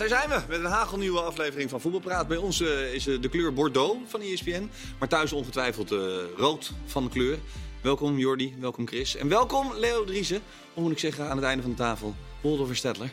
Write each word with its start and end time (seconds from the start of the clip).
daar 0.00 0.08
zijn 0.08 0.28
we 0.28 0.40
met 0.48 0.58
een 0.58 0.70
hagelnieuwe 0.70 1.20
aflevering 1.20 1.70
van 1.70 1.80
Voetbalpraat. 1.80 2.28
Bij 2.28 2.36
ons 2.36 2.60
eh, 2.60 2.94
is 2.94 3.06
eh, 3.06 3.20
de 3.20 3.28
kleur 3.28 3.52
Bordeaux 3.52 3.98
van 4.06 4.20
E 4.20 4.32
ESPN, 4.32 4.70
maar 4.98 5.08
thuis 5.08 5.32
ongetwijfeld 5.32 5.92
eh, 5.92 5.98
rood 6.36 6.72
van 6.86 7.04
de 7.04 7.10
kleur. 7.10 7.38
Welkom 7.82 8.18
Jordi, 8.18 8.54
welkom 8.60 8.86
Chris 8.86 9.16
en 9.16 9.28
welkom 9.28 9.72
Leo 9.74 10.04
Driessen, 10.04 10.42
hoe 10.74 10.82
moet 10.82 10.92
ik 10.92 10.98
zeggen, 10.98 11.28
aan 11.28 11.36
het 11.36 11.44
einde 11.44 11.62
van 11.62 11.70
de 11.70 11.76
tafel. 11.76 12.14
Waldorf 12.40 12.76
Stedtler 12.76 13.10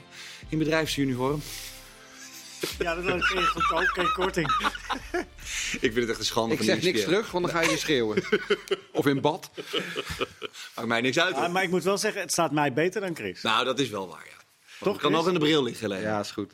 in 0.50 0.58
bedrijfsuniform. 0.58 1.42
Ja, 2.80 2.96
dat 2.96 3.04
was 3.04 3.26
geen 3.26 3.46
goedkoop, 3.46 3.88
geen 3.88 4.12
korting. 4.14 4.48
Ik 5.72 5.94
vind 5.94 5.96
het 5.96 6.10
echt 6.10 6.20
een 6.20 6.26
schande 6.26 6.52
Ik 6.52 6.58
van 6.58 6.66
zeg 6.66 6.76
ESPN. 6.76 6.92
niks 6.92 7.04
terug, 7.04 7.32
want 7.32 7.46
dan 7.46 7.54
ga 7.54 7.62
je 7.62 7.68
weer 7.68 7.78
schreeuwen. 7.78 8.24
Of 8.92 9.06
in 9.06 9.22
bad. 9.22 9.50
Maakt 10.76 10.88
mij 10.88 11.02
niks 11.02 11.20
uit. 11.20 11.52
maar 11.52 11.64
ik 11.64 11.70
moet 11.70 11.84
wel 11.84 11.98
zeggen, 11.98 12.22
het 12.22 12.32
staat 12.32 12.52
mij 12.52 12.74
beter 12.74 13.02
dan 13.02 13.16
Chris. 13.16 13.42
Nou, 13.42 13.66
dat 13.66 13.80
is 13.80 13.90
wel 13.90 14.08
waar, 14.08 14.26
ja. 14.30 14.37
Toch, 14.80 14.94
Het 14.94 15.02
kan 15.02 15.12
nog 15.12 15.28
in 15.28 15.34
de 15.34 15.40
bril 15.40 15.64
liggen. 15.64 16.02
Ja, 16.02 16.20
is 16.20 16.32
goed. 16.32 16.52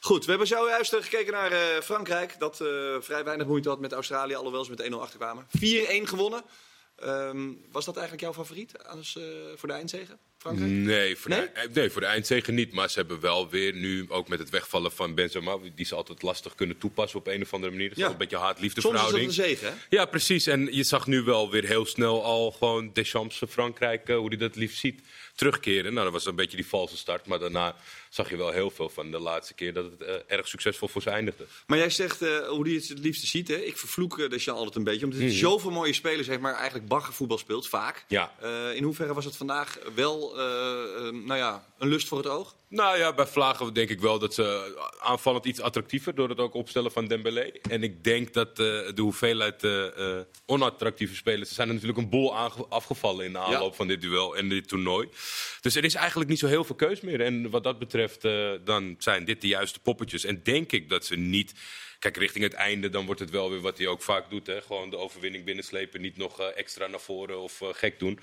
Goed, 0.00 0.24
we 0.24 0.30
hebben 0.30 0.48
zojuist 0.48 0.92
eh, 0.92 1.02
gekeken 1.02 1.32
naar 1.32 1.52
eh, 1.52 1.58
Frankrijk. 1.82 2.34
Dat 2.38 2.60
eh, 2.60 2.66
vrij 3.00 3.24
weinig 3.24 3.46
moeite 3.46 3.68
had 3.68 3.80
met 3.80 3.92
Australië, 3.92 4.34
alhoewel 4.34 4.64
ze 4.64 4.70
met 4.70 4.88
1-0 4.90 4.94
achterkwamen. 4.94 5.46
4-1 5.58 5.60
gewonnen. 6.02 6.42
Ehm, 6.96 7.48
was 7.72 7.84
dat 7.84 7.94
eigenlijk 7.96 8.24
jouw 8.24 8.32
favoriet 8.44 8.84
als, 8.84 9.16
eh, 9.16 9.22
voor 9.56 9.68
de 9.68 9.74
eindzege? 9.74 10.18
Frankrijk? 10.38 10.70
Nee 10.70 11.16
voor, 11.16 11.30
Nee? 11.30 11.40
De, 11.40 11.68
nee, 11.72 11.90
voor 11.90 12.00
de 12.00 12.06
eindzege 12.06 12.52
niet. 12.52 12.72
Maar 12.72 12.90
ze 12.90 12.98
hebben 12.98 13.20
wel 13.20 13.48
weer 13.48 13.74
nu, 13.74 14.06
ook 14.08 14.28
met 14.28 14.38
het 14.38 14.50
wegvallen 14.50 14.92
van 14.92 15.14
Benzema... 15.14 15.56
die 15.74 15.86
ze 15.86 15.94
altijd 15.94 16.22
lastig 16.22 16.54
kunnen 16.54 16.78
toepassen 16.78 17.18
op 17.18 17.26
een 17.26 17.42
of 17.42 17.52
andere 17.54 17.72
manier. 17.72 17.88
Dat 17.88 17.96
is 17.96 18.02
Ja. 18.02 18.10
wel 18.10 18.20
een 18.20 18.28
beetje 18.28 18.44
haat-liefde 18.44 18.80
Soms 18.80 18.94
is 19.00 19.10
dat 19.10 19.14
een 19.20 19.32
zege, 19.32 19.64
hè? 19.64 19.72
Ja, 19.88 20.04
precies. 20.04 20.46
En 20.46 20.68
je 20.74 20.82
zag 20.82 21.06
nu 21.06 21.22
wel 21.22 21.50
weer 21.50 21.64
heel 21.64 21.86
snel 21.86 22.24
al 22.24 22.50
gewoon 22.50 22.90
Deschamps 22.92 23.42
Frankrijk, 23.48 24.08
hoe 24.08 24.28
hij 24.28 24.36
dat 24.36 24.56
liefst 24.56 24.78
ziet, 24.78 25.00
terugkeren. 25.34 25.92
Nou, 25.92 26.04
dat 26.04 26.12
was 26.12 26.26
een 26.26 26.36
beetje 26.36 26.56
die 26.56 26.66
valse 26.66 26.96
start. 26.96 27.26
Maar 27.26 27.38
daarna 27.38 27.74
zag 28.14 28.30
je 28.30 28.36
wel 28.36 28.50
heel 28.50 28.70
veel 28.70 28.88
van 28.88 29.10
de 29.10 29.18
laatste 29.18 29.54
keer 29.54 29.72
dat 29.72 29.84
het 29.84 30.02
eh, 30.02 30.14
erg 30.26 30.48
succesvol 30.48 30.88
voor 30.88 31.02
ze 31.02 31.10
eindigde. 31.10 31.44
Maar 31.66 31.78
jij 31.78 31.90
zegt 31.90 32.22
eh, 32.22 32.48
hoe 32.48 32.66
hij 32.66 32.74
het 32.74 32.88
het 32.88 32.98
liefste 32.98 33.26
ziet, 33.26 33.48
hè? 33.48 33.54
Ik 33.56 33.76
vervloek 33.78 34.18
uh, 34.18 34.28
Deschamps 34.30 34.58
altijd 34.60 34.76
een 34.76 34.84
beetje, 34.84 35.04
omdat 35.04 35.18
hij 35.20 35.28
Mhm. 35.28 35.38
zoveel 35.38 35.70
mooie 35.70 35.92
spelers 35.92 36.26
heeft, 36.26 36.40
maar 36.40 36.54
eigenlijk 36.54 36.88
baggervoetbal 36.88 37.38
speelt, 37.38 37.68
vaak. 37.68 38.04
Ja. 38.08 38.32
Eh, 38.40 38.74
in 38.76 38.82
hoeverre 38.82 39.14
was 39.14 39.24
het 39.24 39.36
vandaag 39.36 39.78
wel, 39.94 40.38
eh, 40.38 40.44
eh, 40.44 41.12
nou 41.12 41.34
ja, 41.36 41.64
een 41.78 41.88
lust 41.88 42.08
voor 42.08 42.18
het 42.18 42.26
oog? 42.26 42.54
Nou 42.68 42.98
ja, 42.98 43.12
bij 43.14 43.26
Vlagen 43.26 43.72
denk 43.74 43.88
ik 43.90 44.00
wel 44.00 44.18
dat 44.18 44.34
ze 44.34 44.74
aanvallend 45.00 45.44
iets 45.44 45.60
attractiever 45.60 46.14
door 46.14 46.28
het 46.28 46.38
ook 46.38 46.54
opstellen 46.54 46.92
van 46.92 47.06
Dembélé. 47.06 47.50
En 47.70 47.82
ik 47.82 48.04
denk 48.04 48.32
dat 48.32 48.48
eh, 48.48 48.54
de 48.56 48.92
hoeveelheid 48.96 49.64
eh, 49.64 50.16
eh, 50.18 50.24
onattractieve 50.46 51.14
spelers, 51.14 51.48
er 51.48 51.54
zijn 51.54 51.68
er 51.68 51.74
natuurlijk 51.74 52.00
een 52.02 52.08
boel 52.10 52.36
aange- 52.36 52.66
afgevallen 52.68 53.24
in 53.24 53.32
de 53.32 53.38
aanloop 53.38 53.70
Ja. 53.70 53.76
van 53.76 53.86
dit 53.86 54.00
duel 54.00 54.36
en 54.36 54.48
dit 54.48 54.68
toernooi. 54.68 55.08
Dus 55.60 55.74
er 55.74 55.84
is 55.84 55.94
eigenlijk 55.94 56.30
niet 56.30 56.38
zo 56.38 56.46
heel 56.46 56.64
veel 56.64 56.74
keus 56.74 57.00
meer. 57.00 57.20
En 57.20 57.50
wat 57.50 57.64
dat 57.64 57.78
betreft, 57.78 58.00
eh, 58.10 58.52
dan 58.64 58.94
zijn 58.98 59.24
dit 59.24 59.40
de 59.40 59.46
juiste 59.46 59.80
poppetjes. 59.80 60.24
En 60.24 60.40
denk 60.42 60.72
ik 60.72 60.88
dat 60.88 61.04
ze 61.04 61.16
niet. 61.16 61.54
Kijk, 61.98 62.16
richting 62.16 62.44
het 62.44 62.52
einde, 62.52 62.88
dan 62.88 63.06
wordt 63.06 63.20
het 63.20 63.30
wel 63.30 63.50
weer 63.50 63.60
wat 63.60 63.78
hij 63.78 63.86
ook 63.86 64.02
vaak 64.02 64.30
doet. 64.30 64.46
Hè? 64.46 64.62
Gewoon 64.62 64.90
de 64.90 64.96
overwinning 64.96 65.44
binnenslepen, 65.44 66.00
niet 66.00 66.16
nog 66.16 66.40
eh, 66.40 66.46
extra 66.54 66.86
naar 66.86 67.00
voren 67.00 67.40
of 67.40 67.60
eh, 67.60 67.68
gek 67.72 67.98
doen. 67.98 68.18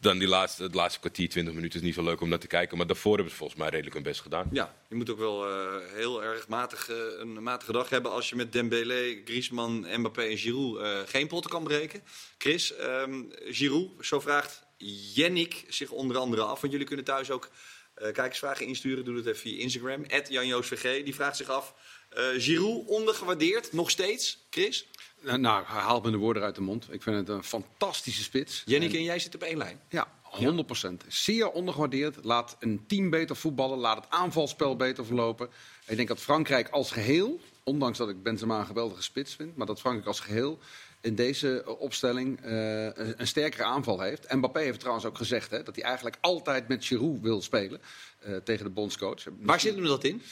Dan 0.00 0.18
die 0.18 0.28
laatste, 0.28 0.62
het 0.62 0.74
laatste 0.74 1.00
kwartier, 1.00 1.28
20 1.28 1.54
minuten 1.54 1.78
is 1.78 1.84
niet 1.84 1.94
zo 1.94 2.02
leuk 2.02 2.20
om 2.20 2.28
naar 2.28 2.38
te 2.38 2.46
kijken. 2.46 2.76
Maar 2.76 2.86
daarvoor 2.86 3.14
hebben 3.14 3.30
ze 3.30 3.38
volgens 3.38 3.58
mij 3.58 3.68
redelijk 3.68 3.94
hun 3.94 4.04
best 4.04 4.20
gedaan. 4.20 4.48
Ja, 4.52 4.74
je 4.88 4.94
moet 4.94 5.10
ook 5.10 5.18
wel 5.18 5.46
heel 5.94 6.22
erg 6.22 6.48
matig, 6.48 6.88
een 7.18 7.42
matige 7.42 7.72
dag 7.72 7.88
hebben 7.88 8.10
als 8.10 8.28
je 8.28 8.36
met 8.36 8.52
Dembélé, 8.52 9.20
Griezmann, 9.24 9.86
Mbappé 9.96 10.22
en 10.22 10.38
Giroud 10.38 11.08
geen 11.08 11.26
potten 11.26 11.50
kan 11.50 11.64
breken. 11.64 12.02
Chris, 12.38 12.74
ehm 12.74 13.22
Giroud, 13.44 13.90
zo 14.00 14.20
vraagt 14.20 14.66
Jennik 15.14 15.64
zich 15.68 15.90
onder 15.90 16.16
andere 16.16 16.42
af, 16.42 16.60
want 16.60 16.72
jullie 16.72 16.86
kunnen 16.86 17.04
thuis 17.04 17.30
ook 17.30 17.50
kijkersvragen 17.98 18.66
insturen. 18.66 19.04
Doe 19.04 19.14
dat 19.14 19.26
even 19.26 19.40
via 19.40 19.58
Instagram, 19.58 20.04
@janjoosvg. 20.28 20.82
Die 21.04 21.14
vraagt 21.14 21.36
zich 21.36 21.48
af, 21.48 21.74
eh 22.10 22.24
Giroud 22.36 22.86
ondergewaardeerd, 22.86 23.72
nog 23.72 23.90
steeds, 23.90 24.46
Chris? 24.50 24.86
Nou, 25.20 25.38
nou, 25.38 25.64
haal 25.64 26.00
me 26.00 26.10
de 26.10 26.16
woorden 26.16 26.42
uit 26.42 26.54
de 26.54 26.60
mond. 26.60 26.92
Ik 26.92 27.02
vind 27.02 27.16
het 27.16 27.28
een 27.28 27.44
fantastische 27.44 28.22
spits. 28.22 28.62
Jennik 28.64 28.94
en 28.94 29.02
jij 29.02 29.18
zitten 29.18 29.40
op 29.40 29.46
één 29.46 29.56
lijn. 29.56 29.80
Ja, 29.88 30.12
100%. 30.22 31.04
Zeer 31.08 31.50
ondergewaardeerd. 31.50 32.24
Laat 32.24 32.56
een 32.60 32.84
team 32.86 33.10
beter 33.10 33.36
voetballen. 33.36 33.78
Laat 33.78 33.96
het 33.96 34.10
aanvalspel 34.10 34.76
beter 34.76 35.06
verlopen. 35.06 35.48
Ik 35.86 35.96
denk 35.96 36.08
dat 36.08 36.20
Frankrijk 36.20 36.68
als 36.68 36.90
geheel, 36.90 37.40
ondanks 37.64 37.98
dat 37.98 38.08
ik 38.08 38.22
Benzema 38.22 38.58
een 38.58 38.66
geweldige 38.66 39.02
spits 39.02 39.34
vind, 39.34 39.56
maar 39.56 39.66
dat 39.66 39.80
Frankrijk 39.80 40.06
als 40.06 40.20
geheel 40.20 40.58
in 41.00 41.14
deze 41.14 41.62
eh, 41.62 41.80
opstelling 41.80 42.40
eh, 42.42 42.84
een, 42.84 43.14
een 43.16 43.26
sterkere 43.26 43.64
aanval 43.64 44.00
heeft. 44.00 44.32
Mbappé 44.32 44.60
heeft 44.60 44.78
trouwens 44.78 45.06
ook 45.06 45.16
gezegd 45.16 45.50
hè, 45.50 45.62
dat 45.62 45.74
hij 45.74 45.84
eigenlijk 45.84 46.16
altijd 46.20 46.68
met 46.68 46.84
Giroud 46.84 47.20
wil 47.20 47.42
spelen 47.42 47.80
eh, 48.18 48.36
tegen 48.36 48.64
de 48.64 48.70
bondscoach. 48.70 49.24
Waar 49.40 49.60
zit 49.60 49.74
hem 49.74 49.84
dat 49.84 50.04
in? 50.04 50.22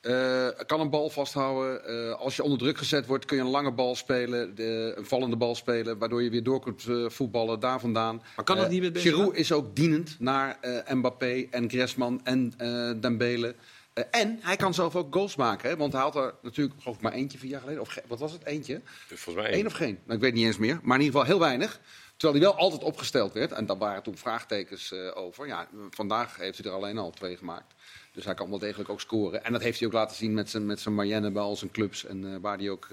Eh, 0.00 0.48
kan 0.66 0.80
een 0.80 0.90
bal 0.90 1.10
vasthouden. 1.10 2.18
Als 2.18 2.36
je 2.36 2.42
onder 2.42 2.58
druk 2.58 2.78
gezet 2.78 3.06
wordt, 3.06 3.24
kun 3.24 3.36
je 3.36 3.42
een 3.42 3.48
lange 3.48 3.72
bal 3.72 3.94
spelen, 3.94 4.54
de, 4.54 4.92
een 4.96 5.06
vallende 5.06 5.36
bal 5.36 5.54
spelen, 5.54 5.98
waardoor 5.98 6.22
je 6.22 6.30
weer 6.30 6.42
door 6.42 6.60
kunt 6.60 6.84
voetballen 7.06 7.60
daar 7.60 7.80
vandaan. 7.80 8.22
Maar 8.36 8.44
kan 8.44 8.56
dat 8.56 8.70
niet 8.70 8.82
met? 8.82 8.98
Giroud 8.98 9.34
is 9.34 9.52
ook 9.52 9.76
dienend 9.76 10.16
naar 10.18 10.58
Mbappé 10.88 11.46
en 11.50 11.70
Griezmann 11.70 12.20
en 12.24 12.52
Dembele. 13.00 13.54
Eh, 13.92 14.04
en 14.10 14.38
hij 14.40 14.56
kan 14.56 14.74
zelf 14.74 14.96
ook 14.96 15.14
goals 15.14 15.36
maken, 15.36 15.70
hè? 15.70 15.76
want 15.76 15.92
hij 15.92 16.02
had 16.02 16.16
er 16.16 16.34
natuurlijk 16.42 16.80
geloof 16.80 16.96
ik 16.96 17.02
maar 17.02 17.12
eentje 17.12 17.38
vier 17.38 17.50
jaar 17.50 17.60
geleden. 17.60 17.82
Of 17.82 17.98
wat 18.06 18.18
was 18.18 18.32
het, 18.32 18.44
eentje? 18.44 18.80
Volgens 18.84 19.44
mij 19.44 19.58
Eén 19.58 19.66
of 19.66 19.72
geen? 19.72 19.98
Nou, 20.04 20.14
ik 20.14 20.20
weet 20.20 20.34
niet 20.34 20.46
eens 20.46 20.58
meer. 20.58 20.80
Maar 20.82 20.98
in 20.98 21.04
ieder 21.04 21.20
geval 21.20 21.36
heel 21.36 21.46
weinig. 21.46 21.80
Terwijl 22.16 22.40
hij 22.40 22.50
wel 22.50 22.60
altijd 22.60 22.82
opgesteld 22.82 23.32
werd. 23.32 23.52
En 23.52 23.66
daar 23.66 23.78
waren 23.78 24.02
toen 24.02 24.16
vraagtekens 24.16 24.92
eh, 24.92 25.16
over. 25.16 25.46
Ja, 25.46 25.68
vandaag 25.90 26.36
heeft 26.36 26.58
hij 26.58 26.66
er 26.66 26.76
alleen 26.76 26.98
al 26.98 27.10
twee 27.10 27.36
gemaakt. 27.36 27.74
Dus 28.12 28.24
hij 28.24 28.34
kan 28.34 28.50
wel 28.50 28.58
degelijk 28.58 28.88
ook 28.88 29.00
scoren. 29.00 29.44
En 29.44 29.52
dat 29.52 29.62
heeft 29.62 29.78
hij 29.78 29.88
ook 29.88 29.94
laten 29.94 30.16
zien 30.16 30.34
met 30.34 30.50
zijn, 30.50 30.66
met 30.66 30.80
zijn 30.80 30.94
Mayenne 30.94 31.30
bij 31.30 31.42
al 31.42 31.56
zijn 31.56 31.70
clubs. 31.70 32.04
En 32.04 32.34
eh, 32.34 32.40
waar 32.40 32.58
hij 32.58 32.70
ook 32.70 32.88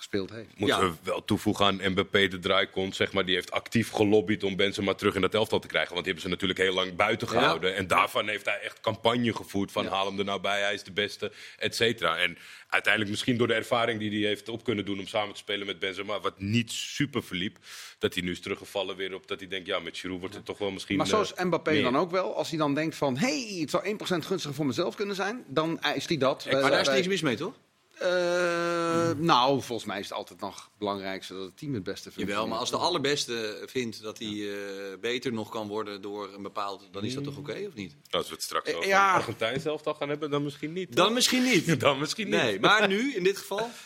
gespeeld 0.00 0.30
heeft. 0.30 0.48
Moeten 0.58 0.78
Ja. 0.78 0.90
we 0.90 0.94
wel 1.02 1.24
toevoegen 1.24 1.66
aan 1.66 1.80
Mbappé 1.90 2.28
de 2.28 2.38
draaikont, 2.38 2.96
zeg 2.96 3.12
maar. 3.12 3.24
Die 3.24 3.34
heeft 3.34 3.50
actief 3.50 3.90
gelobbyd 3.90 4.44
om 4.44 4.56
Benzema 4.56 4.94
terug 4.94 5.14
in 5.14 5.20
dat 5.20 5.34
elftal 5.34 5.58
te 5.58 5.66
krijgen. 5.66 5.92
Want 5.92 6.04
die 6.04 6.12
hebben 6.14 6.30
ze 6.30 6.36
natuurlijk 6.36 6.60
heel 6.60 6.74
lang 6.74 6.96
buiten 6.96 7.28
gehouden. 7.28 7.74
En 7.76 7.86
daarvan 7.86 8.28
heeft 8.28 8.44
hij 8.44 8.60
echt 8.60 8.80
campagne 8.80 9.34
gevoerd 9.34 9.72
van 9.72 9.86
haal 9.86 10.06
hem 10.06 10.18
er 10.18 10.24
nou 10.24 10.40
bij, 10.40 10.60
hij 10.60 10.74
is 10.74 10.82
de 10.82 10.92
beste, 10.92 11.32
et 11.58 11.76
cetera. 11.76 12.16
En 12.16 12.38
uiteindelijk 12.68 13.10
misschien 13.12 13.36
door 13.36 13.46
de 13.46 13.54
ervaring 13.54 13.98
die 13.98 14.10
hij 14.20 14.28
heeft 14.28 14.48
op 14.48 14.64
kunnen 14.64 14.84
doen 14.84 14.98
om 14.98 15.06
samen 15.06 15.32
te 15.34 15.40
spelen 15.40 15.66
met 15.66 15.78
Benzema, 15.78 16.20
wat 16.20 16.38
niet 16.40 16.72
super 16.72 17.22
verliep, 17.22 17.58
dat 17.98 18.14
hij 18.14 18.22
nu 18.22 18.30
is 18.30 18.40
teruggevallen 18.40 18.96
weer 18.96 19.14
op 19.14 19.26
dat 19.28 19.40
hij 19.40 19.48
denkt, 19.48 19.66
ja, 19.66 19.78
met 19.78 19.98
Giroud 19.98 20.20
wordt 20.20 20.34
het 20.34 20.44
toch 20.44 20.58
wel 20.58 20.70
misschien... 20.70 20.96
Maar 20.96 21.06
zo 21.06 21.20
is 21.20 21.32
eh, 21.34 21.44
Mbappé 21.44 21.70
meer. 21.70 21.82
dan 21.82 21.96
ook 21.96 22.10
wel. 22.10 22.34
Als 22.36 22.48
hij 22.48 22.58
dan 22.58 22.74
denkt 22.74 22.96
van, 22.96 23.16
hé, 23.16 23.26
hey, 23.48 23.60
het 23.60 23.70
zou 23.70 23.84
1% 23.84 23.96
gunstiger 23.98 24.54
voor 24.54 24.66
mezelf 24.66 24.94
kunnen 24.94 25.14
zijn. 25.14 25.44
Dan 25.46 25.80
eist 25.80 26.08
hij 26.08 26.18
dat. 26.18 26.44
Maar 26.50 26.60
daar 26.70 26.80
is 26.80 26.86
Wij- 26.86 26.96
niks 26.96 27.08
mis 27.08 27.20
mee, 27.22 27.36
toch? 27.36 27.54
Eh, 28.00 29.10
Nou, 29.16 29.62
volgens 29.62 29.88
mij 29.88 29.98
is 29.98 30.08
het 30.08 30.16
altijd 30.18 30.40
nog 30.40 30.54
het 30.54 30.78
belangrijkste 30.78 31.34
dat 31.34 31.42
het 31.42 31.56
team 31.58 31.74
het 31.74 31.82
beste 31.82 32.10
vindt. 32.12 32.30
Jawel, 32.30 32.46
maar 32.46 32.58
als 32.58 32.70
de 32.70 32.76
allerbeste 32.76 33.62
vindt 33.66 34.02
dat 34.02 34.18
hij 34.18 34.28
eh, 34.28 34.98
beter 35.00 35.32
nog 35.32 35.48
kan 35.48 35.68
worden 35.68 36.02
door 36.02 36.34
een 36.34 36.42
bepaald... 36.42 36.88
dan 36.92 37.04
is 37.04 37.14
dat 37.14 37.24
toch 37.24 37.36
oké, 37.36 37.64
of 37.68 37.74
niet? 37.74 37.96
Als 38.10 38.28
we 38.28 38.34
het 38.34 38.42
straks 38.42 38.70
Eh, 38.70 38.76
over 38.76 38.88
ja. 38.88 39.12
Argentijn 39.12 39.60
zelf 39.60 39.82
gaan 39.84 40.08
hebben, 40.08 40.30
dan 40.30 40.42
misschien 40.42 40.72
niet. 40.72 40.96
Dan 40.96 41.04
toch? 41.06 41.14
misschien 41.14 41.42
niet. 41.42 41.80
Dan 41.80 41.98
misschien 41.98 42.28
niet. 42.30 42.40
Nee, 42.42 42.60
maar 42.60 42.88
nu, 42.88 43.14
in 43.14 43.22
dit 43.22 43.38
geval... 43.38 43.70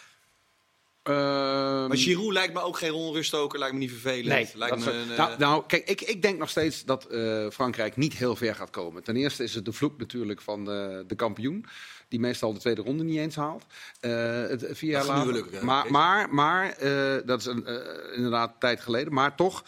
Ehm, 1.04 1.88
Maar 1.88 1.96
Giroud 1.96 2.32
lijkt 2.32 2.54
me 2.54 2.60
ook 2.60 2.78
geen 2.78 2.92
onruststoker, 2.92 3.58
lijkt 3.58 3.74
me 3.74 3.80
niet 3.80 3.90
vervelend. 3.90 4.26
Nee, 4.28 4.48
lijkt 4.54 4.84
me 4.84 4.92
een, 4.92 5.10
eh, 5.10 5.16
nou, 5.16 5.38
nou, 5.38 5.64
kijk, 5.66 5.88
ik, 5.88 6.00
ik 6.00 6.22
denk 6.22 6.38
nog 6.38 6.50
steeds 6.50 6.84
dat 6.84 7.04
eh, 7.06 7.50
Frankrijk 7.50 7.96
niet 7.96 8.14
heel 8.14 8.36
ver 8.36 8.54
gaat 8.54 8.70
komen. 8.70 9.02
Ten 9.02 9.16
eerste 9.16 9.42
is 9.42 9.54
het 9.54 9.64
de 9.64 9.72
vloek 9.72 9.98
natuurlijk 9.98 10.40
van 10.40 10.70
eh, 10.70 10.98
de 11.06 11.14
kampioen. 11.16 11.66
Die 12.14 12.22
meestal 12.22 12.52
de 12.52 12.58
tweede 12.58 12.82
ronde 12.82 13.04
niet 13.04 13.18
eens 13.18 13.36
haalt. 13.36 13.64
Eh, 14.00 14.10
het, 14.46 14.66
vier 14.70 14.90
jaar 14.90 15.06
later. 15.06 15.44
hè, 15.50 15.64
maar 15.64 15.90
maar, 15.90 16.34
maar 16.34 16.70
eh, 16.70 17.26
dat 17.26 17.40
is 17.40 17.46
een, 17.46 17.66
eh, 17.66 18.16
inderdaad 18.16 18.48
een 18.52 18.58
tijd 18.58 18.80
geleden. 18.80 19.12
Maar 19.12 19.36
toch, 19.36 19.64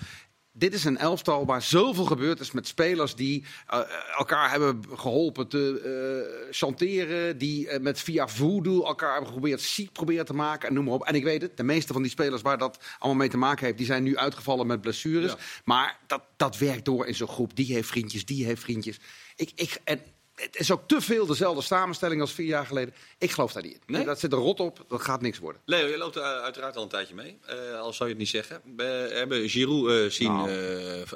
dit 0.59 0.75
is 0.75 0.85
een 0.85 0.99
elftal 0.99 1.47
waar 1.47 1.63
zoveel 1.63 2.05
gebeurd 2.05 2.41
is 2.41 2.53
met 2.53 2.67
spelers 2.67 3.15
die 3.15 3.45
eh, 3.67 3.81
elkaar 4.19 4.51
hebben 4.51 4.85
geholpen 4.95 5.49
te 5.49 5.81
eh, 5.81 6.55
chanteren. 6.55 7.39
Die 7.39 7.69
eh, 7.69 7.81
met 7.81 8.01
via 8.01 8.29
voodoo 8.29 8.85
elkaar 8.85 9.11
hebben 9.11 9.27
geprobeerd 9.27 9.61
ziek 9.61 9.93
proberen 9.93 10.25
te 10.25 10.35
maken. 10.35 10.69
En 10.69 10.75
noem 10.75 10.85
maar 10.85 10.95
op. 10.95 11.05
En 11.05 11.15
ik 11.15 11.25
weet 11.25 11.43
het, 11.43 11.57
de 11.57 11.63
meeste 11.63 11.93
van 11.93 12.03
die 12.03 12.11
spelers 12.11 12.43
waar 12.43 12.59
dat 12.59 12.79
allemaal 12.99 13.21
mee 13.21 13.29
te 13.29 13.37
maken 13.37 13.65
heeft, 13.65 13.79
die 13.79 13.87
zijn 13.87 14.03
nu 14.03 14.17
uitgevallen 14.17 14.67
met 14.67 14.81
blessures. 14.81 15.31
Ja. 15.31 15.39
Maar 15.65 15.99
dat, 16.07 16.23
dat 16.37 16.59
werkt 16.59 16.85
door 16.85 17.07
in 17.07 17.15
zo'n 17.15 17.29
groep. 17.29 17.57
Die 17.57 17.75
heeft 17.75 17.89
vriendjes, 17.89 18.25
die 18.25 18.45
heeft 18.45 18.63
vriendjes. 18.63 19.01
Ik, 19.37 19.51
ik, 19.55 19.81
en 19.85 20.01
het 20.37 20.57
is 20.57 20.71
ook 20.71 20.89
te 20.89 21.01
veel 21.01 21.27
dezelfde 21.27 21.63
samenstelling 21.63 22.21
als 22.21 22.33
vier 22.33 22.47
jaar 22.47 22.67
geleden. 22.67 22.95
Ik 23.19 23.31
geloof 23.31 23.53
daar 23.53 23.63
niet 23.63 23.73
in. 23.73 23.81
Nee? 23.87 24.05
Dat 24.05 24.21
zit 24.21 24.33
er 24.33 24.39
rot 24.39 24.61
op, 24.61 24.85
dat 24.89 25.01
gaat 25.03 25.21
niks 25.21 25.39
worden. 25.39 25.61
Leo, 25.65 25.87
je 25.87 25.97
loopt 25.97 26.17
er 26.17 26.23
uiteraard 26.23 26.77
al 26.77 26.83
een 26.83 26.89
tijdje 26.89 27.15
mee. 27.15 27.39
eh, 27.47 27.81
al 27.81 27.93
zou 27.93 28.09
je 28.09 28.15
het 28.15 28.19
niet 28.19 28.29
zeggen. 28.33 28.61
We 28.77 29.11
hebben 29.13 29.49
Giroud 29.49 29.89
eh, 29.91 30.11
zien, 30.11 30.33
Nou. 30.33 30.49
eh, 30.51 31.01
eh, 31.03 31.09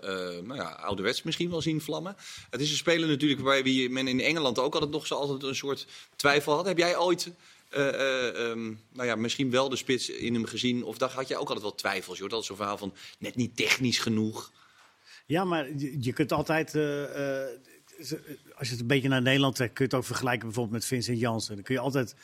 nou 0.44 0.55
ja, 0.55 0.69
ouderwets 0.70 1.22
misschien 1.22 1.50
wel 1.50 1.61
zien 1.62 1.81
vlammen. 1.81 2.17
Het 2.50 2.61
is 2.61 2.70
een 2.70 2.76
speler 2.76 3.08
natuurlijk 3.08 3.40
waar 3.40 3.62
wie 3.62 3.90
men 3.90 4.08
in 4.08 4.20
Engeland 4.20 4.58
ook 4.58 4.75
altijd 4.75 4.90
nog 4.93 5.06
zo 5.06 5.14
altijd 5.14 5.43
een 5.43 5.55
soort 5.56 5.87
twijfel 6.16 6.55
had. 6.55 6.66
Heb 6.66 6.78
jij 6.78 6.96
ooit... 6.99 7.31
eh, 7.69 7.88
eh, 7.88 8.50
ehm, 8.50 8.64
nou 8.93 9.06
ja, 9.08 9.16
misschien 9.16 9.50
wel 9.50 9.69
de 9.69 9.76
spits 9.76 10.08
in 10.08 10.34
hem 10.34 10.44
gezien. 10.44 10.84
Of 10.84 10.99
daar 10.99 11.11
had 11.11 11.28
jij 11.28 11.37
ook 11.37 11.46
altijd 11.46 11.62
wel 11.62 11.75
twijfels. 11.75 12.14
Je 12.16 12.20
hoort 12.23 12.32
altijd 12.34 12.49
zo'n 12.50 12.56
verhaal 12.61 12.78
van 12.78 12.94
net 13.19 13.37
niet 13.37 13.56
technisch 13.56 13.99
genoeg. 13.99 14.50
Ja, 15.26 15.44
maar 15.44 15.69
je, 15.76 15.96
je 16.00 16.12
kunt 16.12 16.32
altijd. 16.32 16.75
eh, 16.75 17.43
eh, 17.43 17.49
als 18.56 18.67
je 18.67 18.73
het 18.73 18.81
een 18.81 18.87
beetje 18.87 19.08
naar 19.08 19.23
Nederland 19.23 19.55
trekt, 19.55 19.73
kun 19.75 19.85
je 19.85 19.91
het 19.91 20.00
ook 20.00 20.06
vergelijken 20.06 20.44
bijvoorbeeld 20.47 20.75
met 20.75 20.85
Vincent 20.85 21.19
Janssen. 21.19 21.55
Dan 21.55 21.64
kun 21.64 21.75
je 21.75 21.81
altijd, 21.81 22.14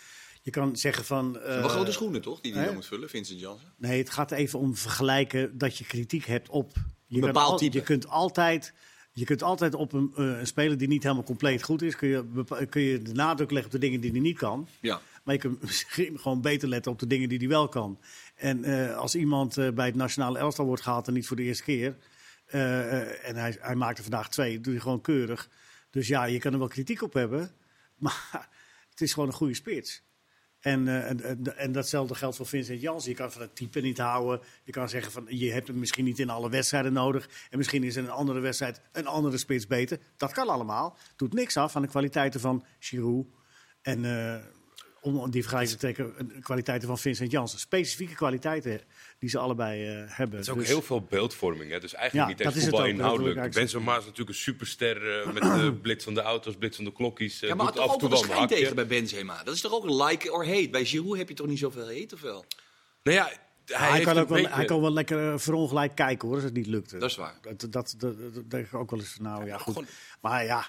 je 0.42 0.50
kan 0.50 0.76
zeggen 0.76 1.04
van... 1.04 1.38
eh, 1.38 1.60
Wel 1.60 1.68
grote 1.68 1.92
schoenen, 1.92 2.20
toch? 2.22 2.40
Die 2.40 2.54
hij 2.54 2.64
dan 2.64 2.74
moet 2.74 2.86
vullen, 2.86 3.08
Vincent 3.08 3.40
Janssen. 3.40 3.72
Nee, 3.76 3.98
het 3.98 4.10
gaat 4.10 4.30
even 4.30 4.58
om 4.58 4.76
vergelijken 4.76 5.58
dat 5.58 5.76
je 5.78 5.84
kritiek 5.84 6.24
hebt 6.26 6.48
op... 6.48 6.72
Je 7.06 7.14
Een 7.14 7.26
bepaald 7.26 7.50
al- 7.50 7.58
type. 7.58 7.76
Je 7.76 7.82
kunt 7.82 8.08
altijd... 8.08 8.72
Je 9.12 9.24
kunt 9.24 9.42
altijd 9.42 9.74
op 9.74 9.92
een, 9.92 10.12
eh, 10.16 10.24
een 10.38 10.46
speler 10.46 10.78
die 10.78 10.88
niet 10.88 11.02
helemaal 11.02 11.24
compleet 11.24 11.62
goed 11.62 11.82
is, 11.82 11.96
kun 11.96 12.08
je, 12.08 12.44
kun 12.68 12.82
je 12.82 13.02
de 13.02 13.12
nadruk 13.12 13.50
leggen 13.50 13.72
op 13.74 13.80
de 13.80 13.86
dingen 13.86 14.00
die 14.00 14.10
hij 14.10 14.20
niet 14.20 14.38
kan. 14.38 14.68
Ja. 14.80 15.00
Maar 15.24 15.34
je 15.34 15.40
kunt 15.40 15.62
misschien 15.68 16.18
gewoon 16.18 16.40
beter 16.40 16.68
letten 16.68 16.92
op 16.92 16.98
de 16.98 17.06
dingen 17.06 17.28
die 17.28 17.38
hij 17.38 17.48
wel 17.48 17.68
kan. 17.68 17.98
En 18.34 18.64
eh, 18.64 18.96
als 18.96 19.14
iemand 19.14 19.54
bij 19.74 19.86
het 19.86 19.94
nationale 19.94 20.38
elftal 20.38 20.64
wordt 20.66 20.82
gehaald 20.82 21.06
en 21.08 21.14
niet 21.14 21.26
voor 21.26 21.36
de 21.36 21.42
eerste 21.42 21.62
keer. 21.62 21.96
Eh, 22.46 23.00
eh, 23.00 23.28
en 23.28 23.36
hij, 23.36 23.56
hij 23.60 23.74
maakte 23.74 24.02
vandaag 24.02 24.28
twee, 24.28 24.60
doe 24.60 24.74
je 24.74 24.80
gewoon 24.80 25.00
keurig. 25.00 25.48
Dus 25.90 26.08
ja, 26.08 26.24
je 26.24 26.38
kan 26.38 26.52
er 26.52 26.58
wel 26.58 26.68
kritiek 26.68 27.02
op 27.02 27.12
hebben. 27.12 27.50
Maar 27.96 28.48
het 28.90 29.00
is 29.00 29.12
gewoon 29.12 29.28
een 29.28 29.34
goede 29.34 29.54
spits. 29.54 30.04
En, 30.58 30.88
eh, 30.88 31.10
en, 31.10 31.22
en, 31.22 31.56
en 31.56 31.72
datzelfde 31.72 32.14
geldt 32.14 32.36
voor 32.36 32.46
Vincent 32.46 32.80
Janssen. 32.80 33.10
Je 33.10 33.16
kan 33.16 33.32
van 33.32 33.40
het 33.40 33.56
type 33.56 33.80
niet 33.80 33.98
houden. 33.98 34.40
Je 34.64 34.72
kan 34.72 34.88
zeggen 34.88 35.12
van 35.12 35.26
je 35.28 35.52
hebt 35.52 35.66
hem 35.68 35.78
misschien 35.78 36.04
niet 36.04 36.18
in 36.18 36.30
alle 36.30 36.50
wedstrijden 36.50 36.92
nodig. 36.92 37.28
En 37.50 37.58
misschien 37.58 37.84
is 37.84 37.96
in 37.96 38.04
een 38.04 38.10
andere 38.10 38.40
wedstrijd 38.40 38.80
een 38.92 39.06
andere 39.06 39.38
spits 39.38 39.66
beter. 39.66 39.98
Dat 40.16 40.32
kan 40.32 40.48
allemaal. 40.48 40.96
Doet 41.16 41.32
niks 41.32 41.56
af 41.56 41.76
aan 41.76 41.82
de 41.82 41.88
kwaliteiten 41.88 42.40
van 42.40 42.64
Giroud. 42.78 43.26
En 43.82 44.04
om 45.06 45.30
die 45.30 45.40
vergelijking 45.42 45.78
te 45.78 45.92
trekken, 45.92 46.28
de 46.34 46.40
kwaliteiten 46.40 46.88
van 46.88 46.98
Vincent 46.98 47.30
Janssen. 47.30 47.58
Specifieke 47.58 48.14
kwaliteiten 48.14 48.80
die 49.18 49.28
ze 49.30 49.38
allebei 49.38 49.86
eh, 49.86 50.02
hebben. 50.06 50.36
Het 50.38 50.46
is 50.46 50.52
ook 50.52 50.58
Dus- 50.58 50.68
heel 50.68 50.82
veel 50.82 51.00
beeldvorming. 51.02 51.70
Hè? 51.70 51.80
Dus 51.80 51.94
eigenlijk 51.94 52.28
Ja, 52.28 52.34
niet 52.34 52.38
dat 52.44 52.46
eens 52.46 52.56
is 52.56 52.62
het 52.62 52.70
voetbal 52.70 52.90
ook, 52.92 52.96
inhoudelijk. 52.98 53.52
Benzema 53.54 53.92
is 53.96 54.02
natuurlijk 54.02 54.28
een 54.28 54.34
superster 54.34 55.20
eh, 55.20 55.32
met 55.32 55.42
eh, 55.42 55.68
blitsende 55.82 56.20
auto's, 56.20 56.54
blitsende 56.56 56.92
klokjes. 56.92 57.42
eh, 57.42 57.48
Ja, 57.48 57.54
maar 57.54 57.66
toch 57.66 57.76
af 57.82 57.88
en 57.88 57.94
ook 57.94 58.00
toe 58.00 58.08
wel 58.28 58.40
een 58.42 58.46
tegen 58.48 58.74
bij 58.74 58.86
Benzema. 58.86 59.42
Dat 59.44 59.54
is 59.54 59.60
toch 59.60 59.72
ook 59.72 59.84
een 59.84 59.96
like 60.04 60.32
or 60.32 60.46
hate? 60.46 60.68
Bij 60.70 60.84
Giroud 60.84 61.16
heb 61.18 61.28
je 61.28 61.34
toch 61.34 61.46
niet 61.46 61.58
zoveel 61.58 61.86
hate, 61.86 62.14
of 62.14 62.20
wel? 62.20 62.44
Nou 63.02 63.16
ja, 63.16 63.30
hij, 63.66 64.00
kan 64.00 64.18
ook 64.18 64.28
wel, 64.28 64.38
beetje- 64.42 64.54
hij 64.54 64.64
kan 64.64 64.80
wel 64.80 64.92
lekker 64.92 65.40
verongelijk 65.40 65.94
kijken 65.94 66.26
hoor, 66.28 66.36
als 66.36 66.44
het 66.44 66.54
niet 66.54 66.66
lukt. 66.66 66.90
Dat 66.90 67.10
is 67.10 67.16
waar. 67.16 67.34
Dat, 67.42 67.60
dat, 67.60 67.72
dat, 67.72 67.94
dat, 67.98 68.34
dat 68.34 68.50
denk 68.50 68.66
ik 68.66 68.74
ook 68.74 68.90
wel 68.90 69.00
eens 69.00 69.08
van, 69.12 69.24
nou 69.24 69.46
ja, 69.46 69.58
goed. 69.58 69.72
gewoon- 69.74 69.88
Maar 70.20 70.44
ja, 70.44 70.66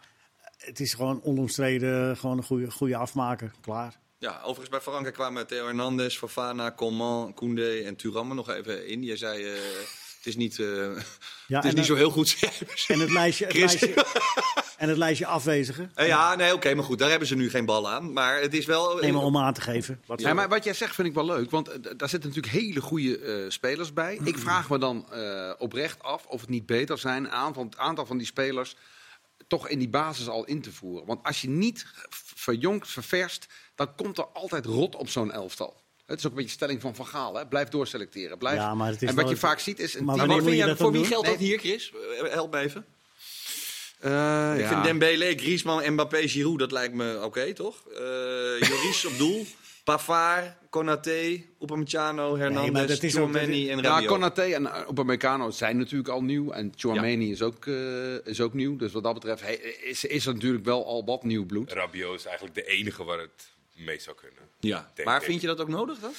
het 0.58 0.80
is 0.80 0.94
gewoon 0.94 1.24
onomstreden 1.24 2.18
gewoon 2.18 2.38
een 2.38 2.44
goede, 2.44 2.72
goede 2.72 2.96
afmaker. 2.96 3.52
Klaar. 3.62 4.00
Ja, 4.20 4.40
overigens 4.42 4.70
bij 4.70 4.82
Frankrijk 4.82 5.16
kwamen 5.16 5.48
Theo 5.48 5.66
Hernandez, 5.66 6.18
Fofana, 6.18 6.72
Coman, 6.76 7.34
Koundé 7.34 7.82
en 7.86 7.96
Thuram 7.96 8.30
er 8.30 8.36
nog 8.36 8.50
even 8.50 8.88
in. 8.88 9.04
Je 9.04 9.18
zei, 9.18 9.44
eh, 9.46 9.52
het 10.18 10.26
is 10.26 10.36
niet, 10.36 10.60
eh, 10.60 10.66
Ja, 10.68 10.86
het 10.88 10.98
is 11.48 11.64
niet 11.64 11.76
dan- 11.76 11.84
zo 11.86 11.96
heel 11.96 12.10
goed. 12.10 12.38
en 12.88 13.00
het 13.00 13.12
lijstje, 13.12 13.46
het 13.46 13.54
Chris. 13.56 13.80
lijstje, 13.80 14.06
en 14.78 14.90
het 14.90 14.98
lijstje 14.98 15.26
afwezigen. 15.26 15.92
Eh, 15.96 16.08
ja, 16.08 16.36
nee, 16.36 16.54
oké, 16.54 16.74
maar 16.74 16.84
goed, 16.84 17.00
daar 17.00 17.10
hebben 17.10 17.28
ze 17.28 17.36
nu 17.36 17.50
geen 17.50 17.66
bal 17.66 17.90
aan. 17.90 18.14
Maar 18.14 18.42
het 18.42 18.54
is 18.54 18.66
wel... 18.66 18.98
Neem 18.98 19.14
maar 19.14 19.24
om 19.24 19.38
aan 19.38 19.54
te 19.54 19.62
geven. 19.62 20.02
Wat 20.06 20.22
Ja, 20.22 20.34
maar 20.34 20.50
wat 20.50 20.64
jij 20.64 20.74
zegt 20.74 20.96
vind 20.96 21.08
ik 21.08 21.14
wel 21.14 21.26
leuk, 21.26 21.52
want 21.52 21.66
daar 22.00 22.10
zitten 22.10 22.30
natuurlijk 22.30 22.54
hele 22.64 22.82
goede 22.82 23.20
eh, 23.20 23.50
spelers 23.50 23.94
bij. 23.94 24.20
Ik 24.24 24.38
vraag 24.48 24.70
me 24.70 24.78
dan 24.78 25.12
eh, 25.12 25.52
oprecht 25.58 26.04
af 26.04 26.26
of 26.26 26.42
het 26.42 26.50
niet 26.50 26.66
beter 26.66 26.98
zijn 26.98 27.24
een 27.24 27.32
aantal, 27.32 27.64
het 27.64 27.78
aantal 27.78 28.06
van 28.06 28.18
die 28.18 28.28
spelers 28.28 28.76
toch 29.48 29.68
in 29.70 29.80
die 29.80 29.90
basis 29.90 30.28
al 30.28 30.46
in 30.46 30.62
te 30.62 30.72
voeren. 30.72 31.08
Want 31.08 31.24
als 31.24 31.42
je 31.42 31.50
niet 31.50 31.86
verjongt, 32.36 32.88
ververst, 32.90 33.48
dan 33.78 33.96
komt 33.96 34.18
er 34.18 34.26
altijd 34.34 34.66
rot 34.66 34.96
op 34.96 35.10
zo'n 35.10 35.32
elftal. 35.32 35.76
Het 36.06 36.20
is 36.20 36.26
ook 36.26 36.32
een 36.32 36.38
beetje 36.38 36.52
stelling 36.54 36.82
van 36.82 36.96
Van 36.96 37.06
Gaal, 37.08 37.36
hè? 37.36 37.48
blijf 37.48 37.68
doorselecteren. 37.70 38.38
Blijf... 38.38 38.58
Ja, 38.58 38.76
maar 38.76 38.92
het 38.92 39.02
is 39.02 39.10
en 39.10 39.16
wat 39.16 39.24
wel- 39.24 39.34
je 39.34 39.40
vaak 39.40 39.60
ziet 39.60 39.80
is... 39.80 39.94
Een 39.96 40.04
Maar 40.06 40.16
team- 40.16 40.44
vind 40.44 40.58
je 40.58 40.76
voor 40.76 40.92
wie 40.92 41.00
doen? 41.02 41.10
geldt 41.10 41.28
dat 41.28 41.38
hier, 41.38 41.60
Chris? 41.60 41.92
Eh, 42.22 42.32
Help 42.32 42.52
me 42.54 42.60
even. 42.60 42.86
Eh, 44.00 44.54
Ik 44.56 44.60
ja. 44.62 44.68
vind 44.68 44.84
Dembele, 44.84 45.34
Griezmann, 45.38 45.92
Mbappé, 45.94 46.28
Giroud, 46.28 46.60
dat 46.60 46.72
lijkt 46.72 46.94
me 46.94 47.20
oké, 47.24 47.54
toch? 47.54 47.88
Eh 47.88 48.00
Joris 48.68 49.06
op 49.06 49.18
doel, 49.18 49.46
Pavard, 49.84 50.54
Konaté, 50.70 51.44
Upamecano, 51.62 52.30
maar 52.32 52.40
Hernandez, 52.40 52.88
dat 52.88 53.04
is 53.04 53.18
ook- 53.18 53.30
Tchouameni 53.32 53.70
en 53.70 53.78
Ja, 53.78 53.84
Rabiot. 53.84 54.08
Konaté 54.12 54.42
en 54.42 54.66
Upamecano 54.90 55.50
zijn 55.52 55.78
natuurlijk 55.78 56.10
al 56.10 56.24
nieuw. 56.24 56.52
En 56.52 56.74
Chouameni 56.76 57.32
is, 57.32 57.42
ook, 57.42 57.66
eh, 57.66 58.26
is 58.26 58.42
ook 58.42 58.54
nieuw. 58.54 58.76
Dus 58.76 58.92
wat 58.92 59.04
dat 59.04 59.14
betreft 59.14 59.42
hey, 59.42 59.56
is, 59.84 60.06
is 60.06 60.26
er 60.26 60.34
natuurlijk 60.34 60.66
wel 60.66 60.86
al 60.86 61.06
wat 61.06 61.24
nieuw 61.24 61.46
bloed. 61.46 61.72
Rabiot 61.72 62.16
is 62.20 62.26
eigenlijk 62.26 62.56
de 62.56 62.64
enige 62.66 63.04
waar 63.04 63.20
het 63.20 63.50
mee 63.78 64.00
zou 64.00 64.16
kunnen. 64.16 64.40
Ja, 64.60 64.92
Denk 64.96 65.08
maar 65.08 65.18
ik. 65.20 65.24
vind 65.26 65.42
je 65.42 65.48
dat 65.48 65.62
ook 65.62 65.68
nodig 65.68 66.00
dan? 66.00 66.12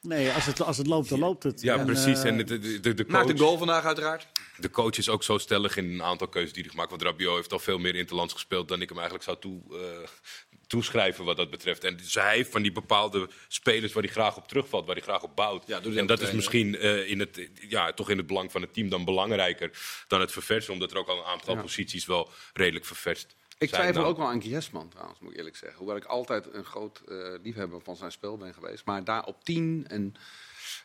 Nee, 0.00 0.30
als 0.32 0.46
het, 0.46 0.60
als 0.62 0.76
het 0.76 0.86
loopt, 0.86 1.08
dan 1.08 1.18
loopt 1.18 1.42
het. 1.42 1.60
Ja, 1.60 1.78
En, 1.78 1.86
precies. 1.86 2.18
eh, 2.22 2.24
En 2.26 2.36
de, 2.46 2.58
de, 2.80 3.04
Maakt 3.08 3.24
coach, 3.24 3.28
een 3.32 3.38
goal 3.38 3.58
vandaag 3.58 3.84
uiteraard. 3.84 4.26
de 4.56 4.70
coach 4.70 4.96
is 4.98 5.08
ook 5.08 5.22
zo 5.22 5.38
stellig 5.38 5.76
in 5.76 5.84
een 5.92 6.02
aantal 6.02 6.28
keuzes 6.28 6.52
die 6.52 6.62
hij 6.62 6.70
gemaakt. 6.70 6.90
Want 6.90 7.02
Rabiot 7.02 7.36
heeft 7.36 7.52
al 7.52 7.58
veel 7.58 7.78
meer 7.78 7.94
interlands 7.94 8.32
gespeeld 8.32 8.68
dan 8.68 8.80
ik 8.82 8.88
hem 8.88 8.98
eigenlijk 8.98 9.26
zou 9.26 9.38
toe, 9.40 9.60
eh, 9.70 10.08
toeschrijven 10.66 11.24
wat 11.24 11.36
dat 11.36 11.50
betreft. 11.50 11.84
En 11.84 11.96
dus 11.96 12.14
hij 12.14 12.36
heeft 12.36 12.50
van 12.50 12.62
die 12.62 12.72
bepaalde 12.72 13.28
spelers 13.48 13.92
waar 13.92 14.02
hij 14.02 14.12
graag 14.12 14.36
op 14.36 14.48
terugvalt, 14.48 14.86
waar 14.86 14.94
hij 14.94 15.04
graag 15.04 15.22
op 15.22 15.36
bouwt. 15.36 15.66
Ja, 15.66 15.80
en 15.82 16.06
dat 16.06 16.20
is 16.20 16.32
misschien 16.32 16.78
eh, 16.78 17.10
in 17.10 17.20
het, 17.20 17.48
ja, 17.68 17.92
toch 17.92 18.10
in 18.10 18.16
het 18.18 18.26
belang 18.26 18.52
van 18.52 18.60
het 18.62 18.74
team 18.74 18.88
dan 18.88 19.04
belangrijker 19.04 19.70
dan 20.08 20.20
het 20.20 20.32
verversen. 20.32 20.72
Omdat 20.72 20.90
er 20.90 20.98
ook 20.98 21.08
al 21.08 21.18
een 21.18 21.24
aantal 21.24 21.54
Ja. 21.54 21.60
posities 21.60 22.06
wel 22.06 22.30
redelijk 22.52 22.84
ververst 22.84 23.34
Ik 23.64 23.74
twijfel 23.74 24.00
Nou, 24.00 24.12
ook 24.12 24.16
wel 24.16 24.26
aan 24.26 24.40
Griezmann 24.40 24.88
trouwens, 24.88 25.20
moet 25.20 25.30
ik 25.30 25.36
eerlijk 25.36 25.56
zeggen. 25.56 25.78
Hoewel 25.78 25.96
ik 25.96 26.04
altijd 26.04 26.54
een 26.54 26.64
groot 26.64 27.02
eh, 27.08 27.16
liefhebber 27.42 27.80
van 27.80 27.96
zijn 27.96 28.12
spel 28.12 28.36
ben 28.36 28.54
geweest. 28.54 28.84
Maar 28.84 29.04
daar 29.04 29.24
op 29.24 29.44
10 29.44 29.84
en 29.88 30.14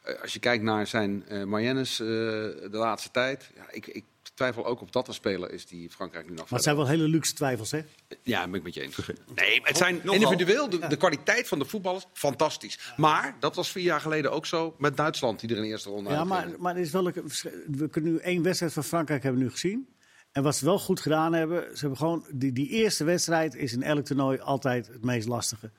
eh, 0.03 0.21
als 0.21 0.33
je 0.33 0.39
kijkt 0.39 0.63
naar 0.63 0.87
zijn 0.87 1.27
eh 1.27 1.43
Mayennes 1.43 1.99
eh, 1.99 2.07
de 2.07 2.69
laatste 2.71 3.11
tijd. 3.11 3.51
Ja, 3.55 3.65
ik, 3.71 3.87
ik 3.87 4.03
twijfel 4.33 4.65
ook 4.65 4.81
of 4.81 4.89
dat 4.89 5.07
een 5.07 5.13
speler 5.13 5.51
is 5.51 5.65
die 5.65 5.89
Frankrijk 5.89 6.25
nu 6.25 6.31
nog 6.35 6.39
Maar 6.39 6.53
het 6.53 6.63
zijn 6.63 6.75
wel 6.75 6.87
hele 6.87 7.07
luxe 7.07 7.33
twijfels, 7.33 7.71
hè? 7.71 7.81
Ja, 8.23 8.45
ben 8.45 8.53
ik 8.53 8.63
met 8.63 8.73
je 8.73 8.81
eens. 8.81 8.95
Nee, 9.35 9.61
het 9.63 9.77
zijn 9.77 9.95
Nogal. 10.03 10.13
individueel, 10.13 10.69
de, 10.69 10.87
de 10.87 10.97
kwaliteit 10.97 11.47
van 11.47 11.59
de 11.59 11.65
voetballers, 11.65 12.05
fantastisch. 12.13 12.93
Maar 12.97 13.35
dat 13.39 13.55
was 13.55 13.71
vier 13.71 13.83
jaar 13.83 14.01
geleden 14.01 14.31
ook 14.31 14.45
zo 14.45 14.75
met 14.77 14.97
Duitsland, 14.97 15.39
die 15.39 15.49
er 15.49 15.55
in 15.55 15.61
de 15.61 15.67
eerste 15.67 15.89
ronde 15.89 16.09
Ja, 16.09 16.23
maar, 16.23 16.47
maar 16.57 16.75
er 16.75 16.81
is 16.81 16.91
wel 16.91 17.07
een, 17.07 17.13
verschil. 17.13 17.51
we 17.67 17.89
kunnen 17.89 18.11
nu 18.11 18.17
één 18.17 18.43
wedstrijd 18.43 18.73
van 18.73 18.83
Frankrijk 18.83 19.23
hebben 19.23 19.41
we 19.41 19.47
nu 19.47 19.53
gezien. 19.53 19.87
En 20.31 20.43
wat 20.43 20.55
ze 20.55 20.65
wel 20.65 20.79
goed 20.79 20.99
gedaan 20.99 21.33
hebben, 21.33 21.61
ze 21.63 21.79
hebben 21.79 21.97
gewoon 21.97 22.25
die, 22.33 22.51
die 22.51 22.69
eerste 22.69 23.03
wedstrijd 23.03 23.55
is 23.55 23.73
in 23.73 23.83
elk 23.83 24.05
toernooi 24.05 24.39
altijd 24.39 24.87
het 24.87 25.03
meest 25.03 25.27
lastige. 25.27 25.71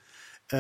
Eh, 0.47 0.59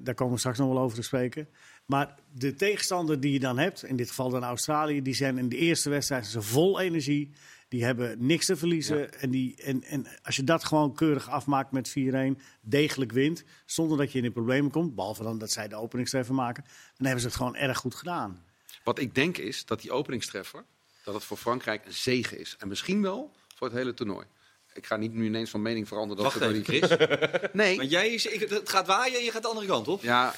daar 0.00 0.14
komen 0.14 0.32
we 0.32 0.38
straks 0.38 0.58
nog 0.58 0.68
wel 0.68 0.82
over 0.82 0.96
te 0.96 1.02
spreken. 1.02 1.48
Maar 1.86 2.18
de 2.32 2.54
tegenstander 2.54 3.20
die 3.20 3.32
je 3.32 3.38
dan 3.38 3.58
hebt, 3.58 3.84
in 3.84 3.96
dit 3.96 4.08
geval 4.08 4.30
dan 4.30 4.44
Australië, 4.44 5.02
die 5.02 5.14
zijn 5.14 5.38
in 5.38 5.48
de 5.48 5.56
eerste 5.56 5.90
wedstrijd 5.90 6.26
ze 6.26 6.42
vol 6.42 6.80
energie. 6.80 7.32
Die 7.68 7.84
hebben 7.84 8.26
niks 8.26 8.46
te 8.46 8.56
verliezen. 8.56 9.20
En, 9.20 9.30
die, 9.30 9.56
en, 9.62 9.82
en 9.82 10.06
als 10.22 10.36
je 10.36 10.44
dat 10.44 10.64
gewoon 10.64 10.94
keurig 10.94 11.28
afmaakt 11.28 11.72
met 11.72 11.94
4-1, 11.98 12.40
degelijk 12.60 13.12
wint, 13.12 13.44
zonder 13.66 13.98
dat 13.98 14.12
je 14.12 14.18
in 14.18 14.24
de 14.24 14.30
problemen 14.30 14.70
komt, 14.70 14.94
behalve 14.94 15.22
dan 15.22 15.38
dat 15.38 15.50
zij 15.50 15.68
de 15.68 15.76
openingstreffer 15.76 16.34
maken, 16.34 16.64
dan 16.64 17.06
hebben 17.06 17.20
ze 17.20 17.26
het 17.26 17.36
gewoon 17.36 17.56
erg 17.56 17.78
goed 17.78 17.94
gedaan. 17.94 18.44
Wat 18.84 18.98
ik 18.98 19.14
denk 19.14 19.38
is 19.38 19.64
dat 19.64 19.80
die 19.80 19.92
openingstreffer, 19.92 20.64
dat 21.04 21.14
het 21.14 21.24
voor 21.24 21.36
Frankrijk 21.36 21.86
een 21.86 21.92
zegen 21.92 22.38
is. 22.38 22.56
En 22.58 22.68
misschien 22.68 23.02
wel 23.02 23.32
voor 23.56 23.66
het 23.66 23.76
hele 23.76 23.94
toernooi. 23.94 24.26
Ik 24.72 24.86
ga 24.86 24.96
niet 24.96 25.14
nu 25.14 25.24
ineens 25.26 25.50
van 25.50 25.62
mening 25.62 25.88
veranderen. 25.88 26.22
Dat 26.24 26.32
Wacht 26.32 26.44
ze 26.46 26.50
even, 26.58 26.70
die- 26.70 26.82
Chris. 26.88 27.50
Nee, 27.52 27.76
Want 27.76 27.90
jij, 27.90 28.08
is- 28.08 28.26
ik, 28.26 28.48
het 28.50 28.68
gaat 28.68 28.86
waaien 28.86 29.18
en 29.18 29.24
je 29.24 29.30
gaat 29.30 29.42
de 29.42 29.48
andere 29.48 29.66
kant 29.66 29.88
op. 29.88 30.02
ja, 30.02 30.34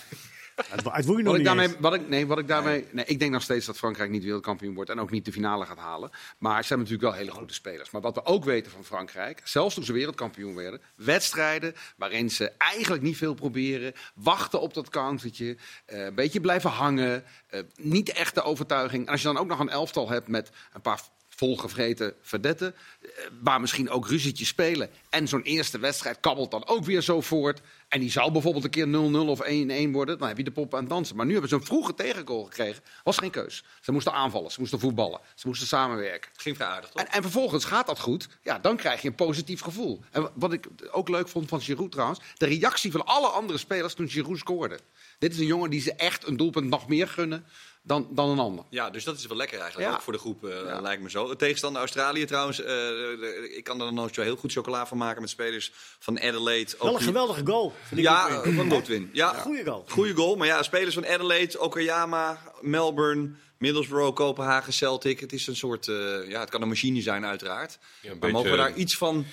Nog 0.56 1.04
Wat 1.04 1.38
ik, 1.38 1.44
daarmee, 1.44 1.68
wat, 1.78 1.94
ik, 1.94 2.08
nee, 2.08 2.26
wat 2.26 2.38
ik 2.38 2.48
daarmee. 2.48 2.86
Nee, 2.92 3.04
ik 3.04 3.18
denk 3.18 3.32
nog 3.32 3.42
steeds 3.42 3.66
dat 3.66 3.76
Frankrijk 3.76 4.10
niet 4.10 4.24
wereldkampioen 4.24 4.74
wordt 4.74 4.90
en 4.90 5.00
ook 5.00 5.10
niet 5.10 5.24
de 5.24 5.32
finale 5.32 5.66
gaat 5.66 5.78
halen. 5.78 6.10
Maar 6.38 6.62
ze 6.62 6.68
hebben 6.68 6.86
natuurlijk 6.86 7.02
wel 7.02 7.24
hele 7.24 7.38
goede 7.38 7.52
spelers. 7.52 7.90
Maar 7.90 8.00
wat 8.00 8.14
we 8.14 8.24
ook 8.24 8.44
weten 8.44 8.72
van 8.72 8.84
Frankrijk, 8.84 9.40
zelfs 9.44 9.74
toen 9.74 9.84
ze 9.84 9.92
wereldkampioen 9.92 10.54
werden, 10.54 10.80
wedstrijden 10.94 11.74
waarin 11.96 12.30
ze 12.30 12.52
eigenlijk 12.58 13.02
niet 13.02 13.16
veel 13.16 13.34
proberen, 13.34 13.92
wachten 14.14 14.60
op 14.60 14.74
dat 14.74 14.88
countertje, 14.88 15.56
eh, 15.86 16.04
een 16.04 16.14
beetje 16.14 16.40
blijven 16.40 16.70
hangen, 16.70 17.24
eh, 17.46 17.60
niet 17.76 18.12
echt 18.12 18.34
de 18.34 18.42
overtuiging. 18.42 19.06
En 19.06 19.12
als 19.12 19.20
je 19.20 19.26
dan 19.26 19.38
ook 19.38 19.48
nog 19.48 19.58
een 19.58 19.68
elftal 19.68 20.08
hebt 20.08 20.28
met 20.28 20.50
een 20.72 20.80
paar 20.80 21.00
volgevreten 21.36 22.14
verdetten, 22.20 22.74
eh, 23.00 23.08
waar 23.40 23.60
misschien 23.60 23.90
ook 23.90 24.08
ruzietjes 24.08 24.48
spelen. 24.48 24.90
En 25.10 25.28
zo'n 25.28 25.42
eerste 25.42 25.78
wedstrijd 25.78 26.20
kabbelt 26.20 26.50
dan 26.50 26.66
ook 26.66 26.84
weer 26.84 27.00
zo 27.00 27.20
voort. 27.20 27.60
En 27.88 28.00
die 28.00 28.10
zou 28.10 28.32
bijvoorbeeld 28.32 28.64
een 28.64 28.70
keer 28.70 28.88
0-0 28.88 29.28
of 29.28 29.40
1-1 29.40 29.92
worden. 29.92 30.18
Dan 30.18 30.28
heb 30.28 30.36
je 30.36 30.44
de 30.44 30.50
pop 30.50 30.74
aan 30.74 30.80
het 30.80 30.88
dansen. 30.88 31.16
Maar 31.16 31.26
nu 31.26 31.32
hebben 31.32 31.50
ze 31.50 31.56
een 31.56 31.64
vroege 31.64 31.94
tegengoal 31.94 32.44
gekregen. 32.44 32.82
Was 33.04 33.18
geen 33.18 33.30
keus. 33.30 33.64
Ze 33.80 33.92
moesten 33.92 34.12
aanvallen, 34.12 34.50
ze 34.50 34.60
moesten 34.60 34.78
voetballen, 34.78 35.20
ze 35.34 35.46
moesten 35.46 35.66
samenwerken. 35.66 36.30
Het 36.32 36.42
ging 36.42 36.56
vrij 36.56 36.68
aardig, 36.68 36.90
toch? 36.90 37.02
En, 37.02 37.12
en 37.12 37.22
vervolgens 37.22 37.64
gaat 37.64 37.86
dat 37.86 37.98
goed. 37.98 38.28
Ja, 38.42 38.58
dan 38.58 38.76
krijg 38.76 39.02
je 39.02 39.08
een 39.08 39.14
positief 39.14 39.60
gevoel. 39.60 40.00
En 40.10 40.30
wat 40.34 40.52
ik 40.52 40.66
ook 40.90 41.08
leuk 41.08 41.28
vond 41.28 41.48
van 41.48 41.60
Giroud 41.60 41.92
trouwens. 41.92 42.20
De 42.36 42.46
reactie 42.46 42.90
van 42.90 43.06
alle 43.06 43.28
andere 43.28 43.58
spelers 43.58 43.94
toen 43.94 44.08
Giroud 44.08 44.38
scoorde. 44.38 44.78
Dit 45.18 45.32
is 45.32 45.38
een 45.38 45.46
jongen 45.46 45.70
die 45.70 45.80
ze 45.80 45.94
echt 45.94 46.26
een 46.26 46.36
doelpunt 46.36 46.68
nog 46.68 46.88
meer 46.88 47.08
gunnen 47.08 47.46
dan, 47.86 48.08
dan 48.10 48.28
een 48.28 48.38
ander. 48.38 48.64
Ja, 48.70 48.90
dus 48.90 49.04
dat 49.04 49.18
is 49.18 49.26
wel 49.26 49.36
lekker 49.36 49.58
eigenlijk, 49.58 49.88
Ja. 49.90 49.94
ook 49.96 50.02
voor 50.02 50.12
de 50.12 50.18
groep, 50.18 50.44
eh, 50.44 50.50
Ja. 50.64 50.80
lijkt 50.80 51.02
me 51.02 51.10
zo. 51.10 51.28
De 51.28 51.36
tegenstander 51.36 51.80
Australië 51.80 52.24
trouwens, 52.24 52.62
eh, 52.62 53.56
ik 53.56 53.64
kan 53.64 53.78
er 53.78 53.84
dan 53.84 53.94
nooit 53.94 54.14
zo 54.14 54.22
heel 54.22 54.36
goed 54.36 54.52
chocola 54.52 54.86
van 54.86 54.98
maken 54.98 55.20
met 55.20 55.30
spelers 55.30 55.72
van 55.98 56.20
Adelaide. 56.20 56.74
Wel 56.78 56.88
ook 56.90 56.96
een 56.98 57.02
geweldige 57.04 57.46
goal. 57.46 57.72
vind 57.86 58.00
ik 58.00 58.06
Ja, 58.06 58.28
eh, 58.42 58.56
van 58.56 58.70
Godwin. 58.70 59.10
Ja, 59.12 59.32
Goeie 59.32 59.64
goal. 59.64 59.84
Goeie 59.88 60.14
goal, 60.14 60.36
maar 60.36 60.46
ja, 60.46 60.62
spelers 60.62 60.94
van 60.94 61.06
Adelaide, 61.06 61.60
Okayama, 61.60 62.38
Melbourne, 62.60 63.30
Middlesbrough, 63.58 64.14
Kopenhagen, 64.14 64.72
Celtic. 64.72 65.20
Het 65.20 65.32
is 65.32 65.46
een 65.46 65.56
soort, 65.56 65.88
eh, 65.88 66.28
ja, 66.28 66.40
het 66.40 66.50
kan 66.50 66.62
een 66.62 66.68
machine 66.68 67.00
zijn 67.02 67.24
uiteraard. 67.26 67.78
Ja, 68.00 68.14
maar 68.20 68.30
mogen 68.30 68.50
we 68.50 68.56
daar 68.56 68.74
iets 68.74 68.96
van 68.96 69.26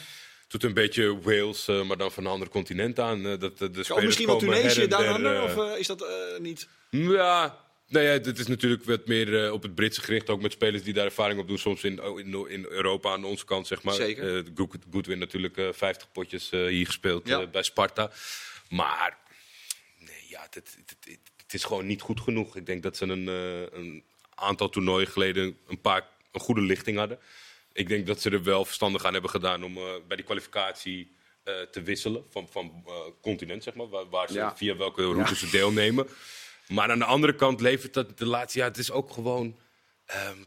doet 0.48 0.64
een 0.64 0.74
beetje 0.74 1.22
Wales, 1.22 1.68
eh, 1.68 1.84
maar 1.84 1.98
dan 1.98 2.12
van 2.12 2.26
een 2.26 2.32
ander 2.32 2.50
continent 2.50 3.00
aan. 3.00 3.26
eh, 3.26 3.40
dat, 3.40 3.58
de 3.58 3.72
de 3.72 3.80
Of 3.80 3.86
spelers 3.86 4.06
misschien 4.06 4.28
wel 4.28 4.38
Tunesië, 4.38 4.82
en 4.82 4.90
Down 4.90 5.04
der, 5.04 5.16
Under? 5.16 5.36
eh, 5.36 5.44
Of 5.44 5.58
eh, 5.72 5.80
is 5.80 5.88
dat 5.88 6.02
eh, 6.02 6.40
niet? 6.40 6.68
Ja, 6.90 7.58
nou 7.88 8.06
ja, 8.06 8.18
dit 8.18 8.40
is 8.40 8.48
natuurlijk 8.48 8.84
wat 8.84 9.08
meer 9.08 9.46
eh, 9.46 9.52
op 9.54 9.62
het 9.62 9.75
Britse 9.75 10.02
gericht. 10.02 10.30
Ook 10.30 10.42
met 10.42 10.52
spelers 10.52 10.84
die 10.84 10.94
daar 10.94 11.06
ervaring 11.06 11.40
op 11.40 11.48
doen. 11.48 11.58
Soms 11.58 11.84
in, 11.84 12.04
oh, 12.04 12.20
in, 12.20 12.50
in 12.50 12.66
Europa 12.70 13.12
aan 13.12 13.24
onze 13.24 13.46
kant, 13.46 13.68
zeg 13.68 13.84
maar. 13.84 13.94
Zeker. 13.94 14.44
Good- 14.56 14.75
Goodwin 14.92 15.20
natuurlijk 15.20 15.58
eh 15.58 15.68
50 15.72 16.12
potjes 16.12 16.50
hier 16.50 16.86
gespeeld 16.86 17.28
Ja. 17.28 17.48
bij 17.48 17.63
Sparta. 17.63 18.12
Maar 18.70 19.18
nee, 20.00 20.25
ja, 20.28 20.42
het, 20.42 20.56
het, 20.56 20.75
het, 21.06 21.20
het 21.38 21.54
is 21.54 21.63
gewoon 21.63 21.86
niet 21.86 22.02
goed 22.02 22.20
genoeg. 22.20 22.56
Ik 22.56 22.66
denk 22.66 22.84
dat 22.84 22.98
ze 22.98 23.06
een, 23.06 23.28
een 23.78 24.04
aantal 24.36 24.70
toernooien 24.70 25.08
geleden 25.08 25.58
een 25.68 25.82
paar 25.82 26.08
een 26.32 26.40
goede 26.40 26.62
lichting 26.62 26.98
hadden. 26.98 27.20
Ik 27.74 27.88
denk 27.88 28.08
dat 28.08 28.22
ze 28.22 28.30
er 28.30 28.44
wel 28.44 28.66
verstandig 28.66 29.06
aan 29.06 29.13
hebben 29.13 29.32
gedaan 29.32 29.63
om 29.63 29.74
bij 30.08 30.16
die 30.16 30.25
kwalificatie 30.25 31.12
te 31.72 31.82
wisselen 31.82 32.24
van, 32.30 32.48
van 32.52 32.84
continent, 33.22 33.63
zeg 33.63 33.74
maar, 33.74 33.90
waar, 33.90 34.10
waar 34.10 34.28
ze, 34.28 34.34
Ja. 34.34 34.56
via 34.58 34.75
welke 34.78 35.02
route 35.04 35.36
ze 35.36 35.50
deelnemen. 35.50 36.08
Maar 36.74 36.92
aan 36.92 37.00
de 37.00 37.06
andere 37.06 37.36
kant 37.36 37.62
levert 37.62 37.94
dat 37.94 38.18
de 38.18 38.25
laatste 38.25 38.58
jaar, 38.60 38.68
het 38.68 38.77
is 38.77 38.92
ook 38.92 39.12
gewoon 39.12 39.58
ehm, 40.06 40.38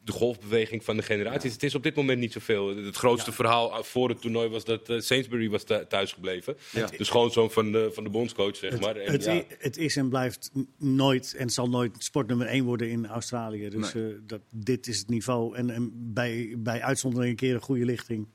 de 0.00 0.12
golfbeweging 0.12 0.84
van 0.84 0.96
de 0.96 1.02
generaties. 1.02 1.52
Het 1.52 1.62
is 1.62 1.74
op 1.74 1.82
dit 1.82 1.94
moment 1.94 2.18
niet 2.18 2.32
zoveel. 2.32 2.76
Het 2.76 2.96
grootste 2.96 3.32
verhaal 3.32 3.84
voor 3.84 4.08
het 4.08 4.20
toernooi 4.20 4.48
was 4.48 4.64
dat 4.64 4.88
eh, 4.88 5.00
Sainsbury 5.00 5.48
was 5.50 5.64
thu- 5.64 5.86
thuisgebleven. 5.86 6.56
Ja. 6.72 6.86
De 6.86 7.04
schoonzoon 7.04 7.50
van 7.50 7.72
de, 7.72 7.90
van 7.92 8.04
de 8.04 8.10
bondscoach, 8.10 8.56
zeg 8.56 8.80
maar. 8.80 8.96
En 8.96 9.12
Het, 9.12 9.24
ja, 9.24 9.34
i- 9.34 9.44
het 9.58 9.76
is 9.76 9.96
en 9.96 10.08
blijft 10.08 10.50
nooit 10.78 11.34
en 11.34 11.50
zal 11.50 11.68
nooit 11.68 12.04
sport 12.04 12.26
nummer 12.26 12.46
1 12.46 12.64
worden 12.64 12.90
in 12.90 13.06
Australië. 13.06 13.68
Dus 13.68 13.94
eh, 13.94 14.02
dat, 14.22 14.40
dit 14.50 14.86
is 14.86 14.98
het 14.98 15.08
niveau. 15.08 15.56
En, 15.56 15.70
en 15.70 15.90
bij, 16.12 16.54
bij 16.58 16.82
uitzondering 16.82 17.30
een 17.30 17.36
keer 17.36 17.54
een 17.54 17.60
goede 17.60 17.84
lichting. 17.84 18.28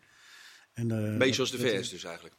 En, 0.74 0.92
eh, 0.92 0.98
Een 0.98 1.18
beetje 1.18 1.26
dat- 1.26 1.36
zoals 1.36 1.52
de 1.52 1.58
VS 1.80 1.90
dus 1.90 2.04
eigenlijk. 2.04 2.36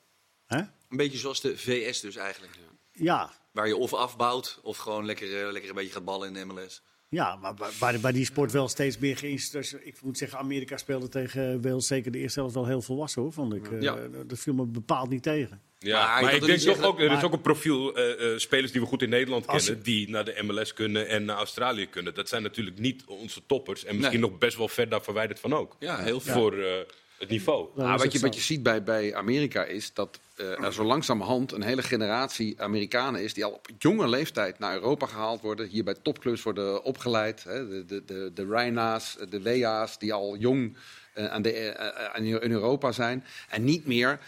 Hè? 0.46 0.58
Een 0.58 0.96
beetje 0.96 1.18
zoals 1.18 1.40
de 1.40 1.58
VS 1.58 2.00
dus 2.00 2.16
eigenlijk. 2.16 2.52
Ja, 2.92 3.30
Waar 3.52 3.66
je 3.66 3.76
of 3.76 3.94
afbouwt 3.94 4.60
of 4.62 4.76
gewoon 4.76 5.04
lekker, 5.06 5.44
eh, 5.46 5.52
lekker 5.52 5.70
een 5.70 5.76
beetje 5.76 5.92
gaat 5.92 6.04
ballen 6.04 6.28
in 6.28 6.34
de 6.34 6.44
MLS. 6.54 6.82
ja, 7.08 7.36
maar 7.36 7.54
bij- 8.00 8.12
die 8.12 8.24
sport 8.24 8.52
wel 8.52 8.68
steeds 8.68 8.98
meer 8.98 9.16
geïnteresseerd. 9.16 9.86
Ik 9.86 10.02
moet 10.02 10.18
zeggen, 10.18 10.38
Amerika 10.38 10.76
speelde 10.76 11.08
tegen 11.08 11.62
Wales 11.62 11.86
zeker 11.86 12.12
de 12.12 12.18
eerste 12.18 12.40
helft 12.40 12.54
wel 12.54 12.66
heel 12.66 12.82
volwassen 12.82 13.22
hoor, 13.22 13.32
vond 13.32 13.54
ik. 13.54 13.72
Eh. 13.72 13.92
Dat 14.26 14.38
viel 14.38 14.54
me 14.54 14.66
bepaald 14.66 15.08
niet 15.08 15.22
tegen. 15.22 15.60
Ja, 15.78 16.06
Maar 16.06 16.16
je 16.18 16.24
maar, 16.24 16.32
ik 16.34 16.38
toch 16.40 16.48
denk 16.48 16.60
toch 16.60 16.82
ook, 16.82 17.00
er 17.00 17.12
is 17.12 17.22
ook 17.22 17.32
een 17.32 17.40
profiel 17.40 17.94
eh, 17.96 18.32
eh, 18.32 18.38
spelers 18.38 18.72
die 18.72 18.80
we 18.80 18.86
goed 18.86 19.02
in 19.02 19.08
Nederland 19.08 19.46
kennen, 19.46 19.82
die 19.82 20.10
naar 20.10 20.24
de 20.24 20.42
MLS 20.42 20.72
kunnen 20.74 21.08
en 21.08 21.24
naar 21.24 21.36
Australië 21.36 21.86
kunnen. 21.86 22.14
Dat 22.14 22.28
zijn 22.28 22.42
natuurlijk 22.42 22.78
niet 22.78 23.04
onze 23.06 23.40
toppers 23.46 23.84
en 23.84 23.96
misschien 23.96 24.20
Nee. 24.20 24.30
nog 24.30 24.38
best 24.38 24.56
wel 24.56 24.68
ver 24.68 24.88
daar 24.88 25.02
verwijderd 25.02 25.40
van 25.40 25.54
ook. 25.54 25.76
Ja, 25.78 25.98
heel 26.02 26.20
veel. 26.20 26.32
Voor 26.34 26.58
eh, 26.58 26.74
het 27.18 27.28
niveau. 27.28 27.68
Ah, 27.80 27.90
wat, 27.90 28.02
het 28.02 28.12
je, 28.12 28.18
wat 28.18 28.34
je 28.34 28.40
ziet 28.40 28.62
bij, 28.62 28.82
bij 28.82 29.14
Amerika 29.14 29.64
is 29.64 29.94
dat 29.94 30.20
er 30.50 30.72
zo 30.72 30.84
langzamerhand 30.84 31.52
een 31.52 31.62
hele 31.62 31.82
generatie 31.82 32.60
Amerikanen 32.60 33.22
is 33.22 33.34
die 33.34 33.44
al 33.44 33.50
op 33.50 33.68
jonge 33.78 34.08
leeftijd 34.08 34.58
naar 34.58 34.74
Europa 34.74 35.06
gehaald 35.06 35.40
worden. 35.40 35.68
Hier 35.68 35.84
bij 35.84 35.94
topclubs 36.02 36.42
worden 36.42 36.84
opgeleid. 36.84 37.44
Hè, 37.44 37.68
de, 37.68 37.84
de, 37.84 38.04
de, 38.04 38.30
de 38.34 39.28
de 39.28 39.40
Wea's, 39.42 39.98
die 39.98 40.12
al 40.12 40.36
jong 40.36 40.76
eh, 41.14 41.26
aan 41.26 41.42
de, 41.42 41.52
eh, 41.52 41.88
eh, 41.88 42.14
aan- 42.14 42.24
in 42.24 42.50
Europa 42.50 42.92
zijn. 42.92 43.24
En 43.48 43.64
niet 43.64 43.86
meer 43.86 44.18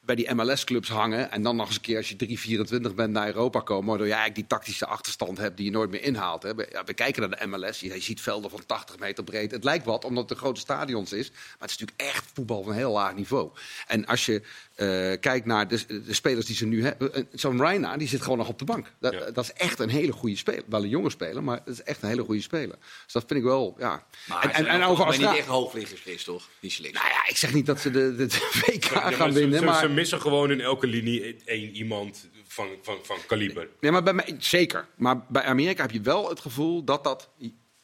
bij 0.00 0.14
die 0.14 0.34
MLS-clubs 0.34 0.88
hangen. 0.88 1.30
En 1.30 1.42
dan 1.42 1.56
nog 1.56 1.66
eens 1.66 1.76
een 1.76 1.82
keer 1.82 1.96
als 1.96 2.08
je 2.08 2.16
3,24 2.16 2.94
bent 2.94 3.12
naar 3.12 3.26
Europa 3.26 3.60
komen. 3.60 3.86
Waardoor 3.86 4.06
je 4.06 4.12
eigenlijk 4.12 4.40
die 4.40 4.58
tactische 4.58 4.86
achterstand 4.86 5.38
hebt 5.38 5.56
die 5.56 5.66
je 5.66 5.72
nooit 5.72 5.90
meer 5.90 6.02
inhaalt. 6.02 6.42
Hè. 6.42 6.54
We, 6.54 6.94
kijken 6.94 7.28
naar 7.28 7.38
de 7.38 7.46
MLS. 7.46 7.80
Je, 7.80 8.00
ziet 8.00 8.20
velden 8.20 8.50
van 8.50 8.66
80 8.66 8.98
meter 8.98 9.24
breed. 9.24 9.50
Het 9.50 9.64
lijkt 9.64 9.84
wat, 9.84 10.04
omdat 10.04 10.22
het 10.22 10.32
een 10.32 10.36
grote 10.36 10.60
stadions 10.60 11.12
is. 11.12 11.30
Maar 11.30 11.58
het 11.58 11.70
is 11.70 11.78
natuurlijk 11.78 12.10
echt 12.10 12.24
voetbal 12.34 12.62
van 12.62 12.72
heel 12.72 12.92
laag 12.92 13.14
niveau. 13.14 13.50
En 13.86 14.06
als 14.06 14.26
je 14.26 14.42
eh, 14.80 15.20
kijkt 15.20 15.46
naar 15.46 15.68
de, 15.68 16.02
de 16.06 16.14
spelers 16.14 16.46
die 16.46 16.56
ze 16.56 16.66
nu 16.66 16.84
hebben. 16.84 17.14
eh, 17.14 17.22
Zo'n 17.32 17.60
Reina, 17.60 17.96
die 17.96 18.08
zit 18.08 18.22
gewoon 18.22 18.38
nog 18.38 18.48
op 18.48 18.58
de 18.58 18.64
bank. 18.64 18.92
Dat, 19.00 19.12
Ja. 19.12 19.30
dat 19.30 19.44
is 19.44 19.52
echt 19.52 19.78
een 19.78 19.88
hele 19.88 20.12
goede 20.12 20.36
speler. 20.36 20.62
Wel 20.66 20.82
een 20.82 20.88
jonge 20.88 21.10
speler, 21.10 21.42
maar 21.42 21.56
het 21.64 21.74
is 21.74 21.82
echt 21.82 22.02
een 22.02 22.08
hele 22.08 22.22
goede 22.24 22.40
speler. 22.42 22.76
Dus 23.04 23.12
dat 23.12 23.24
vind 23.26 23.40
ik 23.40 23.44
wel, 23.46 23.74
ja. 23.78 24.06
Maar 24.26 24.42
en, 24.42 24.50
en, 24.52 24.66
en 24.66 24.82
over 24.82 25.04
niet 25.04 25.06
Australië... 25.14 25.38
echt 25.38 25.46
hoogvliegers, 25.46 26.00
Chris, 26.00 26.24
toch? 26.24 26.48
Die 26.60 26.70
selectie. 26.70 27.00
Nou 27.02 27.12
ja, 27.14 27.28
ik 27.28 27.36
zeg 27.36 27.54
niet 27.54 27.66
dat 27.66 27.80
ze 27.80 27.90
de, 27.90 28.14
de, 28.16 28.26
de 28.26 28.48
WK 28.66 28.84
Ja, 28.84 29.00
maar 29.02 29.12
gaan 29.12 29.32
winnen, 29.32 29.58
ze, 29.58 29.64
maar... 29.64 29.80
ze 29.80 29.88
missen 29.88 30.20
gewoon 30.20 30.50
in 30.50 30.60
elke 30.60 30.86
linie 30.86 31.36
één 31.44 31.70
iemand 31.76 32.28
van, 32.46 32.68
van, 32.82 32.98
van 33.02 33.16
kaliber. 33.26 33.68
Nee, 33.80 33.90
maar 33.90 34.02
bij 34.02 34.12
mij, 34.14 34.36
zeker. 34.38 34.86
Maar 34.96 35.24
bij 35.28 35.42
Amerika 35.42 35.82
heb 35.82 35.90
je 35.90 36.00
wel 36.00 36.28
het 36.28 36.40
gevoel 36.40 36.84
dat 36.84 37.04
dat 37.04 37.28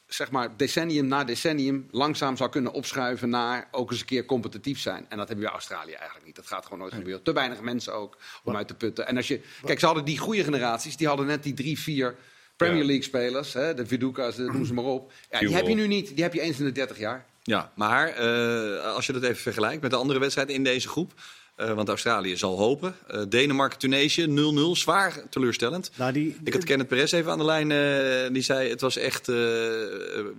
zeg 0.07 0.31
maar 0.31 0.57
decennium 0.57 1.07
na 1.07 1.25
decennium 1.25 1.89
langzaam 1.91 2.37
zou 2.37 2.51
kunnen 2.51 2.73
opschuiven 2.73 3.29
naar 3.29 3.69
ook 3.71 3.91
eens 3.91 4.01
een 4.01 4.07
keer 4.07 4.25
competitief 4.25 4.79
zijn. 4.79 5.07
En 5.09 5.17
dat 5.17 5.29
hebben 5.29 5.37
we 5.37 5.43
bij 5.43 5.51
Australië 5.51 5.93
eigenlijk 5.93 6.27
niet. 6.27 6.37
Dat 6.37 6.47
gaat 6.47 6.65
gewoon 6.65 6.79
nooit 6.79 6.95
gebeuren. 6.95 7.23
Te 7.23 7.33
weinig 7.33 7.61
mensen 7.61 7.95
ook 7.95 8.17
om 8.45 8.57
uit 8.57 8.69
te 8.69 8.75
putten. 8.75 9.07
En 9.07 9.17
als 9.17 9.29
je, 9.29 9.41
kijk, 9.65 9.79
ze 9.79 9.87
hadden 9.87 10.05
die 10.05 10.19
goede 10.19 10.45
generaties, 10.45 10.97
die 10.97 11.07
hadden 11.07 11.27
net 11.27 11.43
die 11.43 11.55
drie, 11.55 11.79
vier 11.79 12.17
Premier. 12.57 12.85
League 12.85 13.03
spelers, 13.03 13.53
hè, 13.53 13.75
de 13.75 13.87
Viduka's, 13.87 14.37
noem 14.37 14.65
ze 14.65 14.75
maar 14.75 14.85
op. 14.85 15.13
Ja, 15.31 15.39
die 15.39 15.55
heb 15.55 15.67
je 15.67 15.75
nu 15.75 15.87
niet. 15.87 16.15
Die 16.15 16.23
heb 16.23 16.35
je 16.35 16.41
eens 16.41 16.59
in 16.59 16.65
de 16.65 16.73
30 16.73 16.99
jaar. 16.99 17.27
Ja, 17.43 17.73
maar 17.75 18.09
eh, 18.09 18.95
als 18.95 19.07
je 19.07 19.13
dat 19.13 19.23
even 19.23 19.37
vergelijkt 19.37 19.83
met 19.83 19.91
de 19.91 19.97
andere 19.97 20.19
wedstrijden 20.19 20.55
in 20.55 20.65
deze 20.65 20.89
groep. 20.89 21.13
Eh, 21.57 21.73
want 21.73 21.89
Australië 21.89 22.37
zal 22.37 22.57
hopen. 22.59 22.95
Eh, 23.07 23.21
Denemarken, 23.29 23.79
Tunesië 23.79 24.27
0-0. 24.27 24.77
Zwaar 24.77 25.23
teleurstellend. 25.31 25.91
Nou, 25.97 26.13
die, 26.13 26.37
Ik 26.45 26.53
had 26.53 26.65
Kenneth 26.65 26.89
Perez 26.89 27.13
even 27.13 27.31
aan 27.33 27.39
de 27.39 27.45
lijn. 27.45 27.71
eh, 27.71 28.33
die 28.33 28.43
zei: 28.43 28.69
Het 28.69 28.81
was 28.81 28.97
echt. 28.97 29.27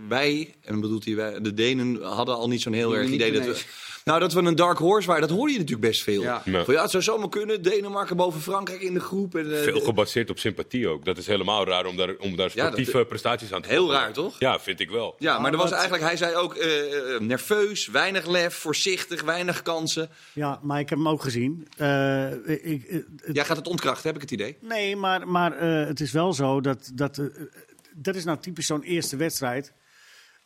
wij, 0.07 0.55
en 0.62 0.79
bedoelt 0.79 1.05
hij 1.05 1.15
wij, 1.15 1.41
de 1.41 1.53
Denen 1.53 2.03
hadden 2.03 2.36
al 2.36 2.47
niet 2.47 2.62
zo'n 2.62 2.74
heel 2.74 2.95
erg 2.95 3.09
idee 3.09 3.31
dat 3.31 3.45
we. 3.45 3.63
Nou, 4.07 4.19
dat 4.19 4.33
we 4.33 4.41
een 4.41 4.55
dark 4.55 4.77
horse 4.77 5.07
waren, 5.07 5.27
dat 5.27 5.37
hoorde 5.37 5.53
je 5.53 5.59
natuurlijk 5.59 5.87
best 5.87 6.03
veel. 6.03 6.21
Ja. 6.21 6.41
Ja. 6.45 6.63
Van, 6.63 6.73
ja, 6.73 6.81
het 6.81 6.91
zou 6.91 7.03
zomaar 7.03 7.29
kunnen. 7.29 7.61
Denemarken 7.61 8.15
boven 8.17 8.41
Frankrijk 8.41 8.81
in 8.81 8.93
de 8.93 8.99
groep. 8.99 9.35
En, 9.35 9.57
eh, 9.57 9.61
Veel 9.63 9.79
gebaseerd 9.79 10.29
op 10.29 10.39
sympathie 10.39 10.87
ook. 10.87 11.05
Dat 11.05 11.17
is 11.17 11.27
helemaal 11.27 11.65
raar 11.65 11.85
om 11.85 11.95
daar, 11.97 12.15
om 12.19 12.35
daar 12.35 12.51
Ja, 12.53 12.63
dat- 12.63 12.71
sportieve 12.71 13.05
prestaties 13.05 13.53
aan 13.53 13.61
te 13.61 13.69
Heel 13.69 13.91
raar, 13.91 14.13
toch? 14.13 14.39
Ja, 14.39 14.59
vind 14.59 14.79
ik 14.79 14.89
wel. 14.89 15.15
Ja, 15.19 15.39
maar 15.39 15.51
er 15.51 15.57
was 15.57 15.65
wat- 15.69 15.73
eigenlijk, 15.79 16.03
hij 16.07 16.17
zei 16.17 16.35
ook 16.35 16.55
eh, 16.55 17.13
eh, 17.15 17.21
nerveus, 17.21 17.87
weinig 17.87 18.25
lef, 18.27 18.53
voorzichtig, 18.55 19.21
weinig 19.23 19.61
kansen. 19.61 20.09
ja, 20.33 20.59
maar 20.61 20.79
ik 20.79 20.89
heb 20.89 20.97
hem 20.97 21.07
ook 21.07 21.21
gezien. 21.23 21.67
Eh, 21.77 22.31
ik, 22.45 23.03
Jij 23.33 23.45
gaat 23.45 23.57
het 23.57 23.67
ontkrachten, 23.67 24.05
heb 24.07 24.15
ik 24.15 24.21
het 24.21 24.31
idee. 24.31 24.57
Nee, 24.61 24.95
maar, 24.95 25.27
maar 25.27 25.57
eh, 25.57 25.87
het 25.87 25.99
is 25.99 26.11
wel 26.11 26.33
zo 26.33 26.61
dat. 26.61 26.91
dat 26.93 27.21
dat 27.99 28.15
is 28.15 28.23
nou 28.23 28.37
typisch 28.39 28.65
zo'n 28.65 28.81
eerste 28.83 29.15
wedstrijd. 29.15 29.73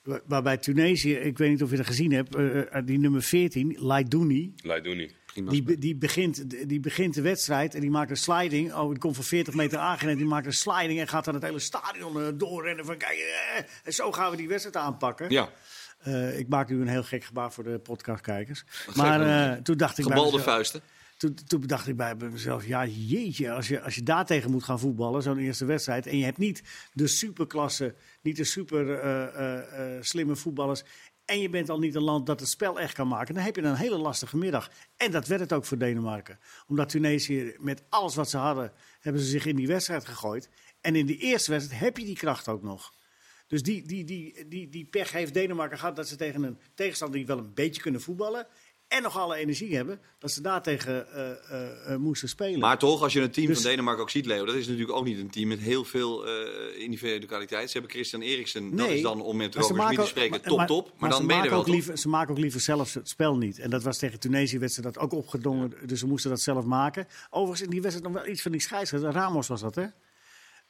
Wa- 0.04 0.22
Waarbij 0.28 0.58
Tunesië, 0.58 1.14
ik 1.14 1.38
weet 1.38 1.50
niet 1.50 1.64
of 1.64 1.70
je 1.72 1.78
dat 1.78 1.86
gezien 1.86 2.12
hebt, 2.12 2.36
eh, 2.36 2.76
eh, 2.76 2.86
die 2.86 3.00
nummer 3.00 3.22
14, 3.22 3.76
Laidouni. 3.80 4.54
Leidouni. 4.64 5.12
Die, 5.34 5.78
die, 5.80 5.96
begint, 5.96 6.68
die 6.70 6.80
begint 6.80 7.14
de 7.14 7.22
wedstrijd 7.22 7.76
en 7.76 7.82
die 7.82 7.90
maakt 7.90 8.10
een 8.10 8.18
sliding. 8.18 8.74
Oh, 8.74 8.90
die 8.90 8.98
komt 9.00 9.16
van 9.16 9.24
40 9.24 9.54
meter 9.54 9.78
aangerend. 9.80 10.18
Die 10.18 10.28
maakt 10.28 10.46
een 10.46 10.54
sliding 10.54 11.00
en 11.00 11.08
gaat 11.08 11.26
dan 11.26 11.34
het 11.34 11.44
hele 11.44 11.60
stadion 11.60 12.22
eh, 12.22 12.28
doorrennen. 12.34 12.86
Van 12.86 12.98
kijk, 12.98 13.18
eh, 13.18 13.64
en 13.84 13.94
zo 13.94 14.12
gaan 14.12 14.32
we 14.32 14.38
die 14.38 14.48
wedstrijd 14.48 14.76
aanpakken. 14.76 15.30
Ja. 15.30 15.50
Eh, 16.00 16.40
ik 16.40 16.48
maak 16.48 16.70
nu 16.70 16.82
een 16.82 16.88
heel 16.88 17.04
gek 17.04 17.24
gebaar 17.24 17.52
voor 17.54 17.64
de 17.64 17.80
podcastkijkers. 17.80 18.64
Maar 18.96 19.22
eh, 19.52 19.58
toen 19.62 19.78
dacht 19.78 19.98
ik 19.98 20.06
bij 20.06 20.14
Gebalde 20.16 20.38
mezelf- 20.38 20.54
vuisten. 20.54 20.82
Toen, 21.22 21.36
toen 21.48 21.62
dacht 21.62 21.88
ik 21.88 21.96
bij 21.96 22.16
mezelf, 22.16 22.66
ja 22.66 22.86
jeetje, 22.86 23.52
als 23.52 23.68
je, 23.68 23.82
als 23.82 23.96
je 23.96 24.04
daar 24.04 24.26
tegen 24.26 24.52
moet 24.52 24.64
gaan 24.64 24.80
voetballen, 24.80 25.22
zo'n 25.22 25.38
eerste 25.38 25.66
wedstrijd, 25.66 26.08
en 26.08 26.18
je 26.18 26.24
hebt 26.24 26.38
niet 26.38 26.64
de 26.94 27.08
superklasse, 27.08 27.96
niet 28.22 28.36
de 28.36 28.44
super 28.44 29.00
eh, 29.00 29.24
eh, 29.24 29.96
eh, 29.96 30.04
slimme 30.04 30.36
voetballers, 30.36 30.84
en 31.26 31.40
je 31.40 31.50
bent 31.50 31.70
al 31.70 31.80
niet 31.80 31.96
een 31.96 32.04
land 32.04 32.26
dat 32.26 32.40
het 32.40 32.50
spel 32.50 32.80
echt 32.80 32.94
kan 32.94 33.08
maken, 33.08 33.34
dan 33.34 33.44
heb 33.44 33.56
je 33.56 33.62
een 33.62 33.76
hele 33.76 33.98
lastige 33.98 34.38
middag. 34.38 34.72
En 34.98 35.12
dat 35.12 35.28
werd 35.28 35.42
het 35.42 35.54
ook 35.54 35.66
voor 35.66 35.78
Denemarken. 35.78 36.40
Omdat 36.68 36.90
Tunesië, 36.90 37.56
met 37.60 37.84
alles 37.90 38.16
wat 38.16 38.30
ze 38.30 38.38
hadden, 38.38 38.74
hebben 39.00 39.22
ze 39.22 39.28
zich 39.28 39.46
in 39.46 39.56
die 39.56 39.68
wedstrijd 39.68 40.06
gegooid. 40.06 40.50
En 40.82 40.96
in 40.96 41.06
die 41.06 41.18
eerste 41.18 41.52
wedstrijd 41.52 41.82
heb 41.82 41.98
je 41.98 42.06
die 42.06 42.16
kracht 42.16 42.48
ook 42.48 42.64
nog. 42.64 42.94
Dus 43.48 43.64
die, 43.64 43.88
die, 43.88 44.04
die, 44.04 44.48
die, 44.48 44.70
die 44.70 44.86
pech 44.86 45.12
heeft 45.12 45.34
Denemarken 45.34 45.78
gehad 45.78 45.96
dat 45.96 46.08
ze 46.08 46.16
tegen 46.16 46.44
een 46.44 46.60
tegenstander 46.76 47.18
die 47.18 47.28
wel 47.28 47.38
een 47.38 47.54
beetje 47.54 47.82
kunnen 47.82 48.02
voetballen. 48.02 48.48
En 48.92 49.02
nog 49.02 49.18
alle 49.18 49.36
energie 49.36 49.76
hebben, 49.76 50.00
dat 50.20 50.32
ze 50.32 50.42
daar 50.42 50.62
tegen 50.62 51.14
eh, 51.14 51.32
eh, 51.32 51.94
eh, 51.94 52.00
moesten 52.00 52.30
spelen. 52.30 52.60
Maar 52.60 52.78
toch, 52.78 53.02
als 53.02 53.14
je 53.14 53.22
het 53.22 53.34
team 53.34 53.48
Dus- 53.48 53.62
van 53.62 53.70
Denemarken 53.70 54.02
ook 54.04 54.10
ziet, 54.10 54.26
Leo, 54.26 54.46
dat 54.46 54.56
is 54.56 54.68
natuurlijk 54.68 54.98
ook 54.98 55.06
niet 55.06 55.20
een 55.20 55.30
team 55.30 55.48
met 55.48 55.60
heel 55.60 55.84
veel 55.84 56.28
eh, 56.28 56.82
individuele 56.82 57.26
kwaliteit. 57.26 57.68
Ze 57.68 57.78
hebben 57.78 57.92
Christian 57.92 58.22
Eriksen, 58.22 58.76
dat 58.76 58.90
is 58.90 59.02
dan 59.02 59.22
om 59.22 59.38
met 59.38 59.56
Robert 59.56 59.84
Smit 59.84 60.00
te 60.00 60.06
spreken, 60.06 60.42
top, 60.42 60.58
maar- 60.58 60.68
top. 60.68 60.94
Maar, 60.98 61.12
ze 61.12 61.18
dan 61.18 61.28
ben 61.28 61.36
je 61.36 61.42
er 61.42 61.50
maken 61.50 61.66
wel, 61.66 61.74
liever, 61.74 61.98
Ze 61.98 62.10
maken 62.10 62.32
ook 62.32 62.40
liever 62.40 62.60
zelf 62.60 62.94
het 62.94 63.10
spel 63.10 63.38
niet. 63.38 63.60
En 63.60 63.70
dat 63.70 63.84
was 63.84 63.98
tegen 63.98 64.20
Tunesië 64.20 64.60
werd 64.60 64.72
ze 64.72 64.82
dat 64.82 64.98
ook 64.98 65.14
opgedrongen, 65.14 65.74
dus 65.86 66.00
ze 66.00 66.08
moesten 66.08 66.30
dat 66.30 66.42
zelf 66.42 66.66
maken. 66.66 67.08
Overigens, 67.30 67.62
in 67.62 67.70
die 67.70 67.82
wedstrijd 67.82 68.14
nog 68.14 68.24
wel 68.24 68.32
iets 68.32 68.42
van 68.42 68.52
die 68.52 68.62
scheidsrechter. 68.62 69.12
Ramos 69.12 69.48
was 69.48 69.62
dat, 69.62 69.76
hè? 69.76 69.86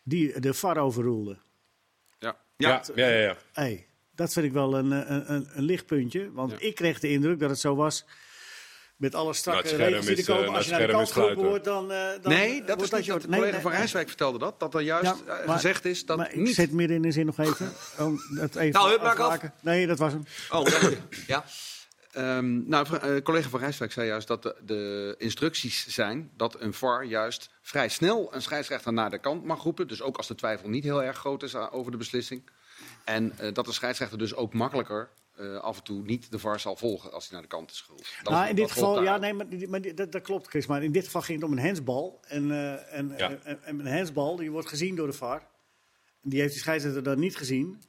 Die 0.03 0.39
de 0.39 0.53
VAR 0.53 0.77
overroelde. 0.77 1.37
Ja. 2.19 2.37
Ja, 2.57 2.83
ja, 2.95 3.07
ja. 3.07 3.17
ja. 3.17 3.37
Hey, 3.53 3.87
dat 4.21 4.33
vind 4.33 4.45
ik 4.45 4.51
wel 4.53 4.77
een, 4.77 4.91
een, 4.91 5.33
een, 5.33 5.47
een 5.53 5.63
lichtpuntje. 5.63 6.31
Want 6.31 6.53
ik 6.63 6.75
kreeg 6.75 6.99
de 6.99 7.09
indruk 7.09 7.39
dat 7.39 7.49
het 7.49 7.59
zo 7.59 7.75
was. 7.75 8.05
Met 8.95 9.15
alle 9.15 9.33
strakke 9.33 9.75
regels 9.75 10.05
die 10.05 10.15
er 10.15 10.29
eh, 10.29 10.35
komen. 10.35 10.55
Als 10.55 10.65
je 10.65 10.71
naar 10.71 10.87
de 10.87 10.93
kant 10.93 11.11
geroepen 11.11 11.37
sluiten. 11.39 11.43
wordt, 11.49 11.63
dan, 11.63 11.91
eh, 11.91 12.21
dan 12.21 12.31
Nee, 12.31 12.63
dat 12.63 12.67
wordt 12.77 12.81
is 12.91 12.97
niet 12.97 13.05
je- 13.05 13.11
dat 13.11 13.21
de 13.21 13.27
collega 13.27 13.51
nee, 13.51 13.61
van 13.61 13.71
Rijswijk 13.71 14.07
vertelde 14.07 14.37
dat. 14.39 14.59
Dat 14.59 14.73
er 14.73 14.81
juist 14.81 15.05
Ja, 15.25 15.37
eh, 15.39 15.45
maar- 15.45 15.55
gezegd 15.55 15.85
is 15.85 16.05
dat 16.05 16.17
maar 16.17 16.31
ik 16.31 16.35
niet... 16.39 16.55
zit 16.55 16.71
midden 16.71 16.95
in 16.95 17.01
de 17.01 17.11
zin 17.11 17.25
nog 17.25 17.37
even. 17.39 17.71
Om 17.99 18.19
dat 18.35 18.55
even 18.55 18.79
Nou, 18.79 18.91
hup, 18.91 19.01
maak 19.01 19.19
af. 19.19 19.39
Nee, 19.61 19.87
dat 19.87 19.97
was 19.97 20.11
hem. 20.13 20.23
Oh, 20.49 20.65
dank 20.65 20.81
je. 20.81 20.97
Ja. 21.27 21.43
Ehm, 22.11 22.69
nou, 22.69 22.87
eh, 22.97 23.21
collega 23.23 23.49
van 23.49 23.59
Rijswijk 23.59 23.91
zei 23.91 24.07
juist 24.07 24.27
dat 24.27 24.43
de, 24.43 24.55
de 24.65 25.15
instructies 25.17 25.87
zijn 25.87 26.31
dat 26.37 26.61
een 26.61 26.73
VAR 26.73 27.03
juist 27.05 27.49
vrij 27.61 27.89
snel 27.89 28.29
een 28.35 28.41
scheidsrechter 28.41 28.93
naar 28.93 29.09
de 29.09 29.19
kant 29.19 29.43
mag 29.45 29.63
roepen. 29.63 29.87
Dus 29.87 30.01
ook 30.01 30.17
als 30.17 30.27
de 30.27 30.35
twijfel 30.35 30.69
niet 30.69 30.83
heel 30.83 31.03
erg 31.03 31.17
groot 31.17 31.43
is 31.43 31.55
over 31.55 31.91
de 31.91 31.97
beslissing. 31.97 32.49
En 33.05 33.37
eh, 33.37 33.53
dat 33.53 33.65
de 33.65 33.71
scheidsrechter 33.73 34.17
dus 34.17 34.35
ook 34.35 34.53
makkelijker 34.53 35.09
eh, 35.35 35.55
af 35.57 35.77
en 35.77 35.83
toe 35.83 36.01
niet 36.01 36.31
de 36.31 36.39
VAR 36.39 36.59
zal 36.59 36.75
volgen 36.75 37.11
als 37.11 37.23
hij 37.23 37.33
naar 37.33 37.41
de 37.41 37.55
kant 37.55 37.71
is 37.71 37.81
geroepen. 37.81 38.05
Dat- 38.23 38.33
Nou, 38.33 38.49
in 38.49 38.55
dit 38.55 38.71
geval, 38.71 39.03
ja, 39.03 39.17
nee, 39.17 39.33
maar, 39.67 39.81
dat, 39.95 40.11
dat 40.11 40.21
klopt, 40.21 40.47
Chris. 40.47 40.65
Maar 40.65 40.83
in 40.83 40.91
dit 40.91 41.05
geval 41.05 41.21
ging 41.21 41.41
het 41.41 41.49
om 41.49 41.57
een 41.57 41.63
handsbal. 41.65 42.19
En, 42.27 42.51
eh, 42.51 42.97
en, 42.97 43.13
Ja. 43.17 43.29
en, 43.43 43.63
en 43.63 43.79
een 43.79 43.93
handsbal 43.95 44.35
die 44.35 44.51
wordt 44.51 44.67
gezien 44.67 44.95
door 44.95 45.07
de 45.07 45.13
VAR. 45.13 45.47
Die 46.21 46.39
heeft 46.39 46.51
die 46.53 46.61
scheidsrechter 46.61 47.03
dan 47.03 47.19
niet 47.19 47.37
gezien. 47.37 47.81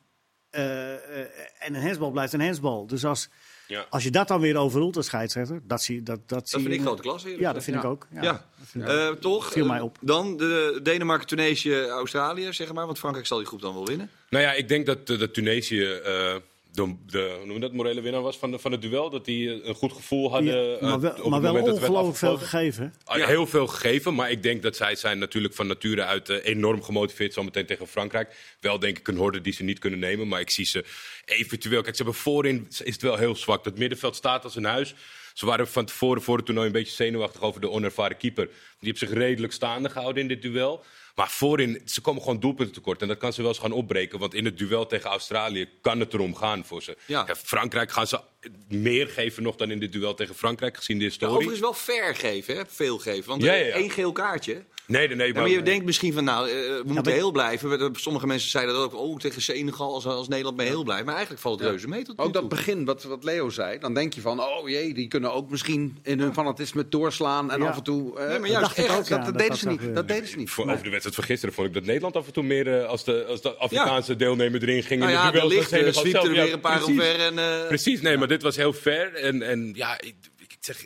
Eh, 0.51 0.95
eh, 0.95 1.27
en 1.59 1.75
een 1.75 1.83
handsbal 1.83 2.11
blijft 2.11 2.33
een 2.33 2.41
handsbal. 2.41 2.87
Dus 2.87 3.05
als, 3.05 3.29
Ja. 3.67 3.87
als 3.91 4.03
je 4.05 4.11
dat 4.11 4.29
dan 4.29 4.41
weer 4.41 4.57
overroelt 4.57 4.97
als 4.97 5.07
scheidsrechter, 5.07 5.61
dat 5.67 5.83
zie, 5.83 6.03
dat, 6.03 6.19
dat 6.27 6.39
Dat 6.39 6.49
zie 6.49 6.59
vind 6.61 6.73
je- 6.73 6.79
ik 6.79 6.87
grote 6.87 7.03
klasse. 7.03 7.27
eerlijk 7.27 7.45
Ja, 7.47 7.53
dat 7.53 7.65
vind 7.65 7.77
Ja. 7.77 7.83
ik 7.83 7.89
ook. 7.89 8.07
Ja. 8.15 8.23
Ja. 8.23 8.33
dat 8.59 8.69
vind 8.69 8.85
ik 8.85 8.91
Eh, 8.91 9.07
ook. 9.07 9.21
toch? 9.21 9.53
Viel 9.53 9.67
mij 9.67 9.79
Eh, 9.79 9.85
op. 9.85 9.99
Dan 10.01 10.37
de 10.37 10.81
Denemarken, 10.83 11.27
Tunesië, 11.27 11.75
Australië, 11.87 12.53
zeg 12.53 12.73
maar. 12.73 12.87
Want 12.87 12.99
Frankrijk 12.99 13.27
zal 13.27 13.39
die 13.39 13.47
groep 13.47 13.61
dan 13.61 13.75
wel 13.75 13.87
winnen. 13.87 14.11
Nou 14.31 14.45
ja, 14.45 14.53
ik 14.53 14.69
denk 14.69 14.87
dat, 14.87 15.07
dat 15.07 15.35
Tunesië 15.35 15.85
eh, 15.85 16.35
de, 16.73 16.95
de, 17.07 17.35
hoe 17.39 17.47
noem 17.47 17.61
dat, 17.61 17.73
morele 17.73 18.01
winnaar 18.01 18.23
was 18.23 18.39
van, 18.39 18.51
de, 18.51 18.59
van 18.59 18.73
het 18.73 18.83
duel. 18.83 19.11
Dat 19.11 19.25
die 19.25 19.51
eh, 19.51 19.69
een 19.69 19.75
goed 19.75 19.93
gevoel 19.93 20.31
hadden. 20.31 20.55
Ja, 20.55 20.77
eh, 20.77 20.83
maar 20.83 20.95
op 20.95 21.01
wel, 21.01 21.15
het 21.15 21.25
maar 21.29 21.41
wel 21.41 21.53
moment 21.53 21.65
dat 21.65 21.75
het 21.75 21.91
werd 21.91 21.93
ongelooflijk 21.93 22.19
veel 22.19 22.49
gegeven. 22.49 22.95
Ah, 23.05 23.19
Ja. 23.19 23.27
Heel 23.27 23.47
veel 23.47 23.67
gegeven, 23.67 24.15
maar 24.15 24.31
ik 24.31 24.43
denk 24.43 24.63
dat 24.63 24.77
zij 24.77 24.95
zijn 24.95 25.19
natuurlijk 25.19 25.55
van 25.55 25.67
nature 25.67 26.05
uit 26.05 26.29
eh, 26.29 26.45
enorm 26.45 26.83
gemotiveerd 26.83 27.33
zometeen 27.33 27.67
tegen 27.67 27.87
Frankrijk. 27.87 28.57
Wel 28.61 28.79
denk 28.79 28.99
ik 28.99 29.09
een 29.09 29.17
horde 29.17 29.41
die 29.41 29.53
ze 29.53 29.63
niet 29.63 29.79
kunnen 29.79 29.99
nemen, 29.99 30.29
maar 30.29 30.41
ik 30.41 30.51
zie 30.51 30.65
ze 30.65 30.85
eventueel... 31.25 31.83
Kijk, 31.83 31.97
ze 31.97 32.03
hebben 32.03 32.21
voorin 32.21 32.67
is 32.69 32.93
het 32.93 33.03
wel 33.03 33.17
heel 33.17 33.37
zwak. 33.37 33.65
Dat 33.65 33.79
middenveld 33.79 34.17
staat 34.17 34.45
als 34.45 34.57
een 34.57 34.65
huis. 34.65 34.95
Ze 35.33 35.47
waren 35.47 35.69
van 35.69 35.85
tevoren 35.85 36.23
voor 36.23 36.37
het 36.37 36.45
toernooi 36.47 36.67
een 36.67 36.73
beetje 36.73 36.93
zenuwachtig 36.95 37.41
over 37.41 37.61
de 37.61 37.71
onervaren 37.71 38.17
keeper. 38.17 38.49
Die 38.83 38.91
heeft 38.91 38.99
zich 39.11 39.19
redelijk 39.19 39.53
staande 39.53 39.89
gehouden 39.91 40.23
in 40.23 40.29
dit 40.29 40.43
duel. 40.43 40.83
Maar 41.15 41.31
voorin, 41.31 41.83
ze 41.85 42.01
komen 42.01 42.23
gewoon 42.23 42.41
doelpunten 42.41 42.75
tekort. 42.75 43.03
En 43.03 43.09
dat 43.09 43.19
kan 43.19 43.33
ze 43.33 43.41
wel 43.41 43.51
eens 43.51 43.59
gaan 43.59 43.73
opbreken. 43.73 44.19
Want 44.19 44.35
in 44.35 44.45
het 44.45 44.59
duel 44.59 44.87
tegen 44.87 45.11
Australië 45.11 45.69
kan 45.81 46.01
het 46.01 46.15
erom 46.15 46.35
gaan 46.35 46.65
voor 46.65 46.83
ze. 46.83 46.97
Ja. 47.07 47.27
Frankrijk 47.37 47.91
gaan 47.93 48.07
ze 48.07 48.21
meer 48.69 49.09
geven 49.09 49.43
nog 49.43 49.57
dan 49.57 49.71
in 49.71 49.79
dit 49.79 49.93
duel 49.93 50.15
tegen 50.15 50.35
Frankrijk, 50.35 50.77
gezien 50.77 50.97
de 50.99 51.03
Ja, 51.03 51.09
historie. 51.09 51.35
overigens 51.35 51.61
wel 51.61 51.75
fair 51.75 52.15
geven, 52.15 52.57
hè? 52.57 52.63
veel 52.69 52.99
geven. 52.99 53.29
Want 53.29 53.43
Ja, 53.43 53.53
ja, 53.55 53.65
ja. 53.67 53.73
één 53.73 53.91
geel 53.91 54.13
kaartje. 54.13 54.63
Nee, 54.87 55.07
nee, 55.09 55.17
nee. 55.17 55.27
Ja, 55.27 55.33
maar- 55.33 55.43
maar 55.43 55.51
je 55.51 55.63
denkt 55.63 55.85
misschien 55.85 56.13
van, 56.13 56.25
nou, 56.25 56.49
eh, 56.49 56.55
we 56.55 56.83
moeten 56.85 57.13
heel 57.13 57.31
blijven. 57.31 57.95
Sommige 57.97 58.27
mensen 58.27 58.51
zeiden 58.51 58.75
dat 58.75 58.85
ook, 58.85 58.95
oh, 58.95 59.19
tegen 59.19 59.43
Senegal 59.43 59.95
als, 59.95 60.07
als 60.07 60.29
Nederland 60.29 60.57
mee 60.57 60.67
heel 60.67 60.83
blijft. 60.85 61.05
Maar 61.05 61.13
eigenlijk 61.15 61.43
valt 61.43 61.61
het 61.61 61.69
reuze 61.69 61.89
mee 61.89 62.03
tot 62.05 62.19
nu 62.19 62.25
Ook 62.25 62.33
dat 62.33 62.43
toe. 62.43 62.51
begin, 62.51 62.85
wat, 62.85 63.03
wat 63.05 63.25
Leo 63.25 63.49
zei, 63.51 63.79
dan 63.79 63.95
denk 63.95 64.13
je 64.15 64.21
van, 64.21 64.41
oh 64.41 64.69
jee, 64.69 64.95
die 64.95 65.09
kunnen 65.09 65.33
ook 65.33 65.51
misschien 65.51 65.99
in 66.03 66.21
hun 66.21 66.33
fanatisme 66.33 66.89
doorslaan 66.89 67.51
en 67.51 67.61
Ja. 67.61 67.69
af 67.69 67.77
en 67.77 67.83
toe... 67.83 68.19
eh, 68.19 68.29
Nee, 68.29 68.39
maar 68.39 68.49
juist 68.49 68.72
dacht 68.77 68.89
ik 68.91 68.99
echt, 68.99 69.13
ook, 69.13 69.25
dat, 69.25 69.39
deden 69.39 69.57
ze 69.57 69.69
niet. 69.69 69.95
Dat 69.95 70.09
deden 70.09 70.29
ze 70.29 70.37
niet. 70.37 70.51
Voor, 70.51 70.71
over 70.71 70.83
de 70.85 70.91
wedstrijd 70.91 71.15
van 71.15 71.25
gisteren 71.25 71.55
vond 71.55 71.67
ik 71.69 71.75
dat 71.75 71.85
Nederland 71.85 72.17
af 72.17 72.27
en 72.27 72.33
toe 72.33 72.43
meer 72.43 72.79
eh, 72.81 72.87
als, 72.87 73.05
de, 73.05 73.25
als 73.25 73.43
de 73.43 73.55
Afrikaanse 73.55 74.13
Ja. 74.13 74.19
deelnemer 74.19 74.63
erin 74.63 74.83
ging. 74.83 75.01
Nou 75.01 75.13
in 75.13 75.19
ja, 75.19 75.31
de 75.31 75.47
licht 75.47 75.73
er 75.73 75.93
zelf- 75.93 76.07
ja, 76.07 76.29
weer 76.29 76.53
een 76.53 76.61
paar 76.61 76.79
precies. 76.79 77.01
omver. 77.01 77.21
En, 77.21 77.39
eh, 77.39 77.67
Precies, 77.67 78.01
nee, 78.01 78.17
maar 78.17 78.29
dit 78.29 78.43
was 78.43 78.57
heel 78.57 78.73
fair. 78.73 79.15
En, 79.15 79.43
en 79.43 79.71
ja, 79.75 80.01
ik, 80.01 80.15
ik 80.39 80.57
zeg, 80.61 80.85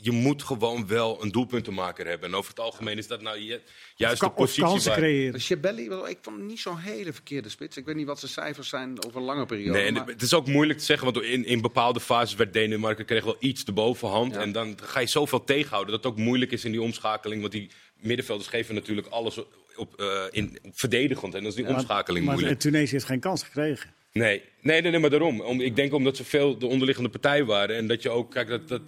je 0.00 0.10
moet 0.10 0.42
gewoon 0.42 0.86
wel 0.86 1.22
een 1.22 1.30
doelpuntenmaker 1.30 2.06
hebben. 2.06 2.28
En 2.28 2.34
over 2.34 2.50
het 2.50 2.60
algemeen 2.60 2.98
is 2.98 3.06
dat 3.06 3.22
nou 3.22 3.38
ju- 3.40 3.60
juist 3.96 4.20
de 4.20 4.26
Of 4.26 4.34
positie 4.34 4.62
kansen 4.62 4.90
waar... 4.90 4.98
creëren. 4.98 5.40
Chebelli, 5.40 5.88
wel, 5.88 6.08
ik 6.08 6.18
vond 6.22 6.36
hem 6.36 6.46
niet 6.46 6.60
zo'n 6.60 6.78
hele 6.78 7.12
verkeerde 7.12 7.48
spits. 7.48 7.76
Ik 7.76 7.84
weet 7.84 7.94
niet 7.94 8.06
wat 8.06 8.18
zijn 8.18 8.30
cijfers 8.30 8.68
zijn 8.68 9.04
over 9.06 9.18
een 9.20 9.26
lange 9.26 9.46
periode. 9.46 9.78
Nee, 9.78 9.92
maar- 9.92 10.06
het 10.06 10.22
is 10.22 10.34
ook 10.34 10.46
moeilijk 10.46 10.78
te 10.78 10.84
zeggen, 10.84 11.12
want 11.12 11.24
in, 11.26 11.44
in 11.44 11.60
bepaalde 11.60 12.00
fases 12.00 12.34
werd 12.34 12.52
Denemarken 12.52 13.04
kreeg 13.04 13.24
wel 13.24 13.36
iets 13.38 13.64
de 13.64 13.72
bovenhand. 13.72 14.34
Ja. 14.34 14.40
En 14.40 14.52
dan 14.52 14.78
ga 14.82 15.00
je 15.00 15.06
zoveel 15.06 15.44
tegenhouden 15.44 15.92
dat 15.94 16.04
het 16.04 16.12
ook 16.12 16.18
moeilijk 16.18 16.50
is 16.50 16.64
in 16.64 16.70
die 16.72 16.82
omschakeling. 16.82 17.40
Want 17.40 17.52
die 17.52 17.70
middenvelders 18.00 18.48
geven 18.48 18.74
natuurlijk 18.74 19.06
alles 19.06 19.40
op, 19.76 20.00
eh, 20.00 20.22
in, 20.30 20.58
op 20.62 20.78
verdedigend. 20.78 21.34
En 21.34 21.40
dan 21.40 21.48
is 21.48 21.56
die 21.56 21.68
omschakeling 21.68 22.24
maar 22.24 22.34
moeilijk. 22.34 22.60
Tunesië 22.60 22.92
heeft 22.92 23.04
geen 23.04 23.20
kans 23.20 23.42
gekregen. 23.42 23.94
Nee, 24.12 24.42
nee, 24.60 24.80
nee, 24.82 24.90
nee 24.90 25.00
maar 25.00 25.10
daarom. 25.10 25.40
Om, 25.40 25.60
ik 25.60 25.76
denk 25.76 25.92
omdat 25.92 26.16
ze 26.16 26.24
veel 26.24 26.58
de 26.58 26.66
onderliggende 26.66 27.10
partij 27.10 27.44
waren. 27.44 27.76
En 27.76 27.86
dat 27.86 28.02
je 28.02 28.10
ook, 28.10 28.30
kijk, 28.30 28.48
dat, 28.48 28.68
dat, 28.68 28.82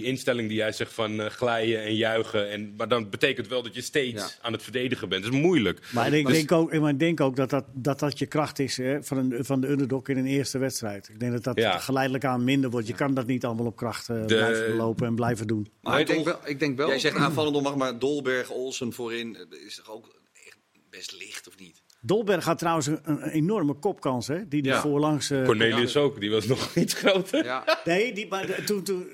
die 0.00 0.04
instelling 0.04 0.48
die 0.48 0.56
jij 0.56 0.72
zegt 0.72 0.92
van 0.92 1.20
eh, 1.20 1.26
glijden 1.30 1.82
en 1.82 1.94
juichen. 1.96 2.50
En, 2.50 2.74
maar 2.76 2.88
dan 2.88 3.10
betekent 3.10 3.48
wel 3.48 3.62
dat 3.62 3.74
je 3.74 3.80
steeds 3.80 4.22
Ja. 4.22 4.28
aan 4.42 4.52
het 4.52 4.62
verdedigen 4.62 5.08
bent. 5.08 5.24
Dat 5.24 5.32
is 5.32 5.38
moeilijk. 5.40 5.80
Maar 5.92 6.12
ik 6.12 6.26
Dus- 6.26 6.36
denk 6.36 6.52
ook, 6.52 6.78
maar 6.78 6.90
ik 6.90 6.98
denk 6.98 7.20
ook 7.20 7.36
dat, 7.36 7.50
dat, 7.50 7.64
dat 7.74 7.98
dat 7.98 8.18
je 8.18 8.26
kracht 8.26 8.58
is 8.58 8.76
hè, 8.76 9.02
van, 9.02 9.16
een, 9.18 9.44
van 9.44 9.60
de 9.60 9.68
underdog 9.68 10.08
in 10.08 10.16
een 10.16 10.26
eerste 10.26 10.58
wedstrijd. 10.58 11.08
Ik 11.08 11.20
denk 11.20 11.32
dat 11.32 11.44
dat 11.44 11.58
Ja. 11.58 11.78
geleidelijk 11.78 12.24
aan 12.24 12.44
minder 12.44 12.70
wordt. 12.70 12.86
Je 12.86 12.94
kan 12.94 13.14
dat 13.14 13.26
niet 13.26 13.44
allemaal 13.44 13.66
op 13.66 13.76
kracht 13.76 14.08
eh, 14.08 14.24
blijven 14.24 14.74
lopen 14.76 15.06
en 15.06 15.14
blijven 15.14 15.46
doen. 15.46 15.68
maar 15.80 15.92
Maar 15.92 16.00
ik 16.00 16.06
denk 16.06 16.24
wel... 16.24 16.38
Ik 16.44 16.58
denk 16.58 16.76
wel 16.76 16.88
Jij 16.88 16.98
zegt 16.98 17.16
aanvallend 17.26 17.62
mag, 17.62 17.76
maar 17.76 17.98
Dolberg, 17.98 18.50
Olsen 18.50 18.92
voorin 18.92 19.36
eh, 19.36 19.66
is 19.66 19.74
toch 19.76 19.90
ook 19.90 20.14
echt 20.46 20.56
best 20.90 21.12
licht, 21.18 21.48
of 21.48 21.58
niet? 21.58 21.82
Dolberg 22.06 22.44
had 22.44 22.58
trouwens 22.58 22.86
een, 22.86 22.98
een 23.04 23.22
enorme 23.22 23.74
kopkans, 23.74 24.26
hè? 24.26 24.48
Die 24.48 24.62
die 24.62 24.72
Ja. 24.72 24.80
voorlangs. 24.80 25.30
eh, 25.30 25.44
Cornelius 25.44 25.96
ook, 25.96 26.20
die 26.20 26.30
was 26.30 26.46
nog 26.46 26.74
iets 26.74 26.94
groter. 26.94 27.44
Ja, 27.44 27.80
Nee, 27.84 28.12
die, 28.14 28.26
maar 28.28 28.46
de- 28.46 28.64
toen, 28.64 28.82
toen, 28.82 29.06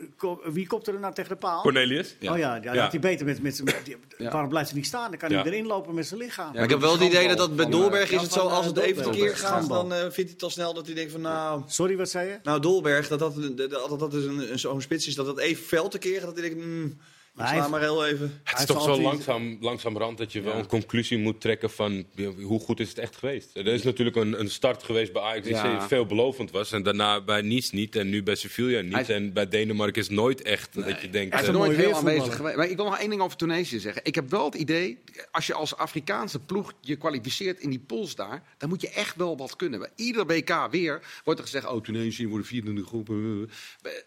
wie 0.44 0.66
kopte 0.66 0.92
er 0.92 0.98
nou 1.00 1.14
tegen 1.14 1.30
de 1.30 1.36
paal? 1.36 1.60
Cornelius? 1.62 2.16
Oh 2.28 2.38
ja, 2.38 2.60
ja, 2.62 2.76
had 2.76 2.90
hij 2.92 3.00
beter 3.00 3.26
met, 3.26 3.42
met, 3.42 3.56
zijn- 3.56 3.68
die-. 3.84 4.28
Waarom 4.30 4.48
blijft 4.48 4.68
hij 4.70 4.78
niet 4.78 4.86
staan? 4.88 5.10
Dan 5.10 5.18
kan 5.18 5.30
Ja. 5.30 5.42
hij 5.42 5.52
erin 5.52 5.66
lopen 5.66 5.94
met 5.94 6.06
zijn 6.06 6.20
lichaam. 6.20 6.54
Ik 6.56 6.70
heb 6.70 6.80
wel 6.80 6.92
het 6.92 7.00
idee 7.02 7.28
dat 7.28 7.38
dat 7.38 7.56
bij 7.56 7.66
Dolberg 7.70 8.04
is 8.04 8.10
ja, 8.10 8.20
het 8.22 8.32
zo, 8.32 8.46
eh, 8.46 8.52
als 8.56 8.66
het 8.66 8.76
even 8.78 9.02
Dolberg. 9.02 9.16
tekeer 9.16 9.36
gaat, 9.36 9.68
dan 9.68 9.92
eh, 9.92 9.98
vindt 10.00 10.14
hij 10.16 10.24
het 10.32 10.42
al 10.42 10.50
snel 10.50 10.74
dat 10.74 10.86
hij 10.86 10.94
denkt 10.94 11.12
van, 11.12 11.20
nou... 11.20 11.62
Sorry, 11.66 11.96
wat 11.96 12.10
zei 12.10 12.28
je? 12.28 12.38
Nou, 12.42 12.60
Dolberg, 12.60 13.08
dat 13.08 13.18
dat, 13.18 13.34
dat, 13.56 13.70
dat, 13.88 13.98
dat 13.98 14.14
is 14.14 14.24
een, 14.24 14.52
een, 14.52 14.58
zo'n 14.58 14.80
spits 14.80 15.06
is, 15.06 15.14
dat 15.14 15.26
dat 15.26 15.38
even 15.38 15.64
fel 15.64 15.88
te 15.88 15.98
keren, 15.98 16.26
dat 16.26 16.38
hij 16.38 16.48
denkt, 16.48 16.64
mm, 16.64 16.84
ik 16.84 16.94
Maar 17.32 17.48
sla 17.48 17.68
maar 17.68 17.80
heel 17.80 18.06
even. 18.06 18.40
Het 18.44 18.52
Hij 18.52 18.60
is 18.60 18.66
toch 18.66 18.82
zo 18.84 19.00
langzaam, 19.00 19.56
langzamerhand 19.60 20.18
dat 20.18 20.32
je 20.32 20.40
wel 20.40 20.54
een 20.54 20.66
conclusie 20.66 21.18
moet 21.18 21.40
trekken 21.40 21.70
van 21.70 22.04
hoe 22.42 22.60
goed 22.60 22.80
is 22.80 22.88
het 22.88 22.98
echt 22.98 23.16
geweest. 23.16 23.56
Er 23.56 23.66
is 23.66 23.82
natuurlijk 23.82 24.16
een, 24.16 24.40
een 24.40 24.50
start 24.50 24.82
geweest 24.82 25.12
bij 25.12 25.22
Ajax 25.22 25.46
die 25.46 25.54
Ja. 25.54 25.88
veelbelovend 25.88 26.50
was. 26.50 26.72
En 26.72 26.82
daarna 26.82 27.20
bij 27.20 27.42
Nice 27.42 27.74
niet 27.74 27.96
en 27.96 28.08
nu 28.08 28.22
bij 28.22 28.34
Sevilla 28.34 28.80
niet. 28.80 28.92
Hij- 29.06 29.16
en 29.16 29.32
bij 29.32 29.48
Denemarken 29.48 30.00
is 30.02 30.06
het 30.08 30.16
nooit 30.16 30.42
echt 30.42 30.74
dat 30.74 31.00
je 31.00 31.10
denkt... 31.10 31.32
Hij 31.32 31.42
is 31.42 31.48
eh, 31.48 31.54
nooit 31.54 31.76
heel 31.76 31.94
aanwezig 31.94 32.36
geweest. 32.36 32.56
Maar 32.56 32.68
ik 32.68 32.76
wil 32.76 32.84
nog 32.84 32.98
één 32.98 33.10
ding 33.10 33.22
over 33.22 33.36
Tunesië 33.36 33.78
zeggen. 33.78 34.04
Ik 34.04 34.14
heb 34.14 34.30
wel 34.30 34.44
het 34.44 34.54
idee, 34.54 34.98
als 35.30 35.46
je 35.46 35.54
als 35.54 35.76
Afrikaanse 35.76 36.38
ploeg 36.38 36.72
je 36.80 36.96
kwalificeert 36.96 37.60
in 37.60 37.70
die 37.70 37.80
pools 37.86 38.14
daar, 38.14 38.42
dan 38.58 38.68
moet 38.68 38.80
je 38.80 38.88
echt 38.90 39.16
wel 39.16 39.36
wat 39.36 39.56
kunnen. 39.56 39.78
Bij 39.78 39.90
ieder 39.96 40.26
WK 40.26 40.68
weer 40.70 41.02
wordt 41.24 41.40
er 41.40 41.46
gezegd, 41.46 41.66
oh 41.66 41.82
Tunesië 41.82 42.28
wordt 42.28 42.46
vierde 42.46 42.68
in 42.68 42.74
de 42.76 42.84
groep. 42.84 43.08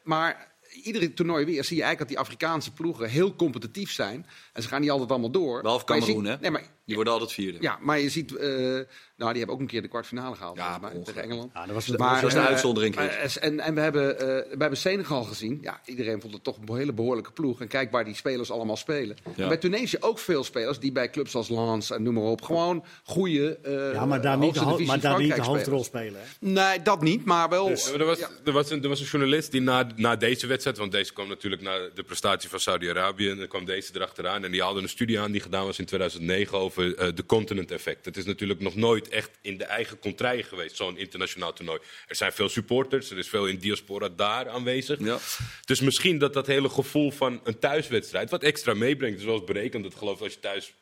Maar 0.04 0.54
iedere 0.84 1.14
toernooi 1.14 1.46
weer 1.46 1.64
zie 1.64 1.78
je 1.78 1.84
eigenlijk 1.84 2.00
dat 2.00 2.08
die 2.08 2.20
Afrikaanse 2.20 2.74
ploegen 2.74 3.10
heel 3.10 3.36
competitief 3.36 3.92
zijn. 3.92 4.26
En 4.54 4.62
ze 4.62 4.68
gaan 4.68 4.82
niet 4.82 4.90
altijd 4.90 5.10
allemaal 5.10 5.32
door. 5.32 5.62
Behalve 5.62 5.86
Cameroen, 5.86 6.26
hè? 6.26 6.38
Nee, 6.38 6.52
maar, 6.52 6.64
Die 6.86 6.96
worden 6.96 7.14
altijd 7.14 7.32
vierde. 7.32 7.58
ja, 7.62 7.78
maar 7.82 8.00
je 8.00 8.10
ziet, 8.10 8.36
eh, 8.36 8.48
nou 8.50 8.84
die 9.30 9.38
hebben 9.38 9.50
ook 9.50 9.60
een 9.60 9.68
keer 9.68 9.82
de 9.82 9.88
kwartfinale 9.88 10.36
gehaald 10.36 10.58
Ja, 10.58 10.68
ongelooflijk. 10.76 11.06
tegen 11.06 11.22
Engeland. 11.22 11.52
Ja, 11.54 11.66
dat 11.66 11.74
was, 11.76 11.88
Maar, 11.88 12.14
dat 12.14 12.22
was 12.22 12.34
de 12.34 12.40
eh, 12.40 12.46
uitzondering, 12.46 12.96
maar, 12.96 13.36
en, 13.40 13.60
en 13.60 13.76
we, 13.76 13.82
hebben, 13.82 14.20
eh, 14.20 14.26
we 14.28 14.56
hebben 14.58 14.78
Senegal 14.78 15.24
gezien. 15.24 15.60
Ja, 15.62 15.82
iedereen 15.86 16.22
vond 16.22 16.34
het 16.34 16.44
toch 16.44 16.58
een 16.66 16.76
hele 16.76 16.94
behoorlijke 16.94 17.32
ploeg. 17.32 17.62
En 17.62 17.68
kijk 17.68 17.92
waar 17.92 18.06
die 18.06 18.16
spelers 18.16 18.52
allemaal 18.52 18.78
spelen. 18.78 19.18
En 19.38 19.48
bij 19.48 19.58
Tunesië 19.58 19.98
ook 20.00 20.20
veel 20.20 20.44
spelers 20.44 20.80
die 20.80 20.92
bij 20.92 21.10
clubs 21.10 21.36
als 21.36 21.50
Lens 21.50 21.92
en 21.92 22.04
noem 22.04 22.14
maar 22.14 22.24
op... 22.24 22.42
gewoon 22.42 22.86
goede 23.04 23.60
uh, 23.66 23.94
ja, 23.94 24.06
maar 24.06 24.22
daar 24.22 24.38
niet 24.38 24.54
de, 24.54 24.60
ho- 24.60 24.80
maar 24.80 25.00
daar 25.00 25.20
niet 25.20 25.36
de 25.36 25.42
hoofdrol 25.42 25.84
spelen. 25.84 26.20
Hè? 26.22 26.48
Nee, 26.48 26.82
dat 26.82 27.02
niet, 27.02 27.26
maar 27.26 27.50
wel... 27.50 27.70
Ja, 27.70 27.76
maar 27.92 28.00
er, 28.00 28.06
was, 28.06 28.20
ja. 28.20 28.30
er, 28.46 28.52
was 28.52 28.70
een, 28.70 28.84
er 28.84 28.90
was 28.90 29.00
een 29.00 29.06
journalist 29.06 29.52
die 29.52 29.62
na, 29.62 29.88
na 29.96 30.16
deze 30.16 30.48
wedstrijd, 30.48 30.78
want 30.78 30.92
deze 30.92 31.14
kwam 31.14 31.28
natuurlijk 31.28 31.62
na 31.62 31.78
de 31.96 32.04
prestatie 32.04 32.50
van 32.50 32.60
Saudi-Arabië, 32.60 33.30
en 33.30 33.38
dan 33.38 33.48
kwam 33.48 33.66
deze 33.66 33.92
erachteraan. 33.96 34.44
En 34.44 34.52
die 34.52 34.62
haalde 34.62 34.82
een 34.82 34.90
studie 34.90 35.20
aan 35.20 35.32
die 35.32 35.42
gedaan 35.42 35.66
was 35.66 35.80
in 35.80 35.86
2009 35.86 36.58
over 36.58 36.75
eh, 36.78 37.08
de 37.16 37.26
continent 37.26 37.72
effect. 37.72 38.06
Het 38.06 38.18
is 38.18 38.26
natuurlijk 38.26 38.60
nog 38.60 38.76
nooit 38.76 39.10
echt 39.10 39.32
in 39.42 39.58
de 39.58 39.64
eigen 39.64 40.00
contraille 40.00 40.44
geweest, 40.44 40.76
zo'n 40.76 40.98
internationaal 40.98 41.54
toernooi. 41.54 41.80
Er 42.08 42.16
zijn 42.16 42.32
veel 42.32 42.50
supporters, 42.50 43.12
er 43.12 43.18
is 43.18 43.30
veel 43.30 43.48
in 43.48 43.58
diaspora 43.58 44.10
daar 44.10 44.50
aanwezig. 44.50 45.00
Ja. 45.00 45.20
Dus 45.66 45.80
misschien 45.80 46.18
dat 46.18 46.34
dat 46.34 46.48
hele 46.48 46.70
gevoel 46.70 47.12
van 47.12 47.42
een 47.44 47.60
thuiswedstrijd, 47.60 48.30
wat 48.30 48.44
extra 48.44 48.74
meebrengt, 48.74 49.22
zoals 49.22 49.44
berekend, 49.44 49.84
dat 49.84 49.96
geloof 49.96 50.18
ik 50.18 50.24
als 50.24 50.34
je 50.34 50.40
thuis 50.40 50.74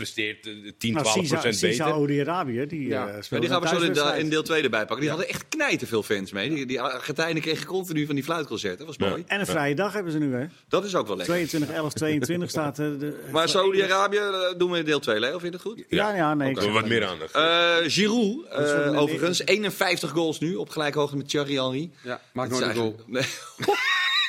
presteert 0.00 0.46
eh, 0.46 0.52
10, 0.78 0.92
Nou, 0.92 1.04
12 1.04 1.18
Sisa, 1.18 1.34
procent 1.40 1.60
beter. 1.60 1.86
Saudi-Arabië, 1.86 2.66
die 2.66 2.88
Ja. 2.88 3.06
Ja, 3.08 3.22
speelt 3.22 3.40
die 3.40 3.50
gaan 3.50 3.60
we 3.60 3.68
zo 3.94 4.12
in, 4.12 4.28
deel 4.30 4.42
2 4.42 4.62
erbij 4.62 4.78
pakken. 4.80 5.00
Die 5.00 5.08
hadden 5.08 5.28
echt 5.28 5.48
knijten 5.48 5.86
veel 5.86 6.02
fans 6.02 6.32
mee. 6.32 6.48
Die, 6.48 6.66
die 6.66 6.80
Argentijnen 6.80 7.42
kregen 7.42 7.66
continu 7.66 8.06
van 8.06 8.14
die 8.14 8.24
fluitconcerten. 8.24 8.86
Dat 8.86 8.86
was 8.86 9.06
Ja. 9.06 9.08
mooi. 9.12 9.24
En 9.26 9.40
een 9.40 9.46
vrije 9.46 9.74
dag 9.74 9.92
hebben 9.92 10.12
ze 10.12 10.18
nu, 10.18 10.34
hè? 10.34 10.46
Dat 10.68 10.84
is 10.84 10.94
ook 10.94 11.06
wel 11.06 11.16
lekker. 11.16 11.34
22, 11.34 11.70
11, 11.76 11.92
22 11.92 12.50
staat 12.50 12.78
eh, 12.78 12.86
de... 12.98 13.20
Maar 13.32 13.48
Saudi-Arabië 13.48 14.20
doen 14.56 14.70
we 14.70 14.78
in 14.78 14.84
deel 14.84 15.00
2, 15.00 15.20
Leo. 15.20 15.30
Vind 15.30 15.42
je 15.42 15.50
dat 15.50 15.60
goed? 15.60 15.84
Ja, 15.88 16.14
ja, 16.14 16.34
nee. 16.34 16.54
zeg 16.60 16.72
wat 16.72 16.86
meer 16.88 17.06
aandacht. 17.06 17.34
Eh 17.34 17.76
Giroud, 17.86 18.44
eh, 18.46 19.00
overigens. 19.00 19.44
51 19.44 20.10
goals 20.10 20.38
nu, 20.40 20.54
op 20.54 20.68
gelijke 20.68 20.98
hoogte 20.98 21.16
met 21.16 21.28
Thierry 21.28 21.54
Henry. 21.54 21.90
Ja, 22.04 22.20
maakt 22.32 22.50
nooit 22.60 22.62
een 22.64 22.74
goal. 22.74 22.96
Nee, 23.06 23.24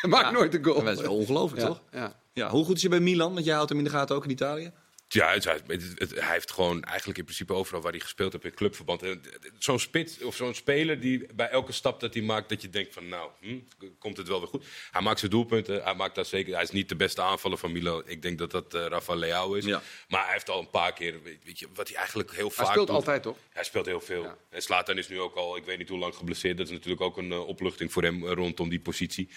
Maakt 0.10 0.32
nooit 0.32 0.54
een 0.54 0.64
goal. 0.64 0.84
dat 0.84 0.98
is 0.98 1.02
wel 1.02 1.16
ongelooflijk, 1.16 1.66
toch? 1.66 1.82
ja. 1.92 2.20
Ja, 2.34 2.50
hoe 2.50 2.66
goed 2.66 2.76
is 2.76 2.82
hij 2.82 2.90
bij 2.90 3.00
Milan? 3.00 3.34
Want 3.34 3.46
jij 3.46 3.54
houdt 3.56 3.70
hem 3.70 3.78
in 3.78 3.84
de 3.84 3.90
gaten 3.90 4.16
ook 4.16 4.24
in 4.24 4.30
Italië. 4.30 4.72
Ja, 5.14 5.32
het, 5.32 5.44
hij 5.44 6.32
heeft 6.32 6.52
gewoon 6.52 6.84
eigenlijk 6.84 7.18
in 7.18 7.24
principe 7.24 7.54
overal 7.54 7.82
waar 7.82 7.92
hij 7.92 8.00
gespeeld 8.00 8.32
heeft 8.32 8.46
in 8.46 8.54
clubverband. 8.54 9.04
Eh, 9.04 9.12
zo'n 9.60 9.80
spit 9.80 10.20
of 10.24 10.36
zo'n 10.36 10.54
speler 10.54 11.00
die 11.00 11.26
bij 11.34 11.50
elke 11.50 11.72
stap 11.72 12.00
dat 12.00 12.14
hij 12.14 12.24
maakt, 12.24 12.50
dat 12.50 12.62
je 12.62 12.70
denkt 12.70 12.94
van 12.94 13.08
nou, 13.08 13.30
hm, 13.40 13.60
komt 14.00 14.18
het 14.18 14.28
wel 14.28 14.40
weer 14.40 14.48
goed. 14.48 14.66
Hij 14.92 15.02
maakt 15.02 15.20
zijn 15.20 15.32
doelpunten, 15.32 15.84
hij 15.84 15.96
maakt 15.96 16.16
daar 16.16 16.26
zeker. 16.26 16.54
Hij 16.54 16.64
is 16.64 16.72
niet 16.72 16.90
de 16.90 16.96
beste 16.96 17.22
aanvaller 17.22 17.58
van 17.58 17.72
Milan. 17.72 18.04
Ik 18.06 18.22
denk 18.22 18.38
dat 18.38 18.52
dat 18.52 18.74
eh, 18.74 18.80
Rafa 18.80 18.90
Rafael 18.90 19.20
Leao 19.20 19.54
is. 19.54 19.66
Maar 19.66 20.24
hij 20.24 20.34
heeft 20.34 20.50
al 20.50 20.60
een 20.60 20.70
paar 20.70 20.94
keer, 20.94 21.24
weet 21.24 21.60
je, 21.60 21.68
wat 21.74 21.88
hij 21.88 21.98
eigenlijk 21.98 22.36
heel 22.36 22.50
vaak. 22.50 22.66
Hij 22.66 22.76
speelt 22.76 22.90
altijd 22.90 23.24
toch? 23.24 23.38
Hij 23.50 23.64
speelt 23.64 23.86
heel 23.86 24.02
veel. 24.02 24.36
En 24.50 24.62
Slatan 24.62 24.98
is 24.98 25.08
nu 25.08 25.20
ook 25.20 25.36
al, 25.36 25.58
ik 25.58 25.66
weet 25.66 25.78
niet 25.78 25.90
hoe 25.90 26.00
lang 26.00 26.16
geblesseerd. 26.16 26.58
Dat 26.58 26.66
is 26.66 26.74
natuurlijk 26.74 27.02
ook 27.02 27.18
een 27.18 27.32
eh, 27.32 27.48
opluchting 27.48 27.92
voor 27.92 28.04
hem 28.04 28.26
rondom 28.26 28.70
die 28.70 28.80
positie. 28.80 29.30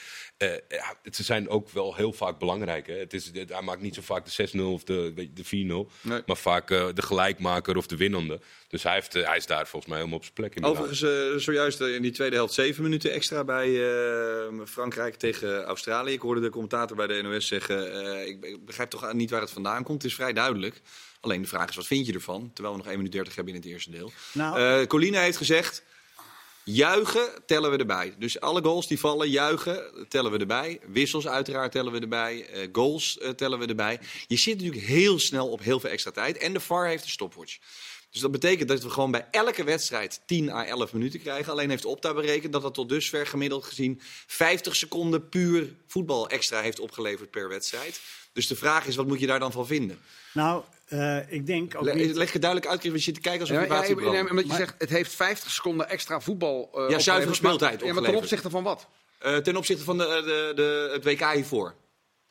ze 1.11 1.23
zijn 1.23 1.49
ook 1.49 1.71
wel 1.71 1.95
heel 1.95 2.13
vaak 2.13 2.39
belangrijk. 2.39 2.87
Hè? 2.87 2.95
Het 2.95 3.15
is, 3.15 3.31
hij 3.49 3.63
maakt 3.63 3.81
niet 3.81 3.95
zo 3.95 4.03
vaak 4.03 4.37
de 4.37 4.49
6-0 4.57 4.61
of 4.61 4.85
de, 4.85 5.31
de 5.35 5.45
4 5.45 5.64
maar 6.27 6.37
vaak 6.37 6.71
eh, 6.71 6.87
de 6.95 7.03
gelijkmaker 7.03 7.77
of 7.77 7.87
de 7.87 7.97
winnende. 7.97 8.41
Dus 8.69 8.83
hij, 8.83 8.95
heeft, 8.95 9.15
eh, 9.15 9.27
hij 9.27 9.37
is 9.37 9.47
daar 9.47 9.67
volgens 9.67 9.87
mij 9.87 9.97
helemaal 9.97 10.19
op 10.19 10.25
zijn 10.25 10.35
plek. 10.35 10.55
In 10.55 10.65
Overigens, 10.65 11.03
eh, 11.03 11.37
zojuist 11.37 11.81
in 11.81 12.03
die 12.03 12.11
tweede 12.11 12.37
helft 12.37 12.55
zeven 12.55 12.83
minuten 12.83 13.13
extra 13.13 13.45
bij 13.45 13.81
Frankrijk 14.67 15.15
tegen 15.15 15.65
Australië. 15.65 16.13
Ik 16.13 16.21
hoorde 16.21 16.41
de 16.41 16.51
commentator 16.51 16.97
bij 16.97 17.07
de 17.07 17.23
NOS 17.23 17.47
zeggen: 17.47 17.97
ik, 18.27 18.45
ik, 18.45 18.65
begrijp 18.65 18.91
toch 18.91 19.13
niet 19.13 19.31
waar 19.31 19.41
het 19.41 19.51
vandaan 19.51 19.83
komt. 19.83 20.03
Het 20.03 20.11
is 20.11 20.17
vrij 20.17 20.33
duidelijk. 20.33 20.81
Alleen 21.21 21.43
de 21.43 21.49
vraag 21.49 21.69
is: 21.69 21.77
wat 21.77 21.87
vind 21.87 22.07
je 22.07 22.13
ervan? 22.13 22.51
Terwijl 22.53 22.75
we 22.75 22.81
nog 22.83 22.91
1 22.91 22.97
minuut 22.97 23.13
30 23.13 23.35
hebben 23.35 23.55
in 23.55 23.61
het 23.61 23.69
eerste 23.69 23.91
deel. 23.91 24.13
Nou, 24.33 24.87
Colina 24.87 25.21
heeft 25.21 25.37
gezegd. 25.37 25.83
Juichen 26.65 27.29
tellen 27.47 27.71
we 27.71 27.77
erbij. 27.77 28.15
Dus 28.19 28.41
alle 28.41 28.63
goals 28.63 28.87
die 28.87 29.01
vallen, 29.01 29.31
juichen 29.31 30.07
tellen 30.09 30.31
we 30.31 30.39
erbij. 30.39 30.81
Wissels 30.87 31.27
uiteraard 31.27 31.73
tellen 31.73 31.93
we 31.93 32.01
erbij. 32.01 32.47
Eh, 32.47 32.69
goals 32.73 33.19
eh, 33.19 33.31
tellen 33.31 33.59
we 33.59 33.67
erbij. 33.67 34.01
Je 34.27 34.37
zit 34.37 34.57
natuurlijk 34.57 34.87
heel 34.87 35.19
snel 35.19 35.49
op 35.49 35.63
heel 35.63 35.81
veel 35.81 35.91
extra 35.91 36.11
tijd. 36.11 36.39
En 36.39 36.53
de 36.53 36.61
VAR 36.61 36.87
heeft 36.87 37.05
een 37.05 37.11
stopwatch. 37.11 37.59
Dus 38.11 38.21
dat 38.21 38.31
betekent 38.31 38.69
dat 38.69 38.83
we 38.83 38.91
gewoon 38.91 39.11
bij 39.11 39.27
elke 39.31 39.65
wedstrijd 39.65 40.21
10 40.27 40.51
à 40.51 40.65
11 40.65 40.93
minuten 40.93 41.21
krijgen. 41.21 41.53
Alleen 41.53 41.71
heeft 41.71 41.85
Opta 41.85 42.15
berekend 42.15 42.53
dat 42.53 42.63
dat 42.63 42.75
tot 42.75 42.89
dusver 42.89 43.27
gemiddeld 43.27 43.65
gezien 43.65 44.01
50 44.27 44.77
seconden 44.77 45.29
puur 45.29 45.75
voetbal 45.87 46.29
extra 46.29 46.61
heeft 46.61 46.81
opgeleverd 46.81 47.31
per 47.31 47.49
wedstrijd. 47.49 48.01
Dus 48.35 48.47
de 48.47 48.57
vraag 48.57 48.87
is, 48.87 48.97
wat 48.97 49.07
moet 49.07 49.21
je 49.21 49.27
daar 49.27 49.39
dan 49.39 49.53
van 49.53 49.67
vinden? 49.67 49.99
Nou, 50.33 50.63
eh, 50.89 51.33
ik 51.33 51.47
denk 51.47 51.75
ook 51.77 51.83
Le- 51.85 51.95
niet... 51.95 52.17
Leg 52.17 52.33
het 52.33 52.43
duidelijk 52.43 52.71
uit, 52.71 52.83
want 52.83 52.95
je 52.95 53.01
zit 53.03 53.15
te 53.15 53.21
kijken 53.21 53.41
alsof 53.41 53.57
Ja, 53.57 53.63
je 53.63 53.69
ja, 53.69 53.75
ja, 53.89 53.95
brandt. 54.11 54.31
omdat 54.31 54.47
je 54.47 54.55
zegt, 54.55 54.75
het 54.79 54.91
heeft 54.91 55.15
50 55.15 55.51
seconden 55.51 55.89
extra 55.89 56.21
voetbal. 56.21 56.55
eh, 56.63 56.67
opgeleverd, 56.67 57.03
zuivere 57.03 57.35
speeltijd 57.35 57.79
maar- 57.79 57.87
Ja, 57.89 57.95
maar 57.95 58.03
ten 58.05 58.15
opzichte 58.15 58.51
van 58.51 58.63
wat? 58.63 58.87
Eh, 59.19 59.37
ten 59.37 59.57
opzichte 59.57 59.85
van 59.85 59.99
de, 59.99 60.05
de, 60.05 60.53
de, 60.55 60.91
het 60.93 61.05
WK 61.05 61.33
hiervoor. 61.33 61.75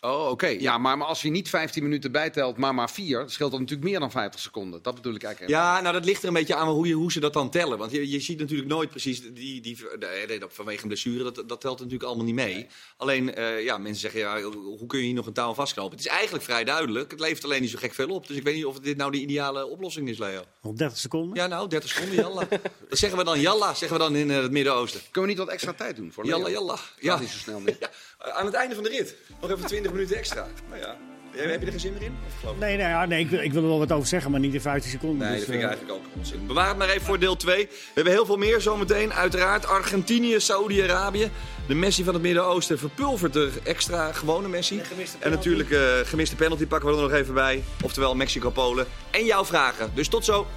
Oh, 0.05 0.29
oké. 0.29 0.47
Ja, 0.47 0.77
maar, 0.77 0.97
maar 0.97 1.07
als 1.07 1.21
je 1.21 1.29
niet 1.29 1.49
15 1.49 1.83
minuten 1.83 2.11
bijtelt, 2.11 2.57
maar 2.57 2.75
maar 2.75 2.89
4, 2.89 3.23
scheelt 3.25 3.51
dat 3.51 3.59
natuurlijk 3.59 3.89
meer 3.89 3.99
dan 3.99 4.11
50 4.11 4.39
seconden. 4.39 4.81
Dat 4.81 4.95
bedoel 4.95 5.15
ik 5.15 5.23
eigenlijk. 5.23 5.55
Ja, 5.55 5.81
nou 5.81 5.93
dat 5.93 6.05
ligt 6.05 6.21
er 6.21 6.27
een 6.27 6.33
beetje 6.33 6.55
aan 6.55 6.67
hoe, 6.67 6.87
je, 6.87 6.93
hoe 6.93 7.11
ze 7.11 7.19
dat 7.19 7.33
dan 7.33 7.49
tellen. 7.49 7.77
Want 7.77 7.91
je, 7.91 8.09
je 8.09 8.19
ziet 8.19 8.39
natuurlijk 8.39 8.69
nooit 8.69 8.89
precies, 8.89 9.21
die, 9.21 9.61
die, 9.61 9.77
nee, 9.99 10.27
nee, 10.27 10.39
dat 10.39 10.53
vanwege 10.53 10.81
een 10.81 10.87
blessure, 10.87 11.31
dat, 11.31 11.49
dat 11.49 11.61
telt 11.61 11.77
natuurlijk 11.77 12.03
allemaal 12.03 12.25
niet 12.25 12.35
mee. 12.35 12.67
Alleen, 12.97 13.35
eh, 13.35 13.63
ja, 13.63 13.77
mensen 13.77 14.01
zeggen, 14.01 14.19
ja, 14.19 14.41
hoe 14.51 14.85
kun 14.87 14.99
je 14.99 15.05
hier 15.05 15.13
nog 15.13 15.25
een 15.25 15.33
touw 15.33 15.47
aan 15.47 15.55
vastknopen? 15.55 15.97
Het 15.97 16.05
is 16.05 16.11
eigenlijk 16.11 16.43
vrij 16.43 16.63
duidelijk. 16.63 17.11
Het 17.11 17.19
levert 17.19 17.43
alleen 17.43 17.61
niet 17.61 17.71
zo 17.71 17.77
gek 17.77 17.93
veel 17.93 18.09
op. 18.09 18.27
Dus 18.27 18.37
ik 18.37 18.43
weet 18.43 18.55
niet 18.55 18.65
of 18.65 18.79
dit 18.79 18.97
nou 18.97 19.11
de 19.11 19.19
ideale 19.19 19.65
oplossing 19.67 20.09
is, 20.09 20.17
Leo. 20.17 20.43
Nog 20.61 20.73
30 20.73 20.97
seconden? 20.97 21.35
Ja, 21.35 21.47
nou, 21.47 21.69
30 21.69 21.89
seconden, 21.89 22.15
jalla. 22.15 22.47
dat 22.89 22.97
zeggen 22.97 23.17
we 23.17 23.23
dan, 23.23 23.39
jalla, 23.39 23.73
zeggen 23.73 23.97
we 23.97 24.03
dan 24.03 24.15
in 24.15 24.31
eh, 24.31 24.41
het 24.41 24.51
Midden-Oosten. 24.51 25.01
Kunnen 25.11 25.21
we 25.21 25.27
niet 25.27 25.45
wat 25.45 25.53
extra 25.53 25.73
tijd 25.73 25.95
doen 25.95 26.11
voor 26.11 26.25
Leo? 26.25 26.37
Jalla, 26.37 26.49
jalla. 26.49 26.77
Ja. 26.99 27.19
niet 27.19 27.29
zo 27.29 27.37
snel 27.37 27.59
meer. 27.59 27.77
ja, 27.79 27.89
aan 28.31 28.45
het 28.45 28.55
einde 28.55 28.75
van 28.75 28.83
de 28.83 28.89
rit. 28.89 29.15
Nog 29.41 29.51
even 29.51 29.65
20 29.65 29.91
minuten 29.91 30.17
extra. 30.17 30.47
Nou 30.69 30.81
ja, 30.81 30.95
heb 31.36 31.59
je 31.59 31.65
er 31.65 31.71
geen 31.71 31.79
zin 31.79 31.93
meer 31.93 32.01
in? 32.01 32.17
Of 32.27 32.39
geloof 32.39 32.55
je? 32.55 32.62
Nee, 32.62 32.77
nee, 32.77 32.88
ja, 32.88 33.05
nee 33.05 33.19
ik, 33.19 33.29
wil, 33.29 33.39
ik 33.39 33.53
wil 33.53 33.62
er 33.62 33.67
wel 33.67 33.79
wat 33.79 33.91
over 33.91 34.07
zeggen, 34.07 34.31
maar 34.31 34.39
niet 34.39 34.53
in 34.53 34.62
15 34.62 34.91
seconden. 34.91 35.27
Nee, 35.27 35.38
Dus, 35.38 35.39
dat 35.39 35.49
vind 35.49 35.57
ik 35.57 35.63
eh, 35.63 35.69
eigenlijk 35.69 35.99
ook 35.99 36.17
onzin. 36.17 36.47
Bewaar 36.47 36.67
het 36.67 36.77
maar 36.77 36.89
even 36.89 37.01
voor 37.01 37.19
deel 37.19 37.36
2. 37.36 37.67
We 37.67 37.77
hebben 37.93 38.13
heel 38.13 38.25
veel 38.25 38.38
meer 38.38 38.62
zometeen. 38.62 39.13
Uiteraard 39.13 39.65
Argentinië, 39.67 40.39
Saudi-Arabië. 40.39 41.31
De 41.67 41.75
Messi 41.75 42.03
van 42.03 42.13
het 42.13 42.23
Midden-Oosten 42.23 42.79
verpulvert 42.79 43.33
de 43.33 43.51
extra 43.63 44.12
gewone 44.12 44.47
Messi. 44.47 44.79
En 44.79 44.86
En 45.19 45.31
natuurlijk 45.31 45.71
eh, 45.71 45.79
gemiste 46.03 46.36
penalty 46.36 46.65
pakken 46.65 46.89
we 46.89 46.95
er 46.95 47.01
nog 47.01 47.12
even 47.12 47.33
bij. 47.33 47.63
Oftewel 47.83 48.15
Mexico-Polen. 48.15 48.86
En 49.12 49.25
jouw 49.25 49.45
vragen. 49.45 49.91
Dus 49.93 50.07
tot 50.07 50.25
zo. 50.25 50.47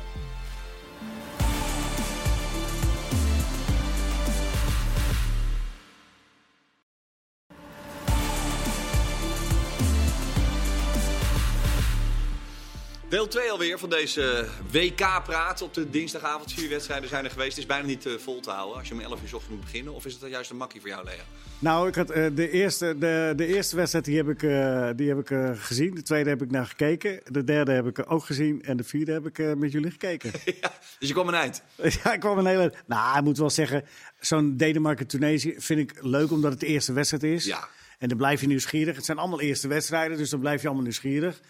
Deel 13.09 13.29
2 13.29 13.51
alweer 13.51 13.79
van 13.79 13.91
deze 13.91 14.47
WK-praat. 14.71 15.63
Op 15.63 15.75
de 15.75 15.91
dinsdagavond 15.91 16.53
vier 16.53 16.69
wedstrijden 16.69 17.09
zijn 17.09 17.25
er 17.25 17.31
geweest. 17.31 17.51
Het 17.51 17.59
is 17.59 17.67
bijna 17.67 17.87
niet 17.87 18.07
eh, 18.07 18.13
vol 18.13 18.41
te 18.41 18.51
houden 18.51 18.79
als 18.79 18.89
je 18.89 18.95
om 18.95 19.01
11 19.01 19.23
uur 19.23 19.29
's 19.29 19.33
ochtends 19.33 19.55
moet 19.55 19.65
beginnen. 19.65 19.95
Of 19.95 20.07
is 20.07 20.13
het 20.13 20.21
dan 20.21 20.31
juist 20.31 20.51
een 20.51 20.57
makkie 20.57 20.81
voor 20.81 20.91
jou, 20.91 21.05
Lea? 21.05 21.25
Nou, 21.59 21.89
ik 21.89 21.95
had, 21.95 22.11
eh, 22.11 22.27
de, 22.35 22.51
eerste, 22.51 22.99
de, 22.99 23.33
de 23.37 23.47
eerste 23.47 23.77
wedstrijd 23.77 24.05
die 24.05 24.17
heb 24.17 24.29
ik, 24.29 24.43
eh, 24.43 24.91
die 24.97 25.09
heb 25.09 25.19
ik 25.19 25.59
gezien. 25.59 25.95
De 25.95 26.03
tweede 26.03 26.29
heb 26.29 26.43
ik 26.43 26.51
naar 26.51 26.67
gekeken. 26.67 27.21
De 27.25 27.45
derde 27.45 27.73
heb 27.73 27.87
ik 27.87 28.11
ook 28.13 28.25
gezien. 28.25 28.63
En 28.63 28.77
de 28.77 28.85
vierde 28.85 29.13
heb 29.13 29.27
ik 29.27 29.57
met 29.57 29.73
jullie 29.73 29.91
gekeken. 29.91 30.31
ja, 30.61 30.73
dus 30.99 31.09
je 31.09 31.15
kwam 31.15 31.29
een 31.29 31.35
eind. 31.35 31.63
ja, 32.03 32.13
ik 32.13 32.21
kwam 32.21 32.39
een 32.39 32.47
hele... 32.47 32.73
Nou, 32.87 33.19
ik 33.19 33.25
moet 33.25 33.39
wel 33.39 33.51
zeggen, 33.51 33.85
zo'n 34.21 34.57
Denemarken-Tunesië 34.57 35.55
vind 35.59 35.81
ik 35.81 36.03
leuk 36.03 36.31
omdat 36.31 36.51
het 36.51 36.61
de 36.61 36.67
eerste 36.67 36.93
wedstrijd 36.93 37.23
is. 37.23 37.45
Ja. 37.45 37.69
En 37.99 38.09
dan 38.09 38.17
blijf 38.17 38.41
je 38.41 38.47
nieuwsgierig. 38.47 38.97
Het 38.97 39.05
zijn 39.05 39.19
allemaal 39.19 39.41
eerste 39.41 39.69
wedstrijden, 39.69 40.17
dus 40.17 40.31
dan 40.31 40.41
blijf 40.41 40.61
je 40.61 40.67
allemaal 40.67 40.85
nieuwsgierig. 40.85 41.41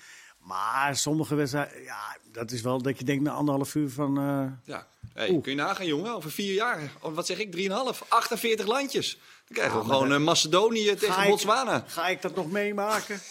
Maar 0.46 0.96
sommige 0.96 1.34
wedstrijden, 1.34 1.82
ja, 1.82 2.16
dat 2.32 2.50
is 2.50 2.60
wel 2.60 2.82
dat 2.82 2.98
je 2.98 3.04
denkt 3.04 3.22
na 3.24 3.30
anderhalf 3.30 3.74
uur 3.74 3.90
van... 3.90 4.18
eh, 4.18 4.74
Ja. 4.74 4.86
Hey, 5.14 5.30
Oeh. 5.30 5.42
kun 5.42 5.52
je 5.52 5.58
nagaan, 5.58 5.86
jongen? 5.86 6.14
Over 6.14 6.30
vier 6.30 6.54
jaar. 6.54 6.80
Of 7.00 7.14
wat 7.14 7.26
zeg 7.26 7.38
ik? 7.38 7.50
Drieënhalf. 7.52 8.04
48 8.08 8.66
landjes. 8.66 9.10
Dan 9.14 9.56
krijgen 9.56 9.78
we 9.78 9.84
maar 9.86 9.92
gewoon 9.94 10.08
dat- 10.08 10.18
eh, 10.18 10.24
Macedonië 10.24 10.94
tegen 10.94 11.12
ga 11.14 11.22
ik- 11.22 11.28
Botswana. 11.30 11.84
Ga 11.86 12.08
ik 12.08 12.22
dat 12.22 12.34
nog 12.34 12.50
meemaken? 12.50 13.20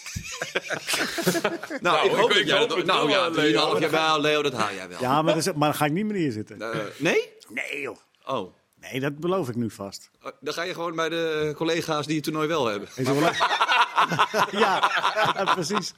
Nou, 1.80 2.04
ik 2.06 2.12
ik- 2.12 2.18
hoop 2.18 2.30
ik 2.30 2.36
dat 2.36 2.46
jij 2.46 2.58
hoop 2.58 2.68
dat... 2.68 2.76
het 2.76 2.86
Nou 2.86 3.08
wel, 3.08 3.22
ja, 3.24 3.28
Leo. 3.28 3.74
3,5 3.74 3.80
jaar 3.80 3.90
wel, 3.90 4.20
Leo, 4.20 4.42
dat 4.42 4.52
haal 4.52 4.74
jij 4.74 4.88
wel. 4.88 5.00
ja, 5.00 5.22
maar, 5.22 5.34
dat 5.34 5.46
is- 5.46 5.52
maar 5.52 5.68
dan 5.68 5.74
ga 5.78 5.84
ik 5.84 5.92
niet 5.92 6.04
meer 6.04 6.14
neerzitten. 6.18 6.60
Eh, 6.72 6.80
nee? 6.98 7.28
Nee, 7.48 7.80
joh. 7.80 7.96
Oh. 8.26 8.54
Nee, 8.90 9.00
dat 9.00 9.18
beloof 9.18 9.48
ik 9.48 9.54
nu 9.56 9.70
vast. 9.70 10.10
Oh, 10.22 10.30
Dan 10.40 10.54
ga 10.54 10.62
je 10.62 10.74
gewoon 10.74 10.96
bij 10.96 11.08
de 11.08 11.52
collega's 11.56 12.06
die 12.06 12.14
het 12.14 12.24
toernooi 12.24 12.48
wel 12.48 12.66
hebben. 12.66 12.88
Ja, 14.50 14.78
precies. 15.54 15.94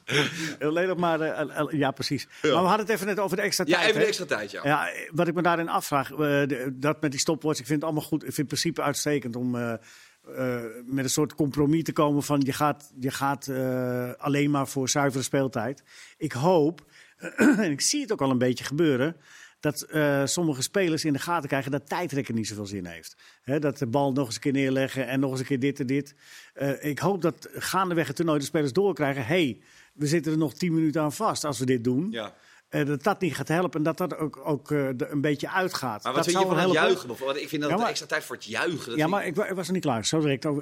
Alleen 0.59 0.87
nog 0.87 0.97
maar, 0.97 1.21
eh, 1.21 1.59
eh, 1.59 1.65
ja, 1.69 1.91
precies. 1.91 2.27
Maar 2.41 2.51
we 2.51 2.57
hadden 2.57 2.79
het 2.85 2.89
even 2.89 3.05
net 3.07 3.19
over 3.19 3.37
de 3.37 3.43
extra 3.43 3.63
Ja, 3.67 3.75
tijd. 3.75 3.87
even 3.89 3.99
de 3.99 4.05
extra 4.05 4.25
tijd, 4.25 4.51
ja. 4.51 4.61
Ja, 4.63 4.89
wat 5.11 5.27
ik 5.27 5.33
me 5.33 5.41
daarin 5.41 5.69
afvraag, 5.69 6.11
eh, 6.11 6.41
dat 6.73 7.01
met 7.01 7.11
die 7.11 7.19
stopwatch, 7.19 7.59
ik 7.59 7.65
vind 7.65 7.81
het 7.81 7.89
allemaal 7.89 8.07
goed. 8.07 8.19
Ik 8.23 8.33
vind 8.33 8.37
het 8.37 8.47
principe 8.47 8.81
uitstekend 8.81 9.35
om 9.35 9.55
eh, 9.55 9.73
eh, 9.73 10.61
met 10.85 11.03
een 11.03 11.09
soort 11.09 11.35
compromis 11.35 11.83
te 11.83 11.93
komen 11.93 12.23
van 12.23 12.41
je 12.45 12.53
gaat, 12.53 12.91
je 12.99 13.11
gaat 13.11 13.47
eh, 13.47 14.09
alleen 14.17 14.51
maar 14.51 14.67
voor 14.67 14.89
zuivere 14.89 15.23
speeltijd. 15.23 15.83
Ik 16.17 16.31
hoop, 16.31 16.81
en 17.37 17.71
ik 17.71 17.81
zie 17.81 18.01
het 18.01 18.11
ook 18.11 18.21
al 18.21 18.29
een 18.31 18.37
beetje 18.37 18.63
gebeuren, 18.63 19.15
dat 19.59 19.81
eh, 19.81 20.25
sommige 20.25 20.61
spelers 20.61 21.05
in 21.05 21.13
de 21.13 21.19
gaten 21.19 21.47
krijgen 21.49 21.71
dat 21.71 21.89
tijdrekken 21.89 22.35
niet 22.35 22.47
zoveel 22.47 22.65
zin 22.65 22.85
heeft. 22.85 23.15
Dat 23.59 23.77
de 23.77 23.87
bal 23.87 24.11
nog 24.11 24.25
eens 24.25 24.35
een 24.35 24.41
keer 24.41 24.51
neerleggen 24.51 25.07
en 25.07 25.19
nog 25.19 25.31
eens 25.31 25.39
een 25.39 25.45
keer 25.45 25.59
dit 25.59 25.79
en 25.79 25.87
dit. 25.87 26.15
Eh, 26.53 26.83
ik 26.85 26.99
hoop 26.99 27.21
dat 27.21 27.49
gaandeweg 27.53 28.07
het 28.07 28.15
toernooi 28.15 28.39
de 28.39 28.45
spelers 28.45 28.73
doorkrijgen. 28.73 29.25
hey, 29.25 29.61
we 29.93 30.07
zitten 30.07 30.31
er 30.31 30.37
nog 30.37 30.53
tien 30.53 30.73
minuten 30.73 31.01
aan 31.01 31.13
vast 31.13 31.43
als 31.45 31.59
we 31.59 31.65
dit 31.65 31.83
doen. 31.83 32.07
ja. 32.11 32.33
Eh, 32.69 32.85
dat 32.85 33.03
dat 33.03 33.21
niet 33.21 33.35
gaat 33.35 33.47
helpen 33.47 33.77
en 33.77 33.83
dat 33.83 33.97
dat 33.97 34.17
ook, 34.17 34.39
ook 34.43 34.71
er 34.71 35.11
een 35.11 35.21
beetje 35.21 35.49
uitgaat. 35.49 36.03
Maar 36.03 36.13
dat 36.13 36.25
wat 36.25 36.33
vind 36.33 36.39
je 36.39 36.45
van 36.55 36.57
het 36.63 36.71
juichen 36.71 37.07
bijvoorbeeld? 37.07 37.41
Ik 37.41 37.49
vind 37.49 37.61
dat 37.61 37.69
Ja, 37.69 37.75
de 37.75 37.81
maar- 37.81 37.89
extra 37.91 38.07
tijd 38.07 38.23
voor 38.23 38.35
het 38.35 38.45
juichen. 38.45 38.89
dat 38.89 38.97
Ja, 38.97 39.07
maar 39.07 39.25
ik, 39.25 39.35
wa- 39.35 39.45
ik 39.47 39.55
was 39.55 39.65
nog 39.65 39.75
niet 39.75 39.83
klaar. 39.83 40.05
Zo 40.05 40.19
direct. 40.19 40.45
Oh, 40.45 40.55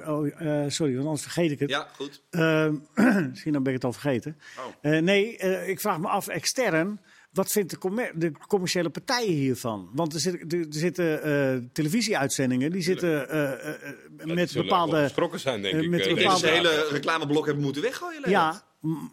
sorry, 0.68 0.92
want 0.94 1.04
anders 1.04 1.22
vergeet 1.22 1.50
ik 1.50 1.58
het. 1.58 1.70
Ja, 1.70 1.88
goed. 1.96 2.22
Ehm, 2.30 2.74
misschien 3.30 3.52
dan 3.52 3.62
ben 3.62 3.72
ik 3.74 3.78
het 3.82 3.84
al 3.84 3.92
vergeten. 3.92 4.38
Oh. 4.82 4.90
Nee, 4.98 5.36
ik 5.66 5.80
vraag 5.80 5.98
me 5.98 6.08
af, 6.08 6.28
extern, 6.28 7.00
wat 7.32 7.52
vindt 7.52 7.70
de, 7.70 7.78
commer- 7.78 8.12
de 8.14 8.32
commerciële 8.46 8.90
partijen 8.90 9.32
hiervan? 9.32 9.90
Want 9.92 10.14
er, 10.14 10.20
zit, 10.20 10.52
er, 10.52 10.66
zitten 10.68 11.22
eh, 11.22 11.58
televisieuitzendingen, 11.72 12.72
die 12.72 12.82
zitten 12.82 13.28
eh, 13.28 13.42
eh, 13.52 13.68
eh, 13.68 13.90
Dat 14.10 14.26
met 14.26 14.52
bepaalde... 14.52 15.10
zijn, 15.34 15.62
denk 15.62 15.74
ik. 15.82 15.88
met 15.88 16.08
bepaalde- 16.14 16.48
hele 16.48 16.88
reclameblok 16.90 17.46
hebben 17.46 17.64
moeten 17.64 17.82
weggooien. 17.82 18.30
Ja, 18.30 18.62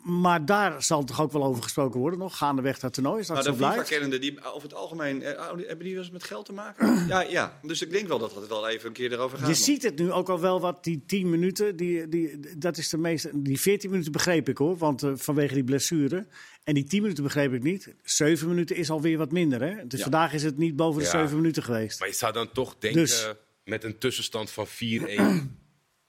maar 0.04 0.46
daar 0.46 0.84
zal 0.84 1.04
toch 1.04 1.22
ook 1.22 1.32
wel 1.32 1.44
over 1.44 1.64
gesproken 1.64 2.00
worden 2.00 2.20
nog, 2.20 2.38
gaandeweg 2.38 2.80
dat 2.80 2.94
toernooi, 2.94 3.20
is 3.20 3.28
dat 3.28 3.36
Nou, 3.36 3.48
zo 3.48 3.54
de 3.54 3.58
blijft? 3.58 3.76
FIFA-kennende, 3.78 4.20
die 4.20 4.44
over 4.44 4.62
het 4.70 4.74
algemeen, 4.78 5.24
eh, 5.24 5.32
oh, 5.32 5.48
hebben 5.68 5.80
die 5.86 5.94
wel 5.94 6.04
eens 6.04 6.12
met 6.12 6.24
geld 6.24 6.46
te 6.46 6.54
maken? 6.54 7.06
ja, 7.08 7.22
ja, 7.22 7.60
dus 7.62 7.82
ik 7.82 7.92
denk 7.92 8.08
wel 8.08 8.20
dat 8.20 8.36
het 8.36 8.48
wel 8.48 8.68
even 8.68 8.88
een 8.88 8.94
keer 8.94 9.12
erover 9.12 9.38
gaat. 9.38 9.48
Je 9.48 9.54
nog. 9.54 9.64
ziet 9.64 9.84
het 9.84 9.98
nu 9.98 10.12
ook 10.12 10.30
al 10.30 10.40
wel 10.40 10.60
wat, 10.60 10.84
die 10.84 11.04
10 11.06 11.30
minuten, 11.30 11.76
die, 11.76 12.10
die, 12.10 12.40
dat 12.58 12.78
is 12.78 12.90
de 12.90 12.98
meeste. 12.98 13.30
Die 13.34 13.60
14 13.60 13.90
minuten 13.90 14.12
begreep 14.12 14.50
ik 14.50 14.58
hoor, 14.58 14.78
want 14.78 15.04
eh, 15.04 15.12
vanwege 15.16 15.54
die 15.54 15.64
blessure. 15.64 16.28
En 16.64 16.74
die 16.74 16.84
10 16.84 17.02
minuten 17.02 17.24
begreep 17.24 17.54
ik 17.54 17.64
niet. 17.64 17.96
7 18.04 18.48
minuten 18.48 18.76
is 18.76 18.90
alweer 18.90 19.18
wat 19.18 19.32
minder 19.32 19.62
hè. 19.62 19.88
Dus 19.88 19.98
Ja. 19.98 20.04
vandaag 20.04 20.34
is 20.34 20.44
het 20.44 20.58
niet 20.58 20.76
boven 20.76 21.00
de 21.00 21.06
Ja. 21.06 21.12
7 21.12 21.36
minuten 21.36 21.64
geweest. 21.64 22.00
Maar 22.00 22.08
je 22.08 22.14
zou 22.14 22.34
dan 22.34 22.52
toch 22.52 22.76
denken, 22.80 23.02
Dus- 23.02 23.28
met 23.64 23.84
een 23.84 23.98
tussenstand 23.98 24.52
van 24.52 24.68
4-1... 24.68 25.64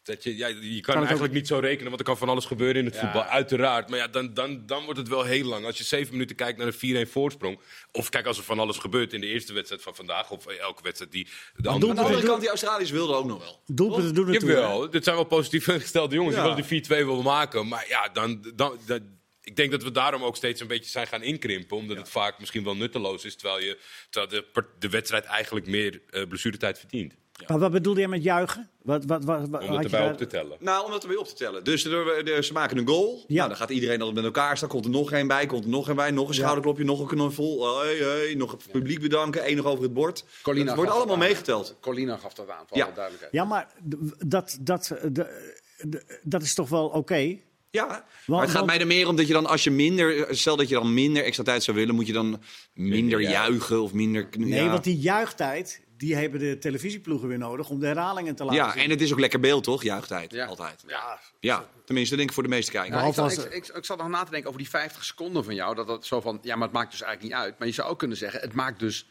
Dat 0.07 0.23
je, 0.23 0.37
ja, 0.37 0.47
je 0.47 0.55
kan 0.57 0.69
het 0.71 0.87
eigenlijk 0.95 1.23
ook- 1.23 1.31
niet 1.31 1.47
zo 1.47 1.59
rekenen, 1.59 1.87
want 1.87 1.99
er 1.99 2.05
kan 2.07 2.17
van 2.19 2.29
alles 2.29 2.45
gebeuren 2.45 2.77
in 2.77 2.85
het 2.85 2.95
Ja. 2.95 3.01
voetbal, 3.01 3.23
uiteraard. 3.25 3.89
Maar 3.89 3.99
ja, 3.99 4.09
dan, 4.09 4.35
dan, 4.35 4.67
dan 4.67 4.85
wordt 4.85 4.99
het 4.99 5.09
wel 5.09 5.25
heel 5.25 5.45
lang. 5.45 5.65
Als 5.67 5.79
je 5.79 5.85
zeven 5.85 6.13
minuten 6.13 6.37
kijkt 6.37 6.59
naar 6.59 6.67
een 6.67 7.07
4-1 7.07 7.11
voorsprong, 7.11 7.59
of 7.93 8.09
kijk 8.09 8.27
als 8.27 8.39
er 8.39 8.45
van 8.45 8.59
alles 8.59 8.79
gebeurt 8.79 9.13
in 9.13 9.21
de 9.21 9.27
eerste 9.27 9.53
wedstrijd 9.53 9.83
van 9.83 9.95
vandaag, 9.95 10.31
of 10.31 10.47
elke 10.47 10.83
wedstrijd 10.83 11.13
die 11.13 11.29
de 11.57 11.69
andere 11.69 11.91
Aan 11.91 11.97
de 11.97 12.03
andere 12.03 12.27
kant, 12.27 12.41
die 12.41 12.49
Australiërs 12.49 12.91
wilden 12.91 13.17
ook 13.17 13.27
nog 13.27 13.39
wel. 13.39 13.63
Doelpunten 13.67 14.15
doen 14.15 14.29
het? 14.29 14.43
Jawel, 14.43 14.91
dit 14.91 15.05
zijn 15.05 15.17
wel 15.17 15.25
positief 15.25 15.69
ingestelde 15.77 16.15
jongens. 16.15 16.37
Ja. 16.37 16.43
Die 16.43 16.51
willen 16.53 16.69
die 16.69 16.85
4-2 16.85 17.07
willen 17.07 17.25
maken. 17.25 17.69
Maar 17.69 17.85
ja, 17.89 18.09
dan, 18.09 18.53
dan, 18.55 18.79
dan- 18.87 19.15
ik 19.43 19.57
denk 19.57 19.71
dat 19.71 19.83
we 19.83 19.91
daarom 19.91 20.23
ook 20.23 20.37
steeds 20.37 20.61
een 20.61 20.67
beetje 20.67 20.91
zijn 20.91 21.07
gaan 21.07 21.23
inkrimpen. 21.23 21.77
Omdat 21.77 21.97
het 21.97 22.09
vaak 22.09 22.39
misschien 22.39 22.65
wel 22.65 22.77
nutteloos 22.77 23.25
is. 23.25 23.37
Terwijl, 23.37 23.65
je, 23.65 23.79
terwijl 24.11 24.45
de, 24.53 24.65
de 24.79 24.89
wedstrijd 24.89 25.25
eigenlijk 25.25 25.67
meer 25.67 26.01
eh 26.11 26.23
blessuretijd 26.29 26.79
verdient. 26.79 27.15
Maar 27.47 27.59
wat 27.59 27.71
bedoelde 27.73 28.01
je 28.01 28.09
met 28.09 28.23
juichen? 28.23 28.69
Wat, 28.83 29.05
wat, 29.05 29.25
wat, 29.25 29.49
wat 29.49 29.63
Om 29.63 29.69
had 29.69 29.77
het 29.77 29.77
je 29.79 29.83
erbij 29.85 30.01
daar- 30.01 30.11
op 30.13 30.17
te 30.19 30.27
tellen. 30.27 30.57
Nou, 30.61 30.85
om 30.85 30.91
dat 30.91 31.03
erbij 31.03 31.17
op 31.17 31.27
te 31.27 31.35
tellen. 31.35 31.65
Dus 31.65 31.85
er, 31.85 32.29
er- 32.33 32.45
ze 32.45 32.53
maken 32.53 32.79
een 32.79 32.87
goal. 32.89 33.25
Ja. 33.27 33.35
Nou, 33.37 33.49
dan 33.49 33.57
gaat 33.59 33.71
iedereen 33.71 33.99
altijd 33.99 34.15
met 34.17 34.25
elkaar 34.25 34.57
staan. 34.57 34.69
Komt 34.69 34.85
er 34.85 34.91
nog 34.91 35.13
één 35.13 35.27
bij, 35.27 35.47
komt 35.47 35.65
er 35.65 35.71
nog 35.71 35.87
één 35.87 35.97
bij. 35.97 36.11
Nog 36.11 36.29
een 36.29 36.35
schouderklopje, 36.35 36.85
nog 36.85 37.01
een 37.01 37.07
kanoffel. 37.07 37.79
Hey, 37.81 37.95
hey, 37.97 38.35
nog 38.35 38.51
het 38.51 38.71
publiek 38.71 39.01
bedanken. 39.01 39.49
Eén 39.51 39.57
nog 39.57 39.67
over 39.67 39.83
het 39.83 39.93
bord. 39.93 40.25
Colina 40.43 40.67
het 40.67 40.75
wordt 40.77 40.91
allemaal 40.91 41.09
dat 41.09 41.17
aan. 41.17 41.29
meegeteld. 41.31 41.77
Colina 41.81 42.17
gaf 42.17 42.35
dat 42.35 42.49
aan, 42.51 42.65
voor 42.69 42.77
Ja. 42.77 42.85
alle 42.85 42.93
duidelijkheid. 42.95 43.35
Ja, 43.35 43.45
maar 43.45 43.69
dat, 44.27 44.59
dat, 44.61 44.93
de- 45.13 45.53
de- 45.81 46.19
dat 46.23 46.43
is 46.43 46.55
toch 46.55 46.69
wel 46.69 46.87
oké? 46.87 47.37
Ja, 47.71 47.87
maar 47.87 48.05
Want- 48.27 48.41
het 48.41 48.51
gaat 48.51 48.59
want- 48.59 48.67
mij 48.67 48.81
er 48.81 48.87
meer 48.87 49.09
om 49.09 49.17
dat 49.17 49.27
je 49.27 49.33
dan, 49.33 49.47
als 49.47 49.65
je 49.65 49.71
minder, 49.71 50.27
stel 50.37 50.57
dat 50.57 50.69
je 50.69 50.75
dan 50.75 50.95
minder 50.95 51.25
extra 51.25 51.45
tijd 51.45 51.63
zou 51.63 51.77
willen, 51.77 51.95
moet 51.95 52.07
je 52.07 52.13
dan 52.13 52.43
minder 52.75 53.21
juichen. 53.21 53.31
juichen 53.51 53.83
of 53.83 53.93
minder. 53.93 54.29
Nee, 54.39 54.63
ja. 54.65 54.71
want 54.71 54.85
die 54.85 54.99
juichtijd, 54.99 55.81
die 55.97 56.15
hebben 56.17 56.41
de 56.41 56.59
televisieploegen 56.59 57.29
weer 57.29 57.39
nodig 57.39 57.69
om 57.69 57.81
de 57.81 57.87
herhalingen 57.87 58.35
te 58.35 58.45
laten 58.45 58.59
Ja, 58.65 58.73
zien. 58.73 58.83
en 58.83 58.91
het 58.91 59.01
is 59.01 59.13
ook 59.13 59.19
lekker 59.21 59.41
beeld, 59.41 59.65
toch? 59.65 59.83
Juichtijd. 59.83 60.33
Ja. 60.33 60.47
Altijd. 60.47 60.85
Ja, 60.87 61.19
Ja, 61.41 61.69
tenminste, 61.85 62.17
denk 62.17 62.29
ik 62.29 62.35
voor 62.35 62.43
de 62.43 62.49
meeste 62.49 62.71
kijkers. 62.71 62.95
Nou, 62.97 63.09
ik, 63.09 63.15
zat, 63.15 63.33
ik, 63.47 63.53
ik, 63.55 63.67
ik 63.77 63.85
zat 63.85 63.99
nog 63.99 64.09
na 64.09 64.25
te 64.25 64.31
denken 64.31 64.49
over 64.49 64.61
die 64.61 64.71
50 64.71 65.05
seconden 65.05 65.45
van 65.45 65.55
jou. 65.55 65.75
Dat 65.75 65.87
dat 65.87 66.07
zo 66.07 66.21
van, 66.21 66.39
ja, 66.43 66.55
maar 66.57 66.67
het 66.69 66.77
maakt 66.77 66.91
dus 66.91 67.03
eigenlijk 67.03 67.35
niet 67.35 67.43
uit. 67.45 67.59
Maar 67.59 67.69
je 67.69 67.75
zou 67.75 67.89
ook 67.91 67.99
kunnen 67.99 68.17
zeggen, 68.17 68.41
het 68.41 68.53
maakt 68.53 68.79
dus... 68.81 69.07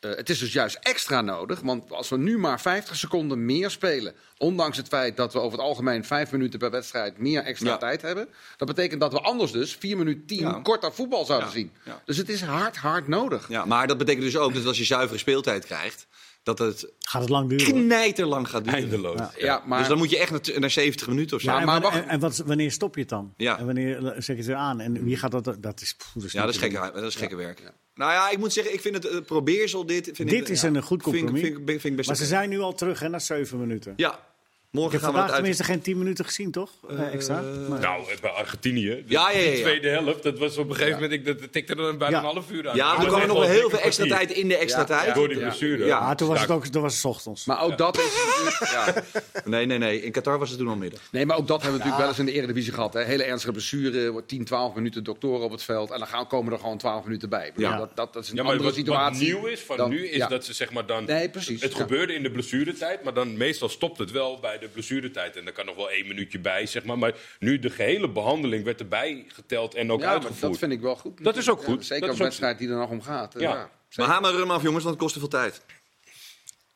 eh, 0.00 0.10
het 0.10 0.30
is 0.30 0.38
dus 0.38 0.52
juist 0.52 0.78
extra 0.82 1.20
nodig. 1.20 1.60
Want 1.60 1.92
als 1.92 2.08
we 2.08 2.16
nu 2.18 2.38
maar 2.38 2.60
50 2.60 2.96
seconden 2.96 3.44
meer 3.44 3.70
spelen... 3.70 4.14
ondanks 4.38 4.76
het 4.76 4.88
feit 4.88 5.16
dat 5.16 5.32
we 5.32 5.38
over 5.38 5.58
het 5.58 5.66
algemeen 5.66 6.04
5 6.04 6.32
minuten 6.32 6.58
per 6.58 6.70
wedstrijd... 6.70 7.18
meer 7.18 7.42
extra 7.42 7.70
Ja. 7.70 7.76
tijd 7.76 8.02
hebben... 8.02 8.28
dat 8.56 8.68
betekent 8.68 9.00
dat 9.00 9.12
we 9.12 9.20
anders 9.20 9.52
dus 9.52 9.74
4 9.76 9.96
minuten 9.96 10.26
10 10.26 10.38
Ja. 10.40 10.60
korter 10.62 10.92
voetbal 10.92 11.24
zouden 11.24 11.48
Ja. 11.48 11.54
zien. 11.54 11.72
Ja. 11.84 12.02
Dus 12.04 12.16
het 12.16 12.28
is 12.28 12.42
hard, 12.42 12.76
hard 12.76 13.08
nodig. 13.08 13.48
Ja, 13.48 13.64
maar 13.64 13.86
dat 13.86 13.98
betekent 13.98 14.24
dus 14.24 14.36
ook 14.36 14.54
dat 14.54 14.66
als 14.66 14.78
je 14.78 14.84
zuivere 14.84 15.18
speeltijd 15.18 15.64
krijgt, 15.64 16.06
dat 16.46 16.58
het 16.58 16.92
Gaat 16.98 17.20
het 17.20 17.30
lang 17.30 17.48
duren? 17.48 17.66
knijterlang 17.66 18.48
gaat 18.48 18.64
duren. 18.64 18.78
Eindeloos. 18.78 19.18
Ja. 19.18 19.30
Ja, 19.38 19.62
maar... 19.66 19.78
Dus 19.78 19.88
dan 19.88 19.98
moet 19.98 20.10
je 20.10 20.18
echt 20.18 20.30
naar, 20.30 20.60
naar 20.60 20.70
70 20.70 21.08
minuten 21.08 21.36
of 21.36 21.42
zo. 21.42 21.48
Ja, 21.50 21.54
Ja, 21.54 21.60
en, 21.60 21.66
maar 21.66 21.80
wan- 21.80 21.90
wacht- 21.90 22.02
en, 22.04 22.08
en 22.10 22.20
wat, 22.20 22.36
wanneer 22.36 22.72
stop 22.72 22.94
je 22.94 23.00
het 23.00 23.08
dan? 23.08 23.34
Ja. 23.36 23.58
En 23.58 23.66
wanneer 23.66 24.06
eh, 24.06 24.12
zet 24.14 24.26
je 24.26 24.32
het 24.34 24.46
weer 24.46 24.54
aan? 24.56 24.80
En 24.80 25.04
wie 25.04 25.16
gaat 25.16 25.30
dat... 25.30 25.56
Dat 25.60 25.80
is, 25.80 25.94
pff, 25.94 26.12
dat 26.14 26.24
is, 26.24 26.32
dat 26.32 26.56
gekke, 26.56 26.90
dat 26.94 27.02
is 27.02 27.14
gekke 27.14 27.36
werk. 27.36 27.72
Nou 27.94 28.12
ja, 28.12 28.30
ik 28.30 28.38
moet 28.38 28.52
zeggen, 28.52 28.74
ik 28.74 28.80
vind 28.80 28.94
het 28.94 29.04
uh, 29.12 29.20
probeersel 29.20 29.86
dit. 29.86 30.10
Vind 30.14 30.30
Dit 30.30 30.40
ik, 30.40 30.48
is 30.48 30.60
ja, 30.60 30.68
een 30.68 30.82
goed 30.82 31.02
compromis. 31.02 31.40
Vind, 31.40 31.80
vind 31.80 32.06
Maar 32.06 32.16
ze 32.16 32.24
zijn 32.26 32.48
nu 32.48 32.60
al 32.60 32.74
terug 32.74 33.00
hè, 33.00 33.08
na 33.08 33.18
7 33.18 33.58
minuten. 33.58 33.92
Ja, 33.96 34.20
Ik 34.66 34.82
morgen 34.82 34.92
heb 34.92 35.00
gaan 35.02 35.10
we 35.12 35.18
vandaag 35.18 35.36
het 35.36 35.46
uit. 35.46 35.56
tenminste 35.56 35.64
geen 35.64 35.94
10 35.94 35.98
minuten 36.04 36.24
gezien, 36.24 36.50
toch? 36.50 36.70
Eh, 36.88 37.12
extra. 37.14 37.40
Maar- 37.68 37.80
Nou, 37.80 38.10
eh, 38.10 38.16
bij 38.20 38.30
Argentinië. 38.30 38.88
de- 38.88 39.02
Ja, 39.06 39.30
ja, 39.30 39.38
ja, 39.38 39.50
ja. 39.50 39.60
tweede 39.60 39.88
helft, 39.88 40.22
dat 40.22 40.38
was 40.38 40.56
op 40.56 40.68
een 40.68 40.74
gegeven 40.74 41.00
moment, 41.00 41.12
ik, 41.12 41.24
dat 41.24 41.52
tikte 41.52 41.72
er 41.72 41.78
dan 41.78 41.98
bijna 41.98 42.16
Ja. 42.16 42.22
een 42.28 42.32
half 42.34 42.50
uur 42.50 42.68
aan. 42.68 42.76
Ja, 42.76 42.90
er 42.90 42.96
was 42.96 43.06
kwam 43.06 43.18
echt 43.20 43.28
nog 43.28 43.46
heel 43.46 43.70
veel 43.70 43.78
extra 43.78 44.06
tijd 44.06 44.30
in 44.30 44.48
de 44.48 44.56
extra 44.56 44.80
Ja, 44.80 44.86
tijd. 44.86 45.14
Door 45.14 45.28
die 45.28 45.38
blessure. 45.38 45.84
Ja. 45.84 46.14
Toen 46.14 46.28
was 46.28 46.40
het 46.40 46.50
ook 46.50 46.72
dat 46.72 46.82
was 46.82 47.00
's 47.00 47.04
ochtends. 47.04 47.44
Maar 47.44 47.62
ook 47.62 47.78
dat 47.78 47.98
is. 47.98 48.04
Nee, 49.44 49.66
nee, 49.66 49.78
nee. 49.78 50.02
In 50.02 50.12
Qatar 50.12 50.38
was 50.38 50.48
het 50.50 50.58
toen 50.58 50.68
al 50.68 50.76
middag. 50.76 51.00
Nee, 51.10 51.26
maar 51.26 51.36
ook 51.36 51.46
dat 51.46 51.62
hebben 51.62 51.80
we 51.80 51.86
natuurlijk 51.86 51.98
wel 52.00 52.08
eens 52.08 52.18
in 52.18 52.24
de 52.26 52.32
Eredivisie 52.42 52.72
gehad. 52.72 52.92
Hè. 52.94 53.02
Hele 53.04 53.22
ernstige 53.24 53.52
blessure, 53.52 54.10
wordt 54.10 54.28
10, 54.28 54.44
12 54.44 54.74
minuten 54.74 55.04
doktoren 55.04 55.44
op 55.44 55.50
het 55.50 55.62
veld. 55.62 55.90
En 55.90 55.98
dan 55.98 56.08
gaan, 56.08 56.26
komen 56.26 56.52
er 56.52 56.58
gewoon 56.58 56.78
12 56.78 57.04
minuten 57.04 57.28
bij. 57.28 57.46
Ik 57.46 57.52
Ja. 57.56 57.76
Dat, 57.78 57.96
dat, 57.96 58.12
dat 58.12 58.22
is 58.22 58.30
een 58.30 58.36
Ja, 58.36 58.42
maar 58.42 58.52
andere 58.52 58.68
wat, 58.70 58.78
wat 58.78 58.86
situatie. 58.86 59.26
nieuw 59.34 59.46
is 59.46 59.60
van 59.60 59.88
nu 59.88 60.06
is 60.08 60.26
dat 60.28 60.44
ze 60.44 60.52
zeg 60.52 60.72
maar 60.72 60.86
dan. 60.86 61.04
Nee, 61.04 61.28
precies. 61.30 61.62
Het 61.62 61.74
gebeurde 61.74 62.14
in 62.14 62.22
de 62.22 62.30
blessuretijd, 62.30 63.02
maar 63.02 63.14
dan 63.14 63.36
meestal 63.36 63.68
stopt 63.68 63.98
het 63.98 64.10
wel 64.10 64.38
bij 64.40 64.58
de 64.58 64.65
blessuretijd. 64.72 65.36
En 65.36 65.44
dan 65.44 65.52
kan 65.54 65.66
nog 65.66 65.76
wel 65.76 65.90
één 65.90 66.06
minuutje 66.06 66.38
bij, 66.38 66.66
zeg 66.66 66.84
maar. 66.84 66.98
Maar 66.98 67.14
nu 67.38 67.58
de 67.58 67.70
gehele 67.70 68.08
behandeling 68.10 68.64
werd 68.64 68.80
erbij 68.80 69.24
geteld 69.28 69.74
en 69.74 69.92
ook 69.92 70.00
Ja, 70.00 70.04
maar 70.06 70.14
uitgevoerd. 70.14 70.40
dat 70.50 70.58
vind 70.58 70.72
ik 70.72 70.80
wel 70.80 70.96
goed. 70.96 71.24
Dat 71.24 71.36
is 71.36 71.50
ook 71.50 71.60
Ja, 71.60 71.64
goed. 71.66 71.86
zeker 71.86 72.06
Dat 72.06 72.08
op 72.08 72.14
is 72.14 72.18
een 72.20 72.24
ook- 72.24 72.30
wedstrijd 72.30 72.58
die 72.58 72.68
er 72.68 72.76
nog 72.76 72.90
om 72.90 73.02
gaat. 73.02 73.32
Ja. 73.38 73.40
Ja. 73.40 73.70
Maar 73.96 74.06
hamer 74.06 74.38
hem 74.38 74.50
af, 74.50 74.62
jongens, 74.62 74.84
want 74.84 74.94
het 74.94 75.02
kost 75.02 75.12
te 75.14 75.20
veel 75.20 75.28
tijd. 75.28 75.60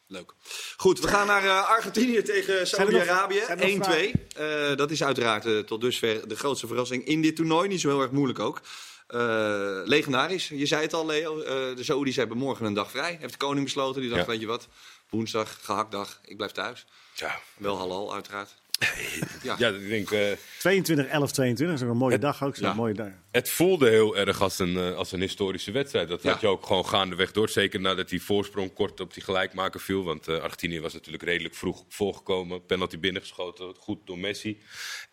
Leuk. 0.07 0.33
Goed, 0.77 1.01
we 1.01 1.09
gaan 1.09 1.27
naar 1.27 1.45
eh, 1.45 1.69
Argentinië 1.71 2.23
tegen 2.23 2.67
Saudi-Arabië. 2.67 3.43
zijn 3.47 3.61
er 3.61 3.77
nog 3.79 3.89
1-2. 3.89 4.13
Eh, 4.37 4.77
dat 4.77 4.91
is 4.91 5.05
uiteraard 5.05 5.47
eh, 5.47 5.59
tot 5.59 5.81
dusver 5.81 6.29
de 6.29 6.37
grootste 6.37 6.67
verrassing 6.67 7.05
in 7.05 7.23
dit 7.23 7.37
toernooi. 7.37 7.69
Niet 7.69 7.81
zo 7.81 7.89
heel 7.89 8.01
erg 8.03 8.11
moeilijk 8.11 8.39
ook. 8.39 8.61
Eh, 9.07 9.81
legendarisch. 9.85 10.49
Je 10.49 10.67
zei 10.67 10.83
het 10.83 10.93
al, 10.95 11.07
Leo. 11.07 11.41
Eh, 11.41 11.77
de 11.77 11.85
Saoedi's 11.85 12.17
hebben 12.17 12.37
morgen 12.37 12.67
een 12.67 12.75
dag 12.75 12.91
vrij. 12.91 13.17
Heeft 13.21 13.33
de 13.33 13.39
koning 13.39 13.65
besloten. 13.65 14.01
Die 14.01 14.11
dacht, 14.11 14.23
Ja. 14.23 14.31
weet 14.31 14.41
je 14.41 14.47
wat, 14.47 14.69
woensdag, 15.09 15.59
gehaktdag, 15.63 16.21
ik 16.25 16.37
blijf 16.37 16.53
thuis. 16.53 16.87
Ja. 17.21 17.39
Wel 17.57 17.77
halal, 17.79 18.15
uiteraard. 18.15 18.59
ja, 19.59 19.69
ik 19.69 19.89
denk. 19.89 20.11
eh, 20.11 20.33
22, 20.59 21.07
11, 21.07 21.31
22. 21.33 21.67
Dat 21.67 21.77
is 21.77 21.83
ook 21.83 21.91
een 21.91 21.97
mooie 21.97 22.19
dag 22.19 22.45
ook. 22.45 22.57
Ja. 22.57 22.75
mooie 22.75 22.95
dag. 22.95 23.09
Het 23.31 23.51
voelde 23.51 23.89
heel 23.89 24.17
erg 24.17 24.41
als 24.43 24.59
een, 24.59 24.77
eh, 24.77 24.97
als 24.97 25.13
een 25.13 25.21
historische 25.21 25.71
wedstrijd. 25.73 26.09
Dat 26.09 26.23
Ja. 26.23 26.31
had 26.31 26.41
je 26.41 26.47
ook 26.47 26.67
gewoon 26.67 26.87
gaandeweg 26.87 27.33
door. 27.33 27.49
Zeker 27.49 27.81
nadat 27.81 28.09
die 28.09 28.23
voorsprong 28.23 28.73
kort 28.73 29.01
op 29.01 29.15
die 29.15 29.23
gelijkmaker 29.23 29.81
viel. 29.81 30.05
Want 30.05 30.29
eh, 30.29 30.39
Argentinië 30.39 30.81
was 30.81 30.93
natuurlijk 30.93 31.23
redelijk 31.23 31.55
vroeg 31.55 31.85
voorgekomen. 31.89 32.67
Penalty 32.67 32.99
binnengeschoten, 32.99 33.75
goed 33.79 34.07
door 34.07 34.19
Messi. 34.19 34.63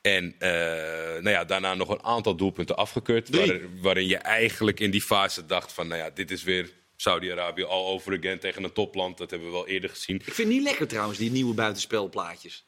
En 0.01 0.35
eh, 0.39 0.49
nou 1.21 1.29
ja, 1.29 1.45
daarna 1.45 1.73
nog 1.73 1.89
een 1.89 2.03
aantal 2.03 2.35
doelpunten 2.35 2.75
afgekeurd. 2.77 3.29
Waarin 3.81 4.07
je 4.07 4.17
eigenlijk 4.17 4.79
in 4.79 4.91
die 4.91 5.01
fase 5.01 5.45
dacht 5.45 5.73
van... 5.73 5.87
nou 5.87 6.01
ja, 6.01 6.09
dit 6.09 6.31
is 6.31 6.43
weer 6.43 6.69
Saudi-Arabië 6.97 7.63
all 7.63 7.85
over 7.85 8.17
again 8.17 8.39
tegen 8.39 8.63
een 8.63 8.73
topland. 8.73 9.17
Dat 9.17 9.29
hebben 9.29 9.47
we 9.47 9.53
wel 9.53 9.67
eerder 9.67 9.89
gezien. 9.89 10.15
Ik 10.15 10.23
vind 10.23 10.37
het 10.37 10.47
niet 10.47 10.61
lekker 10.61 10.87
trouwens, 10.87 11.17
die 11.17 11.31
nieuwe 11.31 11.53
buitenspelplaatjes. 11.53 12.66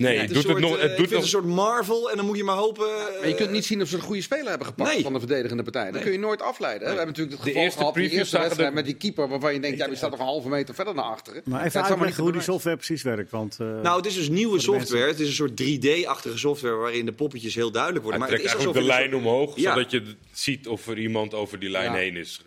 Nee, 0.00 0.18
Het 0.18 0.28
doet 0.34 0.44
een 0.44 0.50
het 0.50 0.50
soort, 0.50 0.60
nog... 0.60 0.76
eh, 0.76 0.82
Het 0.82 0.96
doet 0.96 1.08
vind 1.08 1.10
het 1.10 1.10
nog 1.10 1.22
een 1.22 1.28
soort 1.28 1.44
Marvel 1.44 2.10
en 2.10 2.16
dan 2.16 2.26
moet 2.26 2.36
je 2.36 2.44
maar 2.44 2.56
hopen... 2.56 2.86
Maar 3.18 3.28
je 3.28 3.34
kunt 3.34 3.50
niet 3.50 3.64
zien 3.64 3.82
of 3.82 3.88
ze 3.88 3.96
een 3.96 4.02
goede 4.02 4.22
speler 4.22 4.48
hebben 4.48 4.66
gepakt 4.66 4.92
Nee. 4.94 5.02
van 5.02 5.12
de 5.12 5.18
verdedigende 5.18 5.62
partij. 5.62 5.90
Dat 5.90 6.02
kun 6.02 6.12
je 6.12 6.18
nooit 6.18 6.42
afleiden. 6.42 6.86
hè. 6.88 6.92
We 6.92 6.98
hebben 7.00 7.16
natuurlijk 7.16 7.36
het 7.44 7.54
De 7.54 7.60
geval 7.60 7.70
gehad 7.78 7.94
de 7.94 8.00
previews 8.00 8.18
eerste 8.18 8.38
wedstrijd 8.38 8.74
met 8.74 8.84
die 8.84 8.94
keeper... 8.94 9.28
waarvan 9.28 9.52
je 9.54 9.60
denkt, 9.60 9.78
ja, 9.78 9.86
die 9.86 9.96
staat 9.96 10.10
nog 10.10 10.18
een 10.18 10.24
halve 10.26 10.48
meter 10.48 10.74
verder 10.74 10.94
naar 10.94 11.04
achteren. 11.04 11.42
Maar 11.44 11.52
even 11.64 11.64
het 11.64 11.66
is 11.66 11.74
allemaal 11.74 11.90
niet 11.96 11.98
uitleggen 11.98 12.22
hoe 12.22 12.32
die 12.32 12.42
software 12.42 12.76
precies 12.76 13.02
werkt. 13.02 13.30
Want, 13.30 13.56
eh, 13.60 13.66
Nou, 13.82 13.96
het 13.96 14.06
is 14.06 14.14
dus 14.14 14.28
nieuwe 14.28 14.60
software. 14.60 15.06
Het 15.06 15.20
is 15.20 15.26
een 15.28 15.34
soort 15.34 15.56
3D-achtige 15.56 16.38
software 16.38 16.74
waarin 16.74 17.06
de 17.06 17.12
poppetjes 17.12 17.54
heel 17.54 17.70
duidelijk 17.70 18.02
worden. 18.04 18.20
Hij 18.20 18.30
Maar 18.30 18.38
trekt 18.38 18.52
het 18.52 18.60
is 18.62 18.66
alsof 18.66 18.82
de 18.82 18.88
lijn 18.88 19.14
omhoog, 19.14 19.56
Ja. 19.56 19.72
zodat 19.74 19.90
je 19.90 20.02
ziet 20.32 20.68
of 20.68 20.86
er 20.86 20.98
iemand 20.98 21.34
over 21.34 21.58
die 21.58 21.70
lijn 21.70 21.92
Ja. 21.92 21.98
heen 21.98 22.16
is. 22.16 22.40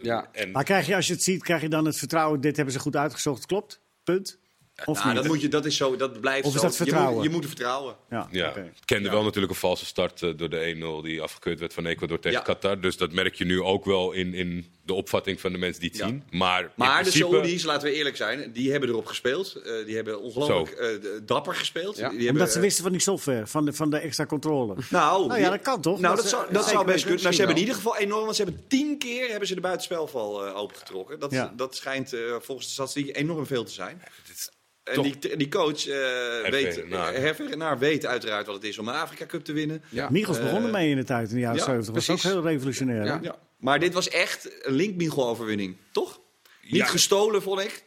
Maar 0.52 0.64
krijg 0.64 0.88
je, 0.88 0.96
als 0.96 1.08
je 1.08 1.14
het 1.14 1.24
ziet, 1.24 1.44
krijg 1.44 1.62
je 1.62 1.70
dan 1.70 1.86
het 1.86 1.98
vertrouwen... 1.98 2.42
dit 2.42 2.56
hebben 2.56 2.74
ze 2.74 2.80
goed 2.80 2.96
uitgezocht, 2.96 3.46
klopt? 3.46 3.80
Punt? 4.04 4.38
Of 4.86 5.04
Nou, 5.04 5.16
dat, 5.16 5.26
moet 5.28 5.42
je, 5.42 5.48
dat 5.48 5.66
is 5.66 5.76
zo, 5.78 5.96
dat 5.96 6.22
blijft 6.22 6.46
Of 6.48 6.54
is 6.54 6.60
zo. 6.62 6.66
dat 6.68 6.76
vertrouwen? 6.76 7.10
Je 7.12 7.16
moet, 7.16 7.24
je 7.26 7.30
moet 7.32 7.42
er 7.44 7.50
vertrouwen. 7.50 7.96
Ja, 8.10 8.28
Ja, 8.32 8.54
kende 8.86 9.10
wel 9.10 9.24
natuurlijk 9.24 9.54
een 9.54 9.60
valse 9.60 9.86
start 9.86 10.22
eh, 10.22 10.30
door 10.36 10.50
de 10.50 11.00
1-0 11.02 11.04
die 11.04 11.22
afgekeurd 11.22 11.60
werd 11.60 11.74
van 11.74 11.86
Ecuador 11.86 12.20
tegen 12.20 12.38
Ja. 12.38 12.44
Qatar. 12.44 12.82
Dus 12.82 12.98
dat 12.98 13.12
merk 13.12 13.36
je 13.36 13.46
nu 13.46 13.62
ook 13.62 13.86
wel 13.86 14.12
in, 14.12 14.34
in 14.34 14.66
de 14.86 14.94
opvatting 14.94 15.42
van 15.42 15.52
de 15.52 15.58
mensen 15.58 15.82
die 15.82 15.90
het 15.90 16.00
Ja. 16.00 16.08
zien. 16.08 16.24
Maar, 16.32 16.62
in 16.64 16.70
Maar 16.76 16.96
de 17.04 17.10
principe, 17.10 17.30
Saoedi's, 17.30 17.64
laten 17.64 17.88
we 17.90 17.94
eerlijk 17.96 18.16
zijn, 18.18 18.52
die 18.52 18.72
hebben 18.72 18.90
erop 18.90 19.06
gespeeld. 19.06 19.56
Eh, 19.56 19.86
die 19.86 19.96
hebben 19.96 20.22
ongelooflijk 20.22 20.72
eh, 20.80 20.90
dapper 21.26 21.56
gespeeld. 21.56 21.98
Ja. 21.98 22.02
Die 22.10 22.18
hebben, 22.18 22.36
Omdat 22.36 22.52
ze 22.54 22.60
wisten 22.60 22.84
van 22.84 22.92
die 22.92 23.02
software, 23.02 23.48
van 23.48 23.66
de, 23.66 23.74
van 23.74 23.90
de 23.90 23.98
extra 23.98 24.26
controle. 24.26 24.76
Nou, 24.90 25.28
Nou 25.28 25.40
ja, 25.40 25.50
dat 25.50 25.62
kan 25.62 25.82
toch? 25.82 26.00
Nou, 26.00 26.16
Dat 26.16 26.30
zou, 26.30 26.54
dat 26.54 26.68
zou 26.70 26.86
best 26.86 27.04
kunnen. 27.06 27.22
Nou, 27.22 27.34
ze 27.34 27.40
hebben 27.40 27.56
in 27.58 27.62
ieder 27.62 27.76
geval 27.82 27.98
enorm, 27.98 28.24
want 28.24 28.36
ze 28.36 28.44
hebben 28.44 28.64
tien 28.68 28.98
keer 28.98 29.30
hebben 29.30 29.48
ze 29.48 29.56
de 29.56 29.62
buitenspelval 29.62 30.48
opengetrokken. 30.56 31.20
Dat, 31.20 31.32
Ja. 31.32 31.54
dat 31.56 31.76
schijnt 31.76 32.14
volgens 32.40 32.68
de 32.68 32.74
statistiek 32.74 33.18
enorm 33.18 33.46
veel 33.46 33.64
te 33.64 33.72
zijn. 33.72 34.02
En 34.84 34.94
toch- 34.94 35.04
die, 35.20 35.38
die 35.38 35.50
coach 35.50 35.88
eh 35.88 36.50
weet, 36.50 36.84
Renard 37.38 37.80
weet 37.80 38.06
uiteraard 38.06 38.46
wat 38.46 38.56
het 38.56 38.64
is 38.64 38.78
om 38.78 38.88
een 38.88 38.94
Afrika 38.94 39.26
Cup 39.26 39.44
te 39.46 39.54
winnen. 39.54 39.84
Ja. 39.90 40.10
Michels 40.10 40.40
begon 40.40 40.58
Eh, 40.60 40.66
ermee 40.66 40.90
in 40.90 40.96
de 40.96 41.04
tijd, 41.04 41.30
in 41.30 41.36
de 41.36 41.42
jaren 41.42 41.58
ja, 41.58 41.64
70. 41.66 41.94
Dat 41.94 41.96
was 41.96 42.10
ook 42.10 42.16
precies. 42.22 42.34
heel 42.42 42.52
revolutionair. 42.52 43.06
Ja. 43.06 43.20
Ja. 43.22 43.36
Maar 43.58 43.80
dit 43.80 43.94
was 43.94 44.10
echt 44.10 44.50
een 44.66 44.74
Link-Michel-overwinning, 44.74 45.76
toch? 45.92 46.20
Niet 46.70 46.84
gestolen, 46.84 47.42
vond 47.42 47.60
ik. 47.60 47.84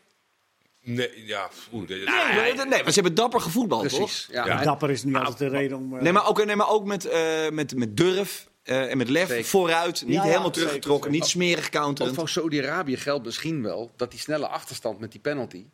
Nee, 0.80 1.10
ja, 1.26 1.48
Nee, 1.70 1.86
nee, 1.86 2.54
nee, 2.54 2.66
maar 2.68 2.84
ze 2.86 2.92
hebben 2.94 3.14
dapper 3.14 3.40
gevoetbald, 3.40 3.88
toch? 3.88 3.98
Precies. 3.98 4.28
Ja. 4.30 4.46
Ja. 4.46 4.62
Dapper 4.62 4.90
is 4.90 5.02
niet 5.04 5.14
altijd 5.16 5.38
de 5.38 5.48
reden 5.48 5.76
om... 5.76 5.96
eh, 5.96 6.02
Nee, 6.02 6.12
maar 6.12 6.28
ook, 6.28 6.44
nee, 6.44 6.56
maar 6.56 6.68
ook 6.70 6.84
met, 6.84 7.04
eh, 7.04 7.48
met, 7.50 7.76
met 7.76 7.96
durf 7.96 8.48
eh, 8.62 8.90
en 8.90 8.96
met 8.96 9.08
lef 9.08 9.28
Zeker. 9.28 9.44
vooruit. 9.44 10.02
Niet 10.06 10.14
Ja, 10.14 10.22
helemaal 10.22 10.50
teruggetrokken, 10.50 11.10
zeker. 11.12 11.20
niet 11.20 11.30
smerig 11.30 11.64
Ook 11.64 11.70
counterend. 11.70 12.14
voor 12.14 12.28
Saudi-Arabië 12.28 12.96
geldt 12.96 13.24
misschien 13.24 13.62
wel 13.62 13.92
dat 13.96 14.10
die 14.10 14.20
snelle 14.20 14.46
achterstand 14.46 14.98
met 14.98 15.10
die 15.12 15.20
penalty... 15.20 15.64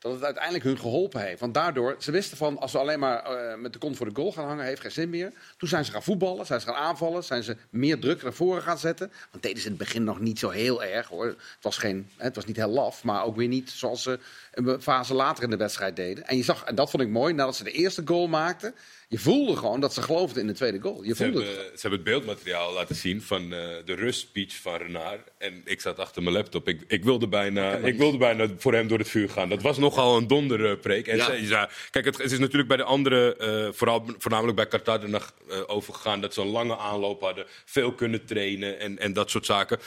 dat 0.00 0.12
het 0.12 0.24
uiteindelijk 0.24 0.64
hun 0.64 0.78
geholpen 0.78 1.20
heeft. 1.20 1.40
Want 1.40 1.54
daardoor, 1.54 1.96
ze 1.98 2.10
wisten 2.10 2.36
van, 2.36 2.58
als 2.58 2.72
we 2.72 2.78
alleen 2.78 2.98
maar 2.98 3.22
eh, 3.22 3.58
met 3.58 3.72
de 3.72 3.78
kont 3.78 3.96
voor 3.96 4.08
de 4.08 4.14
goal 4.14 4.32
gaan 4.32 4.46
hangen, 4.46 4.64
heeft 4.64 4.80
geen 4.80 4.90
zin 4.90 5.10
meer. 5.10 5.32
Toen 5.56 5.68
zijn 5.68 5.84
ze 5.84 5.92
gaan 5.92 6.02
voetballen, 6.02 6.46
zijn 6.46 6.60
ze 6.60 6.66
gaan 6.66 6.76
aanvallen, 6.76 7.24
zijn 7.24 7.42
ze 7.42 7.56
meer 7.70 7.98
druk 7.98 8.22
naar 8.22 8.32
voren 8.32 8.62
gaan 8.62 8.78
zetten. 8.78 9.12
Want 9.30 9.42
deden 9.42 9.58
ze 9.58 9.64
in 9.64 9.72
het 9.72 9.80
begin 9.80 10.04
nog 10.04 10.20
niet 10.20 10.38
zo 10.38 10.48
heel 10.48 10.84
erg 10.84 11.08
hoor. 11.08 11.26
Het 11.26 11.36
was, 11.60 11.78
geen, 11.78 12.10
het 12.16 12.34
was 12.34 12.44
niet 12.44 12.56
heel 12.56 12.68
laf, 12.68 13.04
maar 13.04 13.24
ook 13.24 13.36
weer 13.36 13.48
niet 13.48 13.70
zoals 13.70 14.02
ze 14.02 14.18
een 14.52 14.82
fase 14.82 15.14
later 15.14 15.44
in 15.44 15.50
de 15.50 15.56
wedstrijd 15.56 15.96
deden. 15.96 16.26
En 16.26 16.36
je 16.36 16.42
zag, 16.42 16.64
en 16.64 16.74
dat 16.74 16.90
vond 16.90 17.02
ik 17.02 17.08
mooi, 17.08 17.34
nadat 17.34 17.56
ze 17.56 17.64
de 17.64 17.70
eerste 17.72 18.02
goal 18.04 18.26
maakten, 18.28 18.74
je 19.08 19.18
voelde 19.18 19.56
gewoon 19.56 19.80
dat 19.80 19.94
ze 19.94 20.02
geloofden 20.02 20.40
in 20.40 20.46
de 20.46 20.52
tweede 20.52 20.80
goal. 20.80 21.02
Je 21.02 21.14
Ze 21.14 21.24
voelde 21.24 21.44
hebben, 21.44 21.64
het. 21.64 21.80
ze 21.80 21.80
hebben 21.80 22.00
het 22.00 22.08
beeldmateriaal 22.08 22.72
laten 22.72 22.94
zien 22.94 23.22
van 23.22 23.42
eh, 23.42 23.58
de 23.84 23.94
rustspeech 23.94 24.56
van 24.56 24.76
Renard. 24.76 25.28
En 25.38 25.60
ik 25.64 25.80
zat 25.80 25.98
achter 25.98 26.22
mijn 26.22 26.34
laptop. 26.34 26.68
Ik, 26.68 26.80
ik, 26.86 27.04
wilde 27.04 27.28
bijna, 27.28 27.72
ik 27.76 27.98
wilde 27.98 28.18
bijna 28.18 28.46
voor 28.58 28.74
hem 28.74 28.88
door 28.88 28.98
het 28.98 29.08
vuur 29.08 29.28
gaan. 29.30 29.48
Dat 29.48 29.62
was 29.62 29.78
nogal 29.78 30.16
een 30.16 30.26
donderpreek. 30.26 31.06
En 31.06 31.16
Ja. 31.16 31.24
ze- 31.24 31.46
ja, 31.46 31.70
kijk, 31.90 32.04
het, 32.04 32.18
het 32.18 32.32
is 32.32 32.38
natuurlijk 32.38 32.68
bij 32.68 32.76
de 32.76 32.82
andere, 32.84 33.36
eh, 33.36 33.68
vooral, 33.72 34.04
voornamelijk 34.18 34.56
bij 34.56 34.66
Qatar, 34.66 35.02
er 35.02 35.08
nog 35.08 35.32
eh, 35.50 35.58
overgegaan 35.66 36.20
dat 36.20 36.34
ze 36.34 36.40
een 36.40 36.46
lange 36.48 36.76
aanloop 36.78 37.20
hadden. 37.20 37.46
Veel 37.64 37.92
kunnen 37.94 38.24
trainen 38.24 38.78
en, 38.78 38.98
en 38.98 39.12
dat 39.12 39.30
soort 39.30 39.46
zaken. 39.46 39.78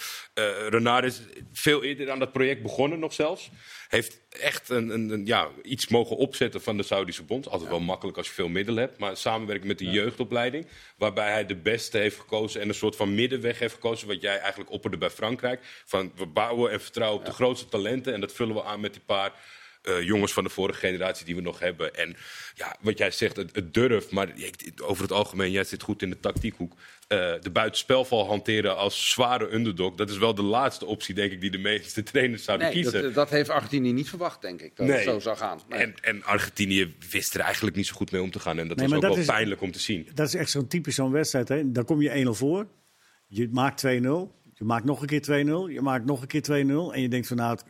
Renard 0.69 1.06
is 1.06 1.21
veel 1.54 1.84
eerder 1.84 2.12
aan 2.12 2.19
dat 2.19 2.32
project 2.32 2.62
begonnen 2.62 2.99
nog 2.99 3.13
zelfs. 3.13 3.49
Heeft 3.94 4.20
echt 4.30 4.70
een, 4.70 4.90
een, 4.90 5.10
een, 5.10 5.26
ja, 5.26 5.50
iets 5.64 5.88
mogen 5.88 6.16
opzetten 6.16 6.62
van 6.62 6.78
de 6.78 6.84
Saudische 6.84 7.24
Bond. 7.24 7.50
Altijd 7.50 7.70
wel 7.70 7.80
makkelijk 7.80 8.18
als 8.18 8.28
je 8.28 8.34
veel 8.34 8.48
middelen 8.48 8.84
hebt. 8.84 9.00
Maar 9.00 9.18
samenwerken 9.18 9.68
met 9.68 9.78
de 9.78 9.90
jeugdopleiding. 9.90 10.68
Waarbij 10.98 11.32
hij 11.32 11.46
de 11.46 11.56
beste 11.56 11.98
heeft 11.98 12.20
gekozen 12.20 12.62
en 12.62 12.68
een 12.68 12.76
soort 12.76 12.96
van 12.96 13.16
middenweg 13.16 13.60
heeft 13.60 13.74
gekozen. 13.74 14.08
Wat 14.08 14.22
jij 14.22 14.40
eigenlijk 14.40 14.72
opperde 14.72 14.98
bij 14.98 15.10
Frankrijk. 15.10 15.62
Van 15.86 16.12
we 16.16 16.26
bouwen 16.26 16.72
en 16.72 16.82
vertrouwen 16.82 17.20
op 17.20 17.26
de 17.26 17.32
grootste 17.32 17.70
talenten. 17.70 18.14
En 18.14 18.22
dat 18.22 18.34
vullen 18.34 18.56
we 18.56 18.64
aan 18.64 18.80
met 18.80 18.94
die 18.94 19.02
paar 19.06 19.34
eh, 19.84 20.02
jongens 20.02 20.34
van 20.34 20.44
de 20.44 20.50
vorige 20.50 20.80
generatie 20.80 21.26
die 21.26 21.36
we 21.36 21.42
nog 21.42 21.60
hebben. 21.60 21.96
En 21.96 22.16
ja, 22.56 22.76
wat 22.80 22.98
jij 22.98 23.12
zegt, 23.12 23.36
het, 23.36 23.56
het 23.56 23.74
durft. 23.74 24.12
Maar 24.12 24.34
over 24.84 25.04
het 25.04 25.12
algemeen, 25.12 25.52
jij 25.52 25.64
zit 25.64 25.84
goed 25.84 26.02
in 26.02 26.10
de 26.10 26.20
tactiekhoek. 26.20 26.74
Eh, 27.36 27.41
de 27.41 27.49
buitenspelval 27.52 28.26
hanteren 28.28 28.78
als 28.78 29.10
zware 29.10 29.54
underdog. 29.54 29.95
Dat 29.95 30.10
is 30.10 30.17
wel 30.17 30.34
de 30.36 30.41
laatste 30.41 30.86
optie, 30.86 31.15
denk 31.15 31.32
ik, 31.32 31.41
die 31.41 31.52
de 31.52 31.58
meeste 31.58 32.04
trainers 32.12 32.43
zouden 32.43 32.67
Nee, 32.67 32.76
kiezen. 32.76 33.02
dat, 33.02 33.13
dat 33.13 33.30
heeft 33.30 33.49
Argentinië 33.49 33.91
niet 33.93 34.10
verwacht, 34.10 34.41
denk 34.41 34.62
ik. 34.62 34.76
Dat 34.76 34.88
Nee. 34.88 34.95
het 34.95 35.06
zo 35.06 35.19
zou 35.19 35.38
gaan. 35.38 35.60
Nee. 35.69 35.80
En, 35.80 35.93
en 36.02 36.23
Argentinië 36.23 36.95
wist 37.12 37.34
er 37.34 37.39
eigenlijk 37.39 37.76
niet 37.76 37.88
zo 37.88 37.95
goed 37.95 38.12
mee 38.12 38.21
om 38.21 38.32
te 38.32 38.39
gaan. 38.39 38.60
En 38.60 38.67
dat 38.67 38.78
Nee, 38.78 38.86
was 38.88 38.95
ook 38.95 39.02
dat 39.02 39.12
wel 39.12 39.19
is- 39.19 39.26
pijnlijk 39.26 39.62
om 39.62 39.71
te 39.71 39.80
zien. 39.80 40.08
Dat 40.13 40.28
is 40.28 40.34
echt 40.36 40.49
zo'n 40.49 40.67
typisch 40.67 40.95
zo'n 40.95 41.12
wedstrijd. 41.12 41.47
Hè? 41.47 41.71
Dan 41.71 41.86
kom 41.86 42.02
je 42.02 42.10
1-0 42.26 42.30
voor. 42.34 42.67
Je 43.28 43.49
maakt 43.52 43.80
2-0. 43.86 44.32
Je 44.54 44.63
maakt 44.63 44.86
nog 44.86 45.02
een 45.02 45.08
keer 45.08 45.21
2-0. 45.21 45.69
Je 45.69 45.82
maakt 45.82 46.06
nog 46.06 46.21
een 46.21 46.28
keer 46.28 46.41
2-0. 46.43 46.93
En 46.93 47.02
je 47.02 47.08
denkt 47.10 47.28
van 47.28 47.38
nou, 47.38 47.52
het, 47.52 47.63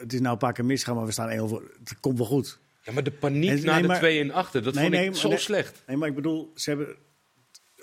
het 0.00 0.12
is 0.12 0.20
nou 0.20 0.32
een 0.32 0.38
paar 0.38 0.52
keer 0.52 0.64
misgaan, 0.64 0.96
maar 0.96 1.04
we 1.06 1.12
staan 1.12 1.30
1-0 1.30 1.48
voor. 1.48 1.62
Het 1.78 2.00
komt 2.00 2.18
wel 2.18 2.26
goed. 2.26 2.58
Ja, 2.82 2.92
maar 2.92 3.02
de 3.02 3.10
paniek 3.10 3.50
En- 3.50 3.64
na 3.64 3.72
nee, 3.72 3.82
de 3.82 3.88
maar- 3.88 3.98
2 3.98 4.20
en 4.20 4.30
achter, 4.30 4.62
dat 4.62 4.74
Nee, 4.74 4.84
vond 4.84 4.94
ik 4.94 5.14
zo 5.14 5.28
nee. 5.28 5.38
slecht. 5.38 5.82
Nee, 5.86 5.96
maar 5.96 6.08
ik 6.08 6.14
bedoel, 6.14 6.52
ze 6.54 6.68
hebben, 6.70 6.96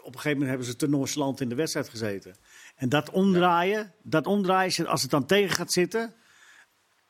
op 0.05 0.13
een 0.13 0.19
gegeven 0.19 0.31
moment 0.31 0.49
hebben 0.49 0.67
ze 0.67 0.75
te 0.75 0.87
nonchalant 0.87 1.41
in 1.41 1.49
de 1.49 1.55
wedstrijd 1.55 1.89
gezeten. 1.89 2.35
En 2.75 2.89
dat 2.89 3.09
omdraaien, 3.09 3.93
dat 4.03 4.27
omdraaien, 4.27 4.87
als 4.87 5.01
het 5.01 5.11
dan 5.11 5.25
tegen 5.25 5.55
gaat 5.55 5.71
zitten, 5.71 6.13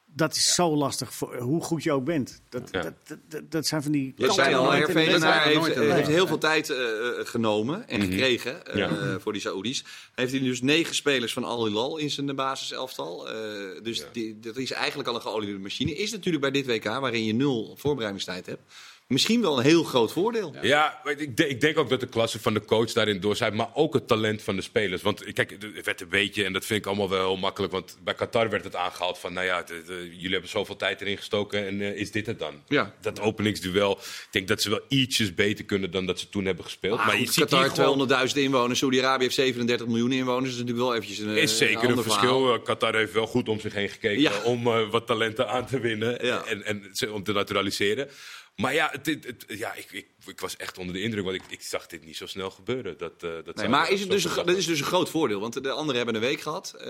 dat 0.06 0.36
is 0.36 0.54
zo 0.54 0.76
lastig, 0.76 1.14
voor, 1.14 1.38
hoe 1.38 1.64
goed 1.64 1.84
je 1.84 1.92
ook 1.92 2.04
bent. 2.04 2.42
Dat, 2.50 2.70
Ja. 2.72 2.82
dat, 2.82 3.18
dat, 3.28 3.52
dat, 3.52 3.68
zijn 3.68 3.84
van 3.84 3.92
die... 3.92 4.14
Je 4.16 4.32
zei 4.32 4.56
al, 4.56 4.70
wedstrijd. 4.72 5.08
Renard 5.08 5.44
heeft, 5.44 5.60
wedstrijd. 5.60 6.08
heel 6.08 6.28
veel 6.28 6.38
tijd 6.38 6.70
eh, 6.70 6.78
eh, 6.78 7.26
genomen 7.26 7.88
en 7.88 8.02
gekregen 8.02 8.66
eh, 8.66 8.76
Ja. 8.76 9.20
voor 9.20 9.34
die 9.34 9.42
Saoedi's. 9.42 9.84
Heeft 10.14 10.32
hij 10.32 10.42
dus 10.42 10.62
negen 10.62 10.96
spelers 10.96 11.34
van 11.34 11.44
Al 11.44 11.66
Hilal 11.66 11.98
in 11.98 12.10
zijn 12.10 12.36
basiselftal. 12.36 13.30
Eh 13.30 13.36
dus 13.84 13.98
Ja. 13.98 14.06
die, 14.12 14.40
dat 14.40 14.58
is 14.58 14.72
eigenlijk 14.72 15.10
al 15.10 15.16
een 15.16 15.22
geoliede 15.22 15.60
machine. 15.60 15.96
Is 15.96 16.12
natuurlijk 16.12 16.42
bij 16.42 16.52
dit 16.52 16.66
WK, 16.66 16.84
waarin 16.84 17.26
je 17.26 17.34
nul 17.34 17.76
voorbereidingstijd 17.78 18.46
hebt, 18.46 18.62
misschien 19.08 19.42
wel 19.42 19.58
een 19.58 19.64
heel 19.64 19.84
groot 19.84 20.12
voordeel. 20.12 20.56
Ja, 20.62 21.02
ik, 21.04 21.38
denk- 21.38 21.50
ik 21.52 21.62
denk 21.62 21.78
ook 21.78 21.90
dat 21.90 22.00
de 22.00 22.08
klasse 22.08 22.40
van 22.40 22.54
de 22.54 22.66
coach 22.66 22.92
daarin 22.94 23.20
doorzet, 23.20 23.54
maar 23.54 23.70
ook 23.74 23.94
het 23.94 24.08
talent 24.08 24.42
van 24.42 24.56
de 24.56 24.62
spelers. 24.62 25.02
Want 25.02 25.34
kijk, 25.34 25.50
het 25.50 25.86
werd 25.86 26.02
een 26.02 26.10
beetje, 26.10 26.44
en 26.44 26.54
dat 26.54 26.66
vind 26.66 26.80
ik 26.80 26.86
allemaal 26.86 27.10
wel 27.10 27.28
heel 27.28 27.38
makkelijk, 27.38 27.72
want 27.74 27.98
bij 28.04 28.14
Qatar 28.14 28.50
werd 28.50 28.64
het 28.64 28.76
aangehaald 28.76 29.18
van, 29.18 29.34
nou 29.34 29.46
ja, 29.46 29.64
de- 29.64 29.84
de- 29.88 30.10
jullie 30.14 30.32
hebben 30.32 30.50
zoveel 30.50 30.76
tijd 30.76 31.02
erin 31.02 31.18
gestoken 31.18 31.68
en 31.68 31.82
eh, 31.82 31.96
is 32.00 32.12
dit 32.12 32.26
het 32.26 32.40
dan? 32.40 32.54
Ja. 32.68 32.94
Dat 33.02 33.20
openingsduel, 33.20 33.92
ik 33.92 34.28
denk 34.32 34.48
dat 34.48 34.62
ze 34.62 34.70
wel 34.70 34.82
ietsjes 34.88 35.34
beter 35.34 35.66
kunnen 35.66 35.92
dan 35.92 36.06
dat 36.06 36.20
ze 36.20 36.30
toen 36.30 36.46
hebben 36.46 36.64
gespeeld. 36.64 36.98
Maar 36.98 37.06
maar 37.06 37.20
je 37.20 37.26
goed, 37.26 37.34
ziet 37.34 37.44
Qatar 37.44 37.70
gewoon... 37.70 38.28
200.000 38.30 38.34
inwoners, 38.34 38.80
Saudi-Arabië 38.80 39.24
heeft 39.24 39.36
37 39.36 39.88
miljoen 39.88 40.12
inwoners. 40.12 40.44
Dat 40.44 40.54
is 40.54 40.60
natuurlijk 40.60 40.88
wel 40.88 40.96
eventjes 40.96 41.20
een, 41.20 41.38
is 41.38 41.58
zeker 41.58 41.84
een, 41.84 41.90
ander 41.90 42.04
verschil. 42.04 42.40
verhaal. 42.40 42.54
Eh, 42.56 42.64
Qatar 42.64 42.96
heeft 42.96 43.14
wel 43.14 43.28
goed 43.28 43.50
om 43.50 43.60
zich 43.60 43.74
heen 43.74 43.90
gekeken 43.90 44.22
Ja. 44.22 44.42
om 44.44 44.68
eh, 44.68 44.90
wat 44.90 45.08
talenten 45.08 45.50
aan 45.50 45.66
te 45.66 45.80
winnen 45.80 46.26
Ja. 46.26 46.44
en, 46.46 46.64
en 46.66 46.90
ze- 46.94 47.12
om 47.12 47.24
te 47.24 47.32
naturaliseren. 47.34 48.10
Maar 48.56 48.74
ja, 48.74 48.90
het, 48.92 49.06
het- 49.06 49.26
het- 49.26 49.46
ja 49.48 49.74
ik, 49.74 49.88
ik, 49.92 50.08
ik 50.26 50.40
was 50.40 50.58
echt 50.58 50.78
onder 50.78 50.94
de 50.94 51.02
indruk, 51.02 51.24
want 51.24 51.36
ik, 51.36 51.42
ik 51.50 51.62
zag 51.62 51.88
dit 51.88 52.06
niet 52.06 52.18
zo 52.18 52.26
snel 52.26 52.50
gebeuren. 52.52 52.98
Dat, 52.98 53.12
eh, 53.20 53.30
dat 53.46 53.56
Nee, 53.56 53.68
maar 53.68 53.92
is 53.92 54.00
het 54.00 54.10
dus, 54.10 54.24
een- 54.26 54.36
dat 54.46 54.50
is 54.58 54.66
dus 54.66 54.80
een 54.80 54.86
groot 54.86 55.10
voordeel. 55.10 55.40
Want 55.40 55.64
de 55.64 55.70
anderen 55.72 55.96
hebben 55.96 56.16
een 56.16 56.22
week 56.22 56.42
gehad. 56.42 56.74
Eh, 56.80 56.88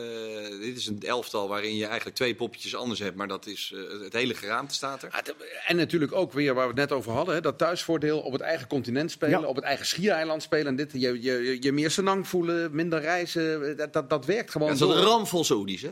dit 0.60 0.78
is 0.78 0.88
een 0.88 1.01
elftal 1.01 1.47
waarin 1.47 1.75
je 1.75 1.86
eigenlijk 1.86 2.15
twee 2.15 2.36
poppetjes 2.36 2.75
anders 2.75 2.99
hebt. 2.99 3.15
Maar 3.15 3.28
dat 3.28 3.45
is 3.45 3.73
eh, 3.75 4.01
het 4.04 4.13
hele 4.13 4.34
geraamte 4.34 4.73
staat 4.73 5.04
er. 5.04 5.10
Ja, 5.12 5.17
het- 5.17 5.36
En 5.67 5.75
natuurlijk 5.75 6.13
ook 6.13 6.34
weer 6.34 6.54
waar 6.54 6.63
we 6.63 6.80
het 6.82 6.89
net 6.89 6.91
over 6.97 7.12
hadden, 7.12 7.36
hè, 7.36 7.41
dat 7.41 7.58
thuisvoordeel 7.58 8.19
op 8.19 8.32
het 8.32 8.41
eigen 8.41 8.67
continent 8.67 9.12
spelen, 9.12 9.39
Ja. 9.39 9.45
op 9.47 9.56
het 9.56 9.65
eigen 9.65 9.86
schiereiland 9.86 10.43
spelen. 10.43 10.67
En 10.67 10.75
dit, 10.75 10.91
je, 10.93 11.21
je, 11.21 11.58
je, 11.62 11.71
meer 11.71 11.91
senang 11.91 12.28
voelen, 12.28 12.75
minder 12.75 12.99
reizen, 13.01 13.78
dat, 13.78 13.93
dat, 13.93 14.10
dat 14.10 14.25
werkt 14.25 14.51
gewoon 14.51 14.67
Het 14.69 14.82
is 14.82 14.88
een 14.88 14.93
ramvol 15.01 15.43
Saoedi's, 15.43 15.82
hè? 15.82 15.91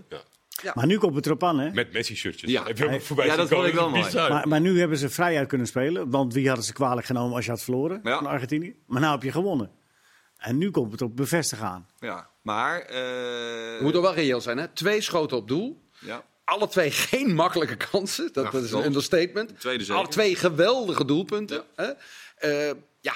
Maar 0.73 0.85
nu 0.85 0.97
komt 0.97 1.15
het 1.15 1.25
erop 1.25 1.43
aan, 1.43 1.59
hè? 1.59 1.71
Met 1.71 1.93
Messi-shirtjes. 1.93 2.51
Ja. 2.51 2.63
Heb 2.63 2.77
je 2.77 2.87
hem 2.87 3.01
voorbij 3.01 3.25
Ja, 3.25 3.35
dat 3.35 3.47
vond 3.47 3.49
komen? 3.61 3.69
ik 3.69 3.75
wel 3.75 3.89
mooi. 3.89 4.29
Maar, 4.29 4.47
maar 4.47 4.61
nu 4.61 4.79
hebben 4.79 4.97
ze 4.97 5.09
vrijuit 5.09 5.47
kunnen 5.47 5.67
spelen. 5.67 6.09
Want 6.09 6.33
wie 6.33 6.47
hadden 6.47 6.65
ze 6.65 6.73
kwalijk 6.73 7.05
genomen 7.07 7.35
als 7.35 7.45
je 7.45 7.51
had 7.51 7.63
verloren 7.63 7.99
Ja. 8.03 8.17
van 8.17 8.27
Argentinië? 8.27 8.75
Maar 8.87 9.01
nu 9.01 9.07
heb 9.07 9.23
je 9.23 9.31
gewonnen. 9.31 9.71
En 10.37 10.57
nu 10.57 10.71
komt 10.71 10.91
het 10.91 11.01
op 11.01 11.15
bevestigen 11.15 11.65
aan. 11.67 11.87
Ja. 11.99 12.29
Maar... 12.41 12.79
eh, 12.81 12.95
We 12.97 13.79
moeten 13.81 14.01
wel 14.01 14.13
reëel 14.13 14.41
zijn, 14.41 14.57
hè? 14.57 14.67
Twee 14.67 15.01
schoten 15.01 15.37
op 15.37 15.47
doel. 15.47 15.81
ja. 15.99 16.23
Alle 16.45 16.67
twee 16.67 16.91
geen 17.11 17.33
makkelijke 17.35 17.75
kansen. 17.75 18.29
Dat, 18.33 18.43
Ja, 18.43 18.51
dat 18.51 18.63
is 18.63 18.71
een 18.71 18.85
understatement. 18.85 19.65
Alle 19.89 20.07
twee 20.07 20.35
geweldige 20.35 21.05
doelpunten. 21.05 21.63
Hè? 21.75 21.85
Eh, 22.35 22.75
ja, 23.01 23.13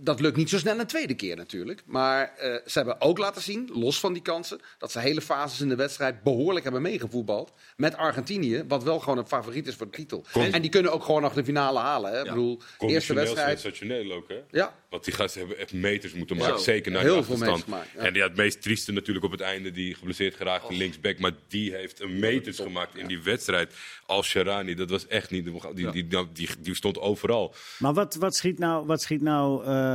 dat 0.00 0.20
lukt 0.20 0.36
niet 0.36 0.48
zo 0.48 0.58
snel 0.58 0.78
een 0.78 0.86
tweede 0.86 1.14
keer 1.14 1.36
natuurlijk. 1.36 1.82
Maar 1.86 2.34
eh, 2.36 2.54
ze 2.66 2.78
hebben 2.78 3.00
ook 3.00 3.18
laten 3.18 3.42
zien, 3.42 3.70
los 3.72 4.00
van 4.00 4.12
die 4.12 4.22
kansen, 4.22 4.60
dat 4.78 4.92
ze 4.92 4.98
hele 5.00 5.20
fases 5.20 5.60
in 5.60 5.68
de 5.68 5.76
wedstrijd 5.76 6.22
behoorlijk 6.22 6.64
hebben 6.64 6.82
meegevoetbald. 6.82 7.52
Met 7.76 7.96
Argentinië, 7.96 8.64
wat 8.68 8.82
wel 8.82 8.98
gewoon 8.98 9.18
een 9.18 9.26
favoriet 9.26 9.66
is 9.66 9.74
voor 9.74 9.86
de 9.86 9.96
titel. 9.96 10.24
En 10.52 10.62
die 10.62 10.70
kunnen 10.70 10.92
ook 10.92 11.04
gewoon 11.04 11.22
nog 11.22 11.32
de 11.32 11.44
finale 11.44 11.78
halen. 11.78 12.12
Hè? 12.12 12.18
Ik 12.18 12.28
bedoel, 12.28 12.60
eerste 12.78 13.14
wedstrijd. 13.14 13.60
sensationeel 13.60 14.12
ook, 14.12 14.28
hè? 14.28 14.40
Ja, 14.50 14.74
Want 14.90 15.04
die 15.04 15.14
gasten 15.14 15.40
hebben 15.40 15.58
echt 15.58 15.72
meters 15.72 16.12
moeten 16.12 16.36
Ja. 16.36 16.46
maken. 16.46 16.60
Zeker 16.62 16.92
naar 16.92 17.02
Heel 17.02 17.16
de 17.16 17.22
veel 17.22 17.32
achterstand. 17.34 17.66
meters 17.66 17.84
gemaakt, 17.84 18.04
ja. 18.04 18.10
En 18.12 18.14
ja, 18.20 18.26
het 18.28 18.36
meest 18.36 18.62
trieste 18.62 18.92
natuurlijk 18.92 19.24
op 19.24 19.30
het 19.30 19.40
einde, 19.40 19.70
die 19.70 19.94
geblesseerd 19.94 20.34
geraakte 20.34 20.74
linksback. 20.74 21.18
Maar 21.18 21.32
die 21.48 21.72
heeft 21.74 22.00
een 22.00 22.18
meters 22.18 22.58
gemaakt 22.58 22.96
in 22.96 23.06
die 23.06 23.22
wedstrijd. 23.22 23.74
Als 24.06 24.26
Sharani, 24.28 24.74
dat 24.74 24.90
was 24.90 25.06
echt 25.06 25.30
niet... 25.30 25.44
Die, 25.44 25.90
die, 25.90 26.06
die, 26.06 26.32
die, 26.32 26.48
die 26.58 26.74
stond 26.74 26.98
overal. 26.98 27.54
Maar 27.78 27.94
wat, 27.94 28.14
wat 28.14 28.36
schiet 28.36 28.58
nou, 28.58 28.86
wat 28.86 29.02
schiet 29.02 29.22
nou 29.22 29.64
eh, 29.64 29.85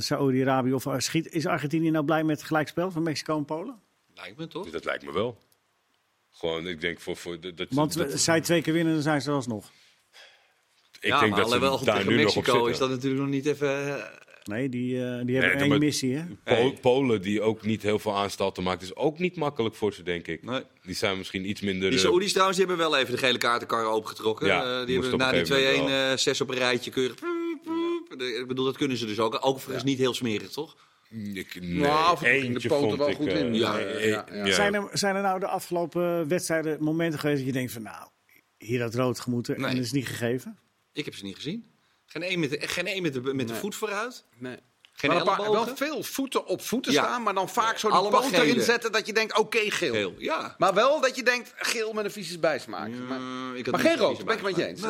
Saoedi-Arabië? 0.00 0.72
Of 0.72 0.86
eh, 0.86 0.94
schiet, 0.98 1.32
is 1.32 1.46
Argentinië 1.46 1.90
nou 1.90 2.04
blij 2.04 2.24
met 2.24 2.36
het 2.36 2.46
gelijkspel 2.46 2.90
van 2.90 3.02
Mexico 3.02 3.36
en 3.36 3.44
Polen? 3.44 3.80
Lijkt 4.14 4.38
me 4.38 4.46
toch? 4.48 4.70
Dat 4.70 4.84
lijkt 4.84 5.04
me 5.04 5.12
wel. 5.12 5.38
Gewoon, 6.30 6.66
ik 6.68 6.80
denk 6.80 7.00
voor... 7.00 7.16
voor 7.16 7.40
dat, 7.40 7.56
dat- 7.56 7.66
Want 7.70 7.96
dat- 7.96 8.20
zij 8.20 8.40
twee 8.40 8.62
keer 8.62 8.72
winnen, 8.72 8.92
dan 8.94 9.02
zijn 9.02 9.22
ze 9.22 9.28
er 9.28 9.34
alsnog. 9.34 9.70
ik 11.00 11.08
ja, 11.08 11.18
denk 11.20 11.30
maar 11.30 11.40
dat 11.40 11.52
alhoewel 11.52 11.78
tegen 11.78 12.08
nu 12.08 12.22
nog 12.22 12.28
op 12.28 12.34
Mexico 12.34 12.66
is 12.66 12.78
dat 12.78 12.90
natuurlijk 12.90 13.20
nog 13.22 13.30
niet 13.30 13.46
even... 13.46 13.96
eh, 13.98 14.04
Nee, 14.44 14.68
die, 14.68 14.94
eh, 14.94 15.00
die 15.24 15.34
hebben 15.36 15.50
Nee, 15.52 15.60
één 15.60 15.68
maar- 15.68 15.78
missie, 15.78 16.16
hè? 16.44 16.72
Polen, 16.80 17.22
die 17.22 17.40
ook 17.42 17.62
niet 17.64 17.82
heel 17.82 17.98
veel 17.98 18.16
aanstalten 18.16 18.62
maakt, 18.62 18.82
is 18.82 18.96
ook 18.96 19.18
niet 19.18 19.36
makkelijk 19.36 19.74
voor 19.74 19.92
ze, 19.92 20.02
denk 20.02 20.26
ik. 20.26 20.42
Nee. 20.44 20.62
Die 20.82 20.94
zijn 20.94 21.18
misschien 21.18 21.48
iets 21.48 21.60
minder... 21.60 21.90
Die 21.90 21.98
eh, 21.98 22.04
Saoedi's 22.04 22.30
trouwens, 22.32 22.58
die 22.58 22.66
hebben 22.66 22.90
wel 22.90 22.98
even 22.98 23.12
de 23.12 23.18
gele 23.18 23.38
kaartenkar 23.38 23.84
opengetrokken. 23.84 24.46
Ja, 24.46 24.80
Eh, 24.80 24.86
die 24.86 25.00
hebben 25.00 25.18
na 25.18 25.32
die 25.32 25.40
2-1 25.44 25.46
gegeven 25.46 25.80
moment 25.82 26.10
eh, 26.10 26.16
zes 26.16 26.40
op 26.40 26.48
een 26.48 26.56
rijtje 26.56 26.90
keurig... 26.90 27.14
Ik 28.38 28.44
bedoel, 28.46 28.64
dat 28.64 28.76
kunnen 28.76 28.96
ze 28.96 29.06
dus 29.06 29.18
ook. 29.18 29.38
Overigens 29.46 29.84
niet 29.84 29.98
heel 29.98 30.14
smerig, 30.14 30.50
toch? 30.50 30.76
Ik, 31.34 31.60
nee, 31.60 31.70
Nou, 31.80 32.04
af 32.04 32.22
en 32.22 32.54
de 32.54 32.68
poten 32.68 32.98
wel 32.98 33.08
ik, 33.08 33.16
goed 33.16 33.26
eh, 33.26 33.40
in. 33.40 33.54
Ja, 33.54 33.78
eh, 33.78 34.08
ja, 34.08 34.24
ja. 34.32 34.44
ja. 34.46 34.52
Zijn, 34.54 34.74
er, 34.74 34.88
zijn 34.92 35.16
er 35.16 35.22
nou 35.22 35.40
de 35.40 35.46
afgelopen 35.46 36.28
wedstrijden 36.28 36.82
momenten 36.82 37.18
geweest 37.20 37.38
dat 37.38 37.46
je 37.46 37.52
denkt 37.52 37.72
van... 37.72 37.82
nou, 37.82 38.08
hier 38.58 38.82
had 38.82 38.94
rood 38.94 39.20
gemoeten 39.20 39.54
en 39.54 39.60
Nee. 39.60 39.74
dat 39.74 39.84
is 39.84 39.92
niet 39.92 40.06
gegeven? 40.06 40.58
Ik 40.92 41.04
heb 41.04 41.14
ze 41.14 41.24
niet 41.24 41.36
gezien. 41.36 41.64
Geen 42.06 42.22
één 42.22 42.40
met 42.40 42.50
de, 42.50 42.68
geen 42.68 42.86
één 42.86 43.02
met 43.02 43.12
de, 43.12 43.20
met 43.34 43.48
de 43.48 43.54
voet 43.54 43.74
vooruit. 43.74 44.24
Nee. 44.38 44.56
Geen 44.92 45.10
Maar 45.10 45.24
paar- 45.24 45.50
wel 45.50 45.76
veel 45.76 46.02
voeten 46.02 46.46
op 46.46 46.62
voeten 46.62 46.92
Ja. 46.92 47.02
staan, 47.04 47.22
maar 47.22 47.34
dan 47.34 47.48
vaak 47.48 47.78
zo 47.78 47.88
die 47.88 47.96
Allemaal 47.96 48.20
poot 48.20 48.32
erin 48.32 48.60
zetten 48.60 48.92
dat 48.92 49.06
je 49.06 49.12
denkt, 49.12 49.38
oké, 49.38 49.58
geel. 49.70 49.92
Geel, 49.92 50.14
ja. 50.18 50.54
Maar 50.58 50.74
wel 50.74 51.00
dat 51.00 51.16
je 51.16 51.22
denkt, 51.22 51.52
geel 51.56 51.92
met 51.92 52.04
een 52.04 52.10
vieze 52.10 52.38
bijsmaak. 52.38 52.88
Ja, 52.88 52.94
maar 53.18 53.56
ik 53.56 53.64
had 53.66 53.74
maar 53.74 53.84
geen 53.84 53.96
rood, 53.96 54.24
ben 54.24 54.36
ik 54.36 54.42
met 54.42 54.56
je 54.56 54.66
eens. 54.66 54.80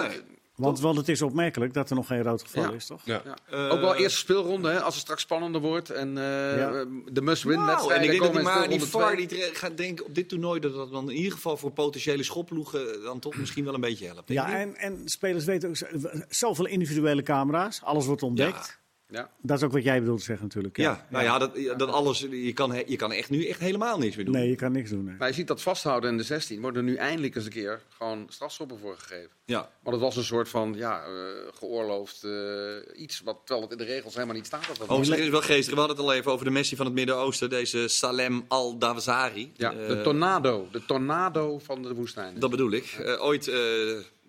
Want, 0.59 0.81
want 0.81 0.97
het 0.97 1.09
is 1.09 1.23
opmerkelijk 1.23 1.75
dat 1.75 1.91
er 1.91 1.97
nog 1.97 2.07
geen 2.07 2.23
rood 2.23 2.43
geval 2.43 2.63
Ja. 2.63 2.71
is, 2.71 2.87
toch? 2.87 3.01
Ja. 3.05 3.23
Ja. 3.25 3.37
Eh, 3.51 3.73
ook 3.73 3.81
wel 3.81 3.95
eerste 3.95 4.19
speelronde, 4.19 4.69
hè, 4.71 4.81
als 4.83 4.95
het 4.95 5.03
straks 5.03 5.23
spannender 5.23 5.61
wordt. 5.61 5.91
En 5.91 6.19
eh, 6.19 6.25
Ja. 6.59 6.85
de 7.13 7.23
must-win 7.23 7.59
Nou, 7.65 7.93
en 7.93 8.03
ik 8.03 8.11
denk 8.11 8.23
dat 8.23 8.33
die, 8.33 8.43
maar 8.43 8.69
die 8.69 8.83
VAR 8.83 9.17
die 9.17 9.29
gaat 9.53 9.77
denken 9.77 10.05
op 10.05 10.15
dit 10.15 10.29
toernooi 10.29 10.61
dat 10.61 10.75
dat 10.75 10.91
dan 10.93 11.11
in 11.11 11.17
ieder 11.17 11.33
geval 11.33 11.57
voor 11.57 11.71
potentiële 11.71 12.23
schopploegen 12.23 13.03
dan 13.03 13.19
toch 13.19 13.37
misschien 13.37 13.65
wel 13.65 13.75
een 13.75 13.81
beetje 13.81 14.07
helpt. 14.07 14.29
Ja, 14.29 14.59
en, 14.59 14.77
en 14.77 15.03
spelers 15.05 15.45
weten 15.45 15.69
ook 15.69 15.77
zo- 15.77 15.87
zoveel 16.29 16.67
individuele 16.67 17.23
camera's. 17.23 17.81
Alles 17.83 18.07
wordt 18.07 18.23
ontdekt. 18.23 18.79
Ja. 19.11 19.31
Dat 19.43 19.57
is 19.59 19.63
ook 19.65 19.73
wat 19.73 19.83
jij 19.83 20.01
bedoelt 20.01 20.23
zeggen 20.23 20.45
natuurlijk. 20.47 20.77
ja, 20.77 21.07
nou 21.11 21.25
ja, 21.25 21.39
dat, 21.39 21.51
ja, 21.55 21.75
dat 21.75 21.89
alles, 21.89 22.19
je 22.31 22.53
kan, 22.53 22.83
je 22.87 22.97
kan 22.97 23.13
echt 23.13 23.31
nu 23.31 23.47
echt 23.47 23.61
helemaal 23.61 23.99
niks 23.99 24.17
meer 24.17 24.25
doen. 24.25 24.35
Nee, 24.35 24.49
je 24.49 24.57
kan 24.57 24.73
niks 24.73 24.91
doen. 24.91 25.05
nee. 25.05 25.15
Maar 25.19 25.29
je 25.29 25.35
ziet 25.35 25.47
dat 25.47 25.63
vasthouden 25.63 26.11
in 26.11 26.17
de 26.17 26.23
16. 26.23 26.61
Worden 26.61 26.85
er 26.85 26.91
nu 26.91 26.97
eindelijk 26.97 27.35
eens 27.37 27.45
een 27.45 27.51
keer 27.51 27.81
gewoon 27.97 28.27
strafschoppen 28.29 28.79
voor 28.79 28.97
gegeven. 28.99 29.31
Ja. 29.45 29.71
Maar 29.83 29.93
dat 29.93 30.03
was 30.03 30.17
een 30.17 30.25
soort 30.25 30.49
van 30.49 30.75
ja, 30.77 31.03
eh, 31.05 31.11
geoorloofd 31.59 32.25
eh, 32.25 33.01
iets. 33.03 33.21
Wat, 33.21 33.37
terwijl 33.45 33.69
het 33.69 33.79
in 33.81 33.87
de 33.87 33.93
regels 33.93 34.15
helemaal 34.15 34.35
niet 34.37 34.47
staat. 34.47 34.67
Dat 34.67 34.77
dat 34.77 34.89
Overigens 34.89 35.17
is 35.17 35.23
het 35.23 35.33
wel 35.33 35.43
geestig. 35.43 35.75
We 35.75 35.79
hadden 35.79 35.97
het 35.97 36.07
al 36.07 36.13
even 36.13 36.33
over 36.33 36.45
de 36.45 36.51
Messi 36.51 36.77
van 36.77 36.87
het 36.87 36.95
Midden-Oosten. 36.95 37.51
Deze 37.51 37.89
Salem 37.89 38.45
al-Dawazari. 38.49 39.53
ja, 39.57 39.73
Eh, 39.73 39.87
de 39.87 40.03
tornado. 40.03 40.69
De 40.73 40.85
tornado 40.85 41.59
van 41.59 41.83
de 41.83 41.95
woestijn. 41.95 42.39
Dat 42.39 42.51
bedoel 42.51 42.71
ik. 42.73 42.85
Eh, 43.05 43.25
ooit 43.25 43.49
eh, 43.49 43.57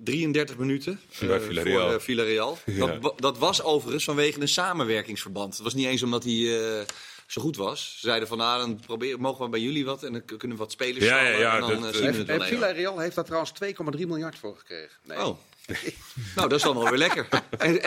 33 0.04 0.58
minuten 0.58 1.00
eh, 1.20 1.28
Bij 1.28 1.40
Villarreal. 1.40 1.82
voor 1.88 1.94
eh, 1.94 2.00
Villarreal. 2.00 2.58
Ja. 2.66 2.98
Dat, 2.98 3.20
dat 3.20 3.38
was 3.38 3.64
overigens 3.64 4.04
vanwege 4.04 4.42
een 4.42 4.48
samenwerkingsverband. 4.48 5.54
Het 5.54 5.64
was 5.64 5.74
niet 5.74 5.86
eens 5.86 6.04
omdat 6.04 6.24
hij 6.24 6.34
eh, 6.80 6.86
zo 7.28 7.42
goed 7.42 7.56
was. 7.56 7.96
Ze 8.00 8.08
zeiden 8.08 8.28
van, 8.28 8.38
nou, 8.38 8.60
dan 8.60 8.80
proberen, 8.86 9.20
mogen 9.20 9.44
we 9.44 9.50
bij 9.50 9.60
jullie 9.60 9.86
wat 9.86 10.04
en 10.04 10.12
dan 10.12 10.26
kunnen 10.26 10.58
we 10.58 10.64
wat 10.64 10.72
spelers 10.72 11.06
Ja, 11.06 11.20
ja, 11.22 11.28
stallen 11.28 11.40
ja, 11.40 11.54
en 11.54 11.60
dan 11.60 11.82
dat, 11.82 11.94
zien 11.96 12.02
we 12.02 12.06
Heeft, 12.06 12.18
het 12.18 12.38
wel. 12.38 12.48
Villarreal 12.48 13.00
heeft 13.00 13.16
daar 13.16 13.26
trouwens 13.26 13.54
2,3 13.64 14.08
miljard 14.08 14.38
voor 14.38 14.58
gekregen. 14.58 14.98
Nee. 15.04 15.18
Oh. 15.18 15.38
nou, 16.36 16.50
dat 16.50 16.54
is 16.54 16.62
dan 16.62 16.78
wel 16.78 16.90
weer 16.90 16.98
lekker. 16.98 17.28
En, 17.58 17.80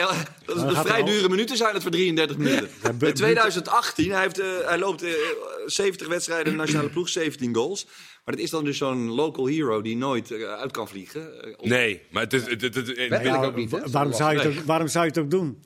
dat 0.45 0.57
is, 0.57 0.63
gaat 0.63 0.87
vrij 0.87 1.01
al- 1.01 1.07
dure 1.07 1.29
minuten 1.29 1.57
zijn 1.57 1.75
het 1.75 1.83
voor 1.83 1.91
33 1.91 2.37
minuten. 2.37 2.71
In 3.01 3.15
2018, 3.15 4.11
hij, 4.11 4.21
heeft, 4.21 4.39
eh, 4.39 4.47
hij 4.65 4.79
loopt 4.79 5.03
eh, 5.03 5.13
70 5.67 6.07
wedstrijden 6.07 6.47
in 6.47 6.53
de 6.53 6.59
nationale 6.59 6.89
ploeg, 6.89 7.09
17 7.09 7.55
goals. 7.55 7.87
Maar 8.25 8.35
dat 8.35 8.45
is 8.45 8.51
dan 8.51 8.65
dus 8.65 8.77
zo'n 8.77 9.11
local 9.11 9.47
hero 9.47 9.83
die 9.83 9.97
nooit 9.97 10.31
eh, 10.31 10.43
uit 10.43 10.71
kan 10.71 10.89
vliegen. 10.89 11.45
Eh, 11.45 11.69
Nee, 11.69 12.03
maar 12.11 12.23
het, 12.23 12.33
is, 12.33 12.41
het, 12.41 12.61
het, 12.61 12.75
het, 12.75 12.87
het, 12.87 12.97
Weet 12.97 13.25
ik 13.25 13.35
ook 13.35 13.57
niet. 13.57 13.71
hè? 13.71 13.91
Waarom, 13.91 14.13
zou 14.13 14.33
je 14.33 14.39
het 14.39 14.59
ook, 14.59 14.65
waarom 14.65 14.89
zou 14.89 15.05
je 15.05 15.11
het 15.11 15.21
ook 15.21 15.31
doen? 15.31 15.59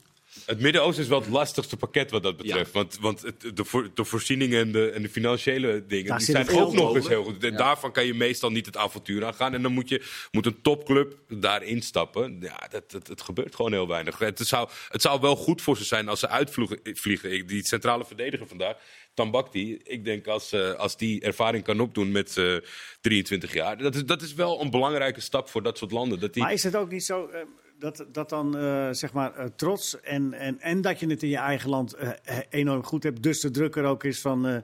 het 0.44 0.60
Midden-Oosten 0.60 1.02
is 1.02 1.08
wel 1.08 1.20
het 1.20 1.28
lastigste 1.28 1.76
pakket 1.76 2.10
wat 2.10 2.22
dat 2.22 2.36
betreft. 2.36 2.72
Want, 2.72 2.98
want 3.00 3.22
het, 3.22 3.56
de, 3.56 3.64
voor, 3.64 3.90
de 3.94 4.04
voorzieningen 4.04 4.60
en 4.60 4.72
de, 4.72 4.90
en 4.90 5.02
de 5.02 5.08
financiële 5.08 5.86
dingen 5.86 6.06
Daar 6.06 6.18
die 6.18 6.26
zijn 6.26 6.46
het 6.46 6.56
ook 6.56 6.72
nog 6.72 6.94
eens 6.94 7.08
heel 7.08 7.24
goed. 7.24 7.44
En 7.44 7.56
Daarvan 7.56 7.92
kan 7.92 8.06
je 8.06 8.14
meestal 8.14 8.50
niet 8.50 8.66
het 8.66 8.76
avontuur 8.76 9.24
aangaan. 9.24 9.54
En 9.54 9.62
dan 9.62 9.72
moet, 9.72 9.88
je, 9.88 10.02
moet 10.30 10.46
een 10.46 10.62
topclub 10.62 11.18
daarin 11.28 11.82
stappen. 11.82 12.36
Ja, 12.40 12.66
dat, 12.70 12.90
dat, 12.90 13.06
het 13.06 13.22
gebeurt 13.22 13.54
gewoon 13.54 13.72
heel 13.72 13.88
weinig. 13.88 14.18
Het 14.18 14.38
zou, 14.38 14.68
het 14.88 15.02
zou 15.02 15.20
wel 15.20 15.36
goed 15.36 15.62
voor 15.62 15.76
ze 15.76 15.84
zijn 15.84 16.08
als 16.08 16.20
ze 16.20 16.28
uitvliegen. 16.28 17.46
Die 17.46 17.66
centrale 17.66 18.04
verdediger 18.04 18.46
vandaag, 18.46 18.76
Tambakti. 19.16 19.80
Ik 19.84 20.04
denk 20.04 20.26
als, 20.26 20.52
eh, 20.52 20.72
als 20.72 20.96
die 20.96 21.20
ervaring 21.20 21.64
kan 21.64 21.80
opdoen 21.80 22.12
met 22.12 22.36
eh 22.36 22.56
23 23.00 23.52
jaar. 23.52 23.76
Dat 23.78 23.94
is, 23.94 24.04
dat 24.04 24.22
is 24.22 24.34
wel 24.34 24.60
een 24.60 24.70
belangrijke 24.70 25.20
stap 25.20 25.48
voor 25.48 25.62
dat 25.62 25.78
soort 25.78 25.90
landen. 25.90 26.20
Dat 26.20 26.34
die, 26.34 26.42
Maar 26.42 26.52
is 26.52 26.62
het 26.62 26.76
ook 26.76 26.90
niet 26.90 27.04
zo 27.04 27.26
eh, 27.26 27.40
dat, 27.78 28.06
dat 28.12 28.28
dan 28.28 28.58
eh, 28.58 28.88
zeg 28.90 29.12
maar 29.12 29.34
eh, 29.34 29.46
trots 29.56 30.00
en, 30.00 30.32
en, 30.32 30.60
en 30.60 30.80
dat 30.80 31.00
je 31.00 31.06
het 31.06 31.22
in 31.22 31.28
je 31.28 31.36
eigen 31.36 31.70
land 31.70 31.94
eh, 31.94 32.08
eh, 32.24 32.38
enorm 32.50 32.82
goed 32.82 33.02
hebt, 33.02 33.22
dus 33.22 33.40
de 33.40 33.50
druk 33.50 33.76
er 33.76 33.84
ook 33.84 34.04
is 34.04 34.20
van 34.20 34.46
eh, 34.46 34.56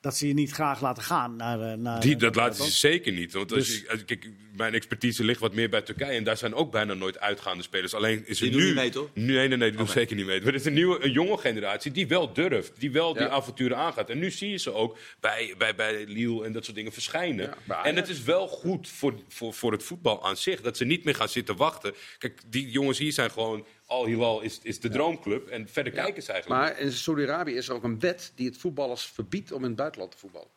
dat 0.00 0.16
ze 0.16 0.26
je 0.26 0.34
niet 0.34 0.50
graag 0.50 0.80
laten 0.80 1.02
gaan 1.02 1.36
naar. 1.36 1.60
eh, 1.60 1.76
naar 1.78 2.00
Die, 2.00 2.10
naar 2.10 2.18
dat 2.20 2.34
laten 2.34 2.64
ze 2.64 2.70
zeker 2.70 3.12
niet. 3.12 3.32
Want 3.32 3.52
als 3.52 3.66
Dus- 3.66 3.80
je, 3.80 3.90
als- 3.90 4.04
kijk, 4.04 4.30
mijn 4.56 4.74
expertise 4.74 5.24
ligt 5.24 5.40
wat 5.40 5.54
meer 5.54 5.68
bij 5.68 5.82
Turkije. 5.82 6.12
En 6.16 6.24
daar 6.24 6.36
zijn 6.36 6.54
ook 6.54 6.70
bijna 6.70 6.94
nooit 6.94 7.18
uitgaande 7.20 7.62
spelers. 7.62 7.94
Alleen 7.94 8.22
is 8.26 8.36
er 8.40 8.42
Die 8.42 8.50
doen 8.52 8.60
nu. 8.60 8.66
niet 8.66 8.74
mee, 8.76 8.90
toch? 8.90 9.08
Nu, 9.14 9.24
nee, 9.34 9.48
nee, 9.48 9.56
nee, 9.58 9.68
die 9.68 9.78
doen 9.78 9.88
zeker 9.88 10.16
niet 10.16 10.26
mee. 10.26 10.38
Maar 10.40 10.48
er 10.48 10.54
is 10.54 10.64
een 10.64 10.72
nieuwe, 10.72 11.04
een 11.04 11.12
jonge 11.12 11.36
generatie 11.38 11.90
die 11.92 12.06
wel 12.08 12.32
durft. 12.32 12.72
Die 12.78 12.90
wel 12.90 13.12
die 13.14 13.22
avonturen 13.26 13.76
aangaat. 13.76 14.10
En 14.10 14.18
nu 14.18 14.30
zie 14.30 14.50
je 14.50 14.56
ze 14.56 14.72
ook 14.72 14.98
bij, 15.20 15.54
bij, 15.58 15.74
bij 15.74 16.04
Lille 16.06 16.44
en 16.44 16.52
dat 16.52 16.64
soort 16.64 16.76
dingen 16.76 16.92
verschijnen. 16.92 17.54
Ja, 17.68 17.84
en 17.84 17.96
het 17.96 18.08
is 18.08 18.22
wel 18.22 18.48
goed 18.48 18.88
voor, 18.88 19.14
voor, 19.28 19.54
voor 19.54 19.72
het 19.72 19.82
voetbal 19.82 20.24
aan 20.24 20.36
zich. 20.36 20.60
Dat 20.60 20.76
ze 20.76 20.84
niet 20.84 21.04
meer 21.04 21.14
gaan 21.14 21.28
zitten 21.28 21.56
wachten. 21.56 21.94
Kijk, 22.18 22.40
die 22.46 22.70
jongens 22.70 22.98
hier 22.98 23.12
zijn 23.12 23.30
gewoon. 23.30 23.66
Al 23.90 24.06
Hilal 24.06 24.40
is, 24.40 24.58
is 24.62 24.80
de 24.80 24.88
droomclub. 24.88 25.48
En 25.48 25.68
verder 25.68 25.92
kijken 25.92 26.22
ze 26.22 26.32
eigenlijk. 26.32 26.60
Maar 26.62 26.78
in 26.80 26.92
Saudi-Arabië 26.92 27.54
is 27.54 27.68
er 27.68 27.74
ook 27.74 27.84
een 27.84 27.98
wet 28.00 28.32
die 28.34 28.46
het 28.48 28.56
voetballers 28.58 29.04
verbiedt 29.04 29.52
om 29.52 29.60
in 29.62 29.66
het 29.66 29.76
buitenland 29.76 30.10
te 30.10 30.18
voetballen. 30.18 30.48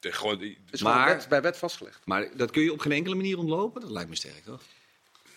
niet. 0.00 0.14
Gewoon, 0.14 0.38
die- 0.38 0.58
Het 0.64 0.74
is 0.74 0.82
Maar- 0.82 1.02
gewoon 1.02 1.16
wet, 1.18 1.28
bij 1.28 1.42
wet 1.42 1.56
vastgelegd. 1.56 2.00
Maar 2.04 2.28
dat 2.36 2.50
kun 2.50 2.62
je 2.62 2.72
op 2.72 2.80
geen 2.80 2.92
enkele 2.92 3.14
manier 3.14 3.38
ontlopen? 3.38 3.80
Dat 3.80 3.90
lijkt 3.90 4.08
me 4.08 4.16
sterk, 4.16 4.44
toch? 4.44 4.60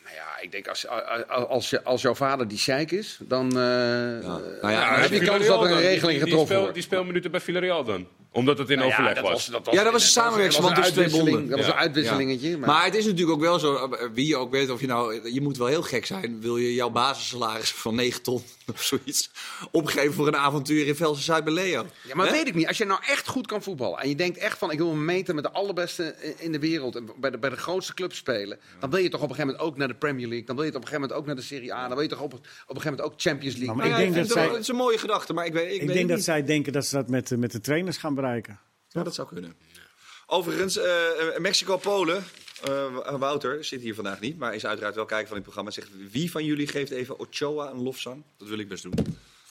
Nou 0.04 0.16
ja, 0.16 0.40
ik 0.42 0.52
denk 0.52 0.68
als, 0.68 0.88
als, 1.28 1.70
je, 1.70 1.84
als 1.84 2.02
jouw 2.02 2.16
vader 2.16 2.48
die 2.48 2.58
sheik 2.58 2.92
is, 2.92 3.18
dan 3.22 3.48
eh, 3.48 3.54
Nou 3.56 4.62
ja, 4.62 4.70
ja, 4.72 5.00
heb 5.00 5.12
je 5.12 5.20
kans 5.26 5.46
dat 5.46 5.64
er 5.64 5.72
een 5.72 5.80
regeling 5.80 6.20
Die- 6.20 6.30
getroffen 6.30 6.30
die, 6.38 6.46
speel, 6.46 6.60
wordt. 6.60 6.74
die 6.74 6.84
speelminuten 6.84 7.32
bij 7.32 7.40
Villarreal 7.40 7.84
dan? 7.84 8.08
Omdat 8.34 8.58
het 8.58 8.70
in 8.70 8.78
Nou 8.78 8.90
ja, 8.90 8.94
overleg 8.96 9.16
dat 9.16 9.24
was. 9.24 9.32
was, 9.50 9.64
dat 9.64 9.74
Ja, 9.74 9.84
dat 9.84 9.92
was 9.94 10.04
een 10.04 10.10
samenwerkingsverband 10.10 10.76
dat 10.76 10.86
was 10.86 10.94
tussen 10.94 11.12
twee 11.12 11.22
uitwisseling- 11.24 11.50
bonden. 11.50 11.50
Dat 11.50 11.60
was 11.60 11.68
Ja. 11.68 11.74
een 11.74 11.80
uitwisselingetje. 11.88 12.58
Maar, 12.58 12.70
Maar 12.70 12.86
het 12.86 12.96
is 12.96 13.06
natuurlijk 13.06 13.32
ook 13.32 13.42
wel 13.42 13.60
zo, 13.60 13.76
eh, 13.76 14.08
wie 14.14 14.28
je 14.28 14.36
ook 14.38 14.52
weet, 14.52 14.70
of 14.70 14.80
je 14.82 14.88
nou, 14.88 15.30
je 15.34 15.42
moet 15.42 15.58
wel 15.58 15.68
heel 15.68 15.82
gek 15.82 16.06
zijn. 16.06 16.42
Wil 16.42 16.58
je 16.58 16.74
jouw 16.74 16.90
basissalaris 16.90 17.72
van 17.72 17.96
9 17.96 18.22
ton 18.22 18.42
of 18.74 18.82
zoiets 18.84 19.30
opgeven 19.72 20.14
voor 20.14 20.28
een 20.28 20.36
avontuur 20.36 20.88
in 20.88 20.96
Velsen 20.96 21.24
Zuid 21.24 21.44
bij 21.44 21.54
Leo? 21.54 21.86
ja, 22.08 22.16
maar 22.16 22.26
Hè? 22.26 22.32
weet 22.32 22.48
ik 22.48 22.54
niet. 22.56 22.68
Als 22.68 22.78
je 22.78 22.86
nou 22.86 23.00
echt 23.08 23.28
goed 23.28 23.48
kan 23.48 23.64
voetballen 23.64 24.00
en 24.00 24.10
je 24.10 24.16
denkt 24.16 24.38
echt 24.38 24.58
van 24.58 24.72
ik 24.72 24.78
wil 24.78 24.94
me 24.94 25.02
meten 25.04 25.36
met 25.36 25.44
de 25.44 25.52
allerbeste 25.52 26.16
in 26.38 26.52
de 26.52 26.60
wereld 26.60 26.96
en 26.96 27.10
bij 27.18 27.30
de, 27.32 27.38
bij 27.38 27.50
de 27.50 27.58
grootste 27.58 27.94
clubs 27.94 28.18
spelen, 28.18 28.60
dan 28.80 28.90
wil 28.90 29.00
je 29.00 29.10
toch 29.10 29.22
op 29.22 29.30
een 29.30 29.36
gegeven 29.36 29.52
moment 29.56 29.72
ook 29.72 29.78
naar 29.78 29.88
de 29.88 29.96
Premier 29.96 30.28
League. 30.28 30.46
Dan 30.46 30.56
wil 30.56 30.66
je 30.66 30.72
toch 30.72 30.82
op 30.82 30.88
een 30.88 30.94
gegeven 30.94 31.10
moment 31.16 31.20
ook 31.20 31.26
naar 31.26 31.36
de 31.36 31.56
Serie 31.56 31.74
A. 31.74 31.82
Dan 31.88 31.94
wil 31.94 32.02
je 32.02 32.10
toch 32.10 32.22
op, 32.22 32.34
op 32.34 32.40
een 32.40 32.48
gegeven 32.68 32.92
moment 32.92 33.08
ook 33.12 33.22
Champions 33.22 33.56
League. 33.56 33.76
Nou, 33.76 33.78
maar 33.78 34.00
ik 34.00 34.06
ja, 34.06 34.12
denk 34.12 34.28
dat 34.28 34.38
zij- 34.38 34.48
Het 34.48 34.58
is 34.62 34.68
een 34.68 34.76
mooie 34.76 34.98
gedachte, 34.98 35.34
maar 35.34 35.46
ik 35.46 35.54
weet, 35.54 35.66
ik 35.76 35.82
Ik 35.82 35.88
weet 35.88 35.96
denk 35.96 36.10
dat 36.10 36.22
zij 36.22 36.44
denken 36.44 36.74
dat 36.74 36.86
ze 36.86 36.96
dat 36.96 37.10
met, 37.10 37.38
met 37.38 37.52
de 37.52 37.62
trainers 37.62 37.98
gaan 37.98 38.02
bereiken. 38.02 38.22
Ja, 38.90 39.04
dat 39.04 39.16
zou 39.16 39.28
kunnen. 39.28 39.56
Overigens, 40.26 40.78
eh, 40.78 41.38
Mexico-Polen. 41.38 42.24
eh, 42.64 43.16
Wouter 43.18 43.64
zit 43.66 43.82
hier 43.82 43.96
vandaag 43.96 44.20
niet, 44.20 44.38
maar 44.38 44.56
is 44.56 44.66
uiteraard 44.66 44.96
wel 44.96 45.06
kijken 45.06 45.26
van 45.28 45.36
dit 45.36 45.44
programma. 45.46 45.72
Zegt 45.72 45.90
wie 46.12 46.32
van 46.32 46.46
jullie 46.46 46.68
geeft 46.68 46.92
even 46.92 47.20
Ochoa 47.20 47.70
een 47.70 47.82
lofzang? 47.84 48.24
Dat 48.38 48.48
wil 48.48 48.58
ik 48.60 48.68
best 48.68 48.84
doen. 48.84 48.94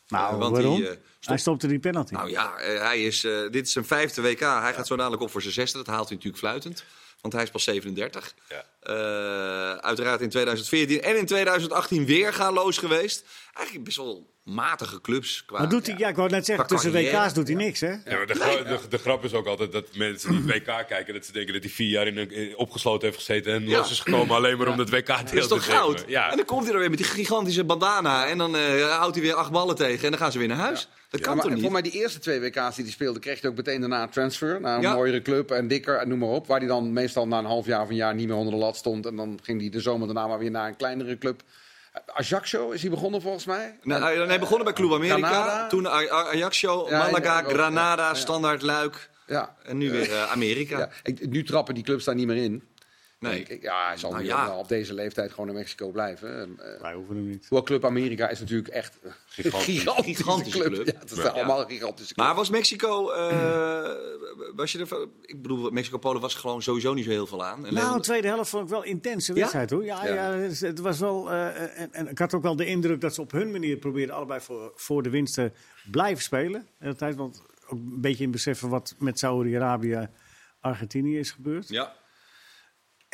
Nou, 0.08 0.32
Eh, 0.32 0.38
want 0.38 0.52
waarom? 0.56 0.74
die, 0.76 0.84
eh, 0.88 0.90
Hij 0.90 1.00
stopt- 1.20 1.40
stopte 1.40 1.66
die 1.66 1.78
penalty. 1.78 2.12
Nou 2.12 2.30
ja, 2.30 2.56
eh, 2.58 2.80
hij 2.80 3.04
is, 3.04 3.24
eh, 3.24 3.40
dit 3.50 3.66
is 3.66 3.72
zijn 3.72 3.84
vijfde 3.84 4.22
WK. 4.22 4.40
Hij 4.40 4.74
gaat 4.74 4.86
zo 4.86 4.96
dadelijk 4.96 5.22
op 5.22 5.30
voor 5.30 5.42
zijn 5.42 5.52
zesde. 5.54 5.78
Dat 5.78 5.86
haalt 5.86 6.06
hij 6.08 6.16
natuurlijk 6.16 6.42
fluitend. 6.42 6.84
Want 7.20 7.34
hij 7.34 7.42
is 7.42 7.50
pas 7.50 7.64
37. 7.64 8.34
Ja. 8.48 8.64
Eh, 8.82 9.72
uiteraard 9.72 10.20
in 10.20 10.28
2014 10.28 11.02
en 11.02 11.16
in 11.16 11.26
2018 11.26 12.06
weer 12.06 12.32
gaanloos 12.32 12.78
geweest. 12.78 13.24
Eigenlijk 13.54 13.84
best 13.86 13.96
wel 13.96 14.30
matige 14.44 15.00
clubs. 15.00 15.44
Qua, 15.44 15.58
maar 15.58 15.68
doet 15.68 15.86
hij, 15.86 15.94
ja, 15.98 16.08
ik 16.08 16.16
wou 16.16 16.30
net 16.30 16.44
zeggen, 16.44 16.66
tussen 16.66 16.92
carrière. 16.92 17.16
WK's 17.24 17.32
doet 17.34 17.46
hij 17.48 17.56
niks, 17.56 17.80
hè? 17.80 17.90
Ja, 17.90 18.00
maar 18.04 18.26
de, 18.26 18.34
gra- 18.34 18.62
de, 18.62 18.78
de 18.88 18.98
grap 18.98 19.24
is 19.24 19.32
ook 19.32 19.46
altijd 19.46 19.72
dat 19.72 19.86
mensen 19.96 20.30
die 20.30 20.42
WK 20.54 20.64
kijken, 20.88 21.14
dat 21.14 21.24
ze 21.26 21.32
denken 21.32 21.52
dat 21.52 21.62
hij 21.62 21.72
vier 21.72 21.88
jaar 21.88 22.06
in 22.06 22.16
een, 22.16 22.30
in- 22.30 22.56
opgesloten 22.56 23.06
heeft 23.08 23.18
gezeten 23.18 23.52
en 23.52 23.68
Ja. 23.68 23.78
los 23.78 23.90
is 23.90 24.00
gekomen 24.00 24.36
alleen 24.36 24.58
maar 24.58 24.68
om 24.68 24.76
dat 24.76 24.90
WK 24.90 25.06
deel 25.06 25.16
Dat 25.16 25.32
is 25.34 25.42
te 25.42 25.48
toch 25.48 25.64
goud? 25.64 26.04
Ja. 26.06 26.30
En 26.30 26.36
dan 26.36 26.46
komt 26.46 26.64
hij 26.64 26.72
er 26.72 26.78
weer 26.78 26.88
met 26.90 26.98
die 26.98 27.06
gigantische 27.06 27.64
bandana. 27.64 28.26
En 28.26 28.38
dan 28.38 28.56
eh, 28.56 28.96
houdt 28.98 29.14
hij 29.14 29.24
weer 29.24 29.34
acht 29.34 29.50
ballen 29.50 29.76
tegen. 29.76 30.04
En 30.04 30.10
dan 30.10 30.18
gaan 30.20 30.32
ze 30.32 30.38
weer 30.38 30.48
naar 30.48 30.56
huis. 30.56 30.88
Dat 31.10 31.20
Ja, 31.20 31.26
kan 31.26 31.36
maar 31.36 31.44
toch 31.44 31.54
niet? 31.54 31.62
Voor 31.62 31.72
mij 31.72 31.82
die 31.82 31.92
eerste 31.92 32.18
twee 32.18 32.40
WK's 32.40 32.74
die 32.74 32.84
hij 32.84 32.92
speelde, 32.92 33.18
kreeg 33.18 33.40
hij 33.40 33.50
ook 33.50 33.56
meteen 33.56 33.80
daarna 33.80 34.02
een 34.02 34.10
transfer 34.10 34.60
naar 34.60 34.76
een 34.76 34.82
Ja. 34.82 34.94
mooiere 34.94 35.22
club 35.22 35.50
en 35.50 35.68
dikker 35.68 35.96
en 35.96 36.08
noem 36.08 36.18
maar 36.18 36.28
op. 36.28 36.46
Waar 36.46 36.58
hij 36.58 36.68
dan 36.68 36.92
meestal 36.92 37.28
na 37.28 37.38
een 37.38 37.44
half 37.44 37.66
jaar 37.66 37.82
of 37.82 37.88
een 37.88 37.94
jaar 37.96 38.14
niet 38.14 38.26
meer 38.28 38.36
onder 38.36 38.52
de 38.52 38.58
lat 38.58 38.71
stond. 38.76 39.06
En 39.06 39.16
dan 39.16 39.38
ging 39.42 39.60
hij 39.60 39.70
de 39.70 39.80
zomer 39.80 40.06
daarna 40.06 40.26
maar 40.26 40.38
weer 40.38 40.50
naar 40.50 40.68
een 40.68 40.76
kleinere 40.76 41.18
club. 41.18 41.42
Ajaccio 42.06 42.70
is 42.70 42.80
hij 42.82 42.90
begonnen 42.90 43.22
volgens 43.22 43.44
mij. 43.44 43.78
Nou, 43.82 44.02
hij, 44.02 44.16
hij 44.16 44.38
begon 44.38 44.64
bij 44.64 44.72
Club 44.72 44.92
America. 44.92 45.28
Granada. 45.28 45.66
Toen 45.66 45.88
Ajaccio, 45.88 46.86
Ja, 46.88 46.98
Malaga, 46.98 47.42
Granada, 47.42 48.02
ja, 48.02 48.08
ja. 48.08 48.14
Standaard 48.14 48.62
Luik. 48.62 49.10
Ja. 49.26 49.56
En 49.64 49.78
nu 49.78 49.90
weer 49.90 50.12
eh, 50.12 50.30
Amerika. 50.30 50.78
Ja, 50.78 50.88
ik, 51.02 51.28
nu 51.30 51.44
trappen 51.44 51.74
die 51.74 51.84
clubs 51.84 52.04
daar 52.04 52.14
niet 52.14 52.26
meer 52.26 52.36
in. 52.36 52.62
Nee. 53.22 53.58
Ja, 53.60 53.86
hij 53.86 53.96
zal 53.96 54.10
Nou 54.10 54.24
ja. 54.24 54.56
op 54.56 54.68
deze 54.68 54.94
leeftijd 54.94 55.30
gewoon 55.30 55.48
in 55.48 55.54
Mexico 55.54 55.90
blijven. 55.90 56.58
Eh, 56.58 56.80
Wij 56.80 56.94
hoeven 56.94 57.16
hem 57.16 57.28
niet. 57.28 57.46
Hoewel 57.48 57.66
Club 57.66 57.84
Amerika 57.84 58.28
is 58.28 58.40
natuurlijk 58.40 58.68
echt 58.68 58.98
een 59.02 59.12
Gigantisch. 59.26 59.78
gigantische, 59.78 60.22
Gigantische 60.22 60.58
club. 60.58 60.72
club. 60.72 60.86
Ja, 60.86 60.98
het 61.00 61.10
zijn 61.10 61.22
Ja. 61.26 61.30
allemaal 61.32 61.64
gigantische 61.64 62.14
clubs. 62.14 62.28
Maar 62.28 62.34
was 62.34 62.50
Mexico, 62.50 63.10
eh, 63.10 63.90
was 64.54 64.72
je 64.72 64.78
er, 64.78 65.08
ik 65.22 65.42
bedoel, 65.42 65.70
Mexico-Polen 65.70 66.20
was 66.20 66.34
gewoon 66.34 66.62
sowieso 66.62 66.94
niet 66.94 67.04
zo 67.04 67.10
heel 67.10 67.26
veel 67.26 67.44
aan. 67.44 67.66
En 67.66 67.74
Nou, 67.74 67.96
de 67.96 68.02
tweede 68.02 68.28
helft 68.28 68.50
vond 68.50 68.64
ik 68.64 68.68
wel 68.70 68.84
intense 68.84 69.32
Ja? 69.34 69.38
wedstrijd 69.38 69.70
hoor. 69.70 69.84
Ja, 69.84 70.06
Ja. 70.06 70.14
ja. 70.14 70.38
het- 70.38 70.78
was 70.78 70.98
wel. 70.98 71.30
eh, 71.30 71.80
en, 71.80 71.92
en 71.92 72.08
ik 72.08 72.18
had 72.18 72.34
ook 72.34 72.42
wel 72.42 72.56
de 72.56 72.66
indruk 72.66 73.00
dat 73.00 73.14
ze 73.14 73.20
op 73.20 73.30
hun 73.32 73.50
manier 73.50 73.76
probeerden 73.76 74.14
allebei 74.14 74.40
voor, 74.40 74.72
voor 74.74 75.02
de 75.02 75.10
winst 75.10 75.34
te 75.34 75.52
blijven 75.90 76.22
spelen. 76.22 76.60
De 76.78 76.84
hele 76.84 76.94
tijd, 76.94 77.14
want 77.16 77.42
ook 77.64 77.70
een 77.78 78.00
beetje 78.00 78.24
in 78.24 78.30
beseffen 78.30 78.68
wat 78.68 78.94
met 78.98 79.18
Saudi-Arabië, 79.18 80.08
Argentinië 80.60 81.18
is 81.18 81.30
gebeurd. 81.30 81.68
ja. 81.68 81.92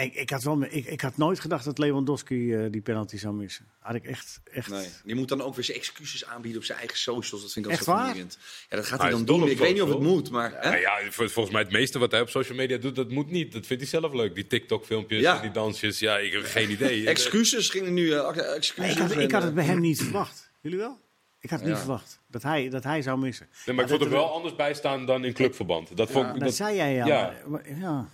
Ik, 0.02 0.14
ik, 0.14 0.30
had 0.30 0.42
wel, 0.42 0.62
ik, 0.62 0.86
ik 0.86 1.00
had 1.00 1.16
nooit 1.16 1.40
gedacht 1.40 1.64
dat 1.64 1.78
Lewandowski 1.78 2.54
eh, 2.54 2.70
die 2.70 2.80
penalty 2.80 3.16
zou 3.18 3.34
missen. 3.34 3.64
Had 3.78 3.94
ik 3.94 4.04
echt... 4.04 4.40
echt 4.52 4.70
Nee, 4.70 4.86
die 5.04 5.14
moet 5.14 5.28
dan 5.28 5.42
ook 5.42 5.54
weer 5.54 5.64
zijn 5.64 5.78
excuses 5.78 6.24
aanbieden 6.24 6.60
op 6.60 6.66
zijn 6.66 6.78
eigen 6.78 6.98
socials. 6.98 7.42
Dat 7.42 7.52
vind 7.52 7.66
ik 7.66 7.70
Echt 7.72 7.88
altijd 7.88 7.98
zo 7.98 8.04
vermoeiend. 8.06 8.38
Ja, 8.70 8.76
dat 8.76 8.86
gaat 8.86 9.00
Hij 9.00 9.10
dan 9.10 9.24
dol 9.24 9.36
doen. 9.38 9.44
op 9.44 9.50
Ik 9.52 9.58
weet 9.58 9.72
niet 9.72 9.82
of 9.82 9.88
het 9.88 10.00
moet, 10.00 10.30
maar... 10.30 10.50
hè? 10.52 10.68
Nou 10.70 10.80
ja, 10.80 10.98
vol- 11.10 11.28
volgens 11.28 11.54
mij 11.54 11.62
het 11.62 11.72
meeste 11.72 11.98
wat 11.98 12.10
hij 12.10 12.20
op 12.20 12.28
social 12.28 12.56
media 12.56 12.76
doet, 12.76 12.96
dat 12.96 13.10
moet 13.10 13.30
niet. 13.30 13.52
Dat 13.52 13.66
vindt 13.66 13.82
hij 13.82 14.00
zelf 14.00 14.12
leuk. 14.12 14.34
Die 14.34 14.46
TikTok-filmpjes, 14.46 15.20
Ja. 15.20 15.40
die 15.40 15.50
dansjes. 15.50 15.98
Ja, 15.98 16.18
ik 16.18 16.32
heb 16.32 16.44
geen 16.44 16.70
idee. 16.70 17.06
Excuses 17.08 17.68
gingen 17.70 17.94
nu... 17.94 18.12
eh, 18.12 18.54
excuses 18.56 18.92
ik, 18.92 18.98
had, 18.98 19.10
en, 19.10 19.20
ik 19.20 19.30
had 19.32 19.42
het 19.42 19.54
bij 19.54 19.64
hem 19.64 19.80
niet 19.80 20.02
verwacht. 20.02 20.50
Jullie 20.60 20.78
wel? 20.78 20.98
Ik 21.40 21.50
had 21.50 21.58
het 21.58 21.68
niet 21.68 21.76
Ja. 21.78 21.82
verwacht 21.84 22.20
dat 22.26 22.42
hij, 22.42 22.68
dat 22.68 22.84
hij 22.84 23.02
zou 23.02 23.18
missen. 23.18 23.48
Nee, 23.66 23.74
maar 23.76 23.84
ik 23.84 23.90
Ja, 23.90 23.96
vond 23.96 24.10
er 24.10 24.16
wel 24.16 24.32
anders 24.32 24.56
bij 24.56 24.74
staan 24.74 25.06
dan 25.06 25.24
in 25.24 25.32
clubverband. 25.32 25.96
Dat 25.96 26.10
vond 26.10 26.26
ik... 26.26 26.32
Dat 26.32 26.40
Dat, 26.42 26.54
zei 26.54 26.76
jij 26.76 26.94
ja. 26.94 27.06
ja. 27.06 27.34
maar- 27.46 27.78
ja. 27.78 28.08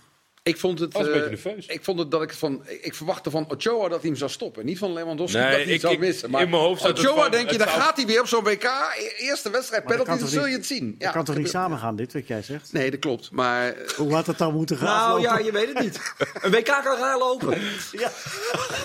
Ik 0.45 0.57
vond 0.57 0.79
het. 0.79 0.93
Was 0.93 1.01
een 1.01 1.07
eh, 1.07 1.13
beetje 1.13 1.29
nerveus. 1.29 1.65
Ik 1.65 1.83
vond 1.83 1.99
het 1.99 2.11
dat 2.11 2.21
ik 2.21 2.33
van. 2.33 2.63
Ik 2.81 2.93
verwachtte 2.95 3.29
van 3.29 3.45
Ochoa 3.51 3.87
dat 3.89 3.99
hij 4.01 4.09
hem 4.09 4.15
zou 4.19 4.31
stoppen. 4.31 4.65
Niet 4.65 4.77
van 4.77 4.93
Lewandowski 4.93 5.37
Nee, 5.37 5.49
dat 5.57 5.65
hij 5.65 5.73
ik- 5.73 5.79
zou 5.81 5.93
ik- 5.93 5.99
missen. 5.99 6.25
in 6.25 6.31
Maar 6.31 6.49
mijn 6.49 6.61
hoofd 6.61 6.81
zat 6.81 6.97
het 6.97 7.07
Ochoa 7.07 7.21
van, 7.21 7.31
denk 7.31 7.51
je, 7.51 7.57
dan 7.57 7.67
zou- 7.67 7.79
gaat 7.81 7.95
hij 7.97 8.05
weer 8.05 8.19
op 8.21 8.27
zo'n 8.27 8.43
WK. 8.43 8.63
E- 8.63 9.23
Eerste 9.25 9.49
wedstrijd 9.49 9.85
penalty, 9.85 10.19
dan 10.19 10.27
zul 10.27 10.45
je 10.47 10.53
het 10.55 10.65
zien. 10.65 10.95
Dat 10.97 11.11
kan 11.11 11.23
toch 11.25 11.37
niet 11.37 11.49
samen 11.49 11.77
gaan, 11.77 11.95
dit 11.95 12.13
wat 12.13 12.27
jij 12.27 12.41
zegt? 12.41 12.73
Nee, 12.73 12.91
dat 12.91 12.99
klopt. 12.99 13.31
Maar 13.31 13.75
Hoe 13.95 14.13
had 14.13 14.27
het 14.27 14.37
dan 14.37 14.53
moeten 14.53 14.77
gaan? 14.77 15.09
Nou 15.09 15.21
ja, 15.21 15.37
je 15.37 15.51
weet 15.51 15.67
het 15.73 15.79
niet. 15.79 15.99
Een 16.41 16.51
WK 16.51 16.65
kan 16.83 16.97
raar 16.97 17.17
lopen. 17.17 17.57
Ja. 17.91 18.11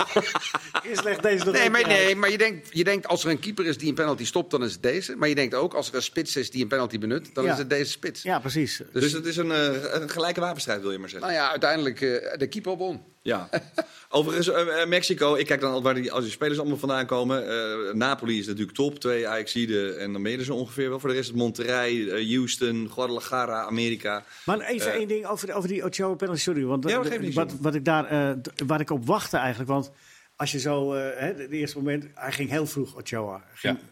Eerst 0.89 1.05
legt 1.05 1.23
deze 1.23 1.45
nog 1.45 1.55
Nee, 1.55 1.71
maar, 1.71 1.87
nee, 1.87 2.17
maar 2.17 2.31
je, 2.31 2.39
denkt, 2.39 2.69
je 2.71 2.85
denkt 2.85 3.07
als 3.07 3.25
er 3.25 3.31
een 3.31 3.39
keeper 3.39 3.67
is 3.67 3.79
die 3.79 3.89
een 3.89 3.95
penalty 3.95 4.25
stopt, 4.25 4.51
dan 4.51 4.65
is 4.65 4.73
het 4.73 4.83
deze. 4.83 5.17
Maar 5.17 5.29
je 5.29 5.35
denkt 5.35 5.55
ook 5.55 5.75
als 5.75 5.89
er 5.89 5.95
een 5.95 6.03
spits 6.03 6.37
is 6.37 6.51
die 6.51 6.63
een 6.63 6.69
penalty 6.69 6.99
benut, 6.99 7.35
dan 7.35 7.45
Ja. 7.45 7.53
is 7.53 7.59
het 7.59 7.71
deze 7.71 7.91
spits. 7.91 8.23
Ja, 8.23 8.39
precies. 8.39 8.81
Dus 8.93 9.13
het 9.13 9.27
is 9.27 9.37
een, 9.37 9.51
eh, 9.53 10.01
een 10.01 10.11
gelijke 10.11 10.41
wapenstrijd, 10.41 10.81
wil 10.81 10.91
je 10.93 10.99
maar 10.99 11.09
zeggen. 11.09 11.29
Nou 11.31 11.41
ja, 11.43 11.49
uiteindelijk 11.51 12.01
eh, 12.01 12.38
de 12.38 12.46
keeper 12.48 12.76
won. 12.76 13.03
Ja. 13.22 13.48
Overigens, 14.09 14.48
eh, 14.48 14.82
eh, 14.82 14.88
Mexico, 14.88 15.34
ik 15.34 15.46
kijk 15.46 15.61
dan 15.61 15.72
al 15.72 15.82
waar 15.82 15.94
die, 15.94 16.12
als 16.12 16.22
die 16.24 16.32
spelers 16.32 16.59
allemaal 16.59 16.76
vandaan 16.78 17.07
komen. 17.07 17.48
Eh, 17.48 17.94
Napoli 17.94 18.38
is 18.38 18.46
natuurlijk 18.46 18.76
top, 18.76 18.98
twee 18.98 19.28
Ajaxide 19.28 19.92
en 19.94 20.12
dan 20.12 20.22
ben 20.22 20.32
je 20.32 20.38
er 20.38 20.44
zo 20.44 20.55
ongeveer 20.55 20.88
wel. 20.88 21.01
Voor 21.01 21.09
de 21.09 21.14
rest 21.14 21.26
is 21.28 21.34
het 21.34 21.42
Monterrey, 21.42 22.24
Houston, 22.34 22.90
Guadalajara, 22.92 23.62
Amerika. 23.64 24.24
Maar 24.44 24.61
even 24.61 24.92
één 24.92 25.09
ding 25.09 25.26
over, 25.26 25.55
over 25.55 25.68
die 25.68 25.84
Ochoa 25.84 26.14
penalty. 26.14 26.40
Sorry, 26.40 26.64
want 26.64 26.88
Ja, 26.88 27.03
de- 27.03 27.32
wat, 27.32 27.55
wat 27.61 27.74
ik 27.74 27.84
daar, 27.84 28.05
eh, 28.07 28.30
waar 28.66 28.80
ik 28.80 28.90
op 28.90 29.07
wachtte 29.07 29.36
eigenlijk, 29.36 29.70
want 29.70 29.90
als 30.36 30.53
je 30.53 30.59
zo, 30.59 30.94
eh, 30.94 31.20
hè, 31.20 31.34
de 31.34 31.48
eerste 31.57 31.76
moment, 31.76 32.07
hij 32.14 32.32
ging 32.32 32.51
heel 32.51 32.66
vroeg 32.66 32.96
Ochoa. 32.96 33.44
Ging- 33.55 33.78
Ja. 33.78 33.84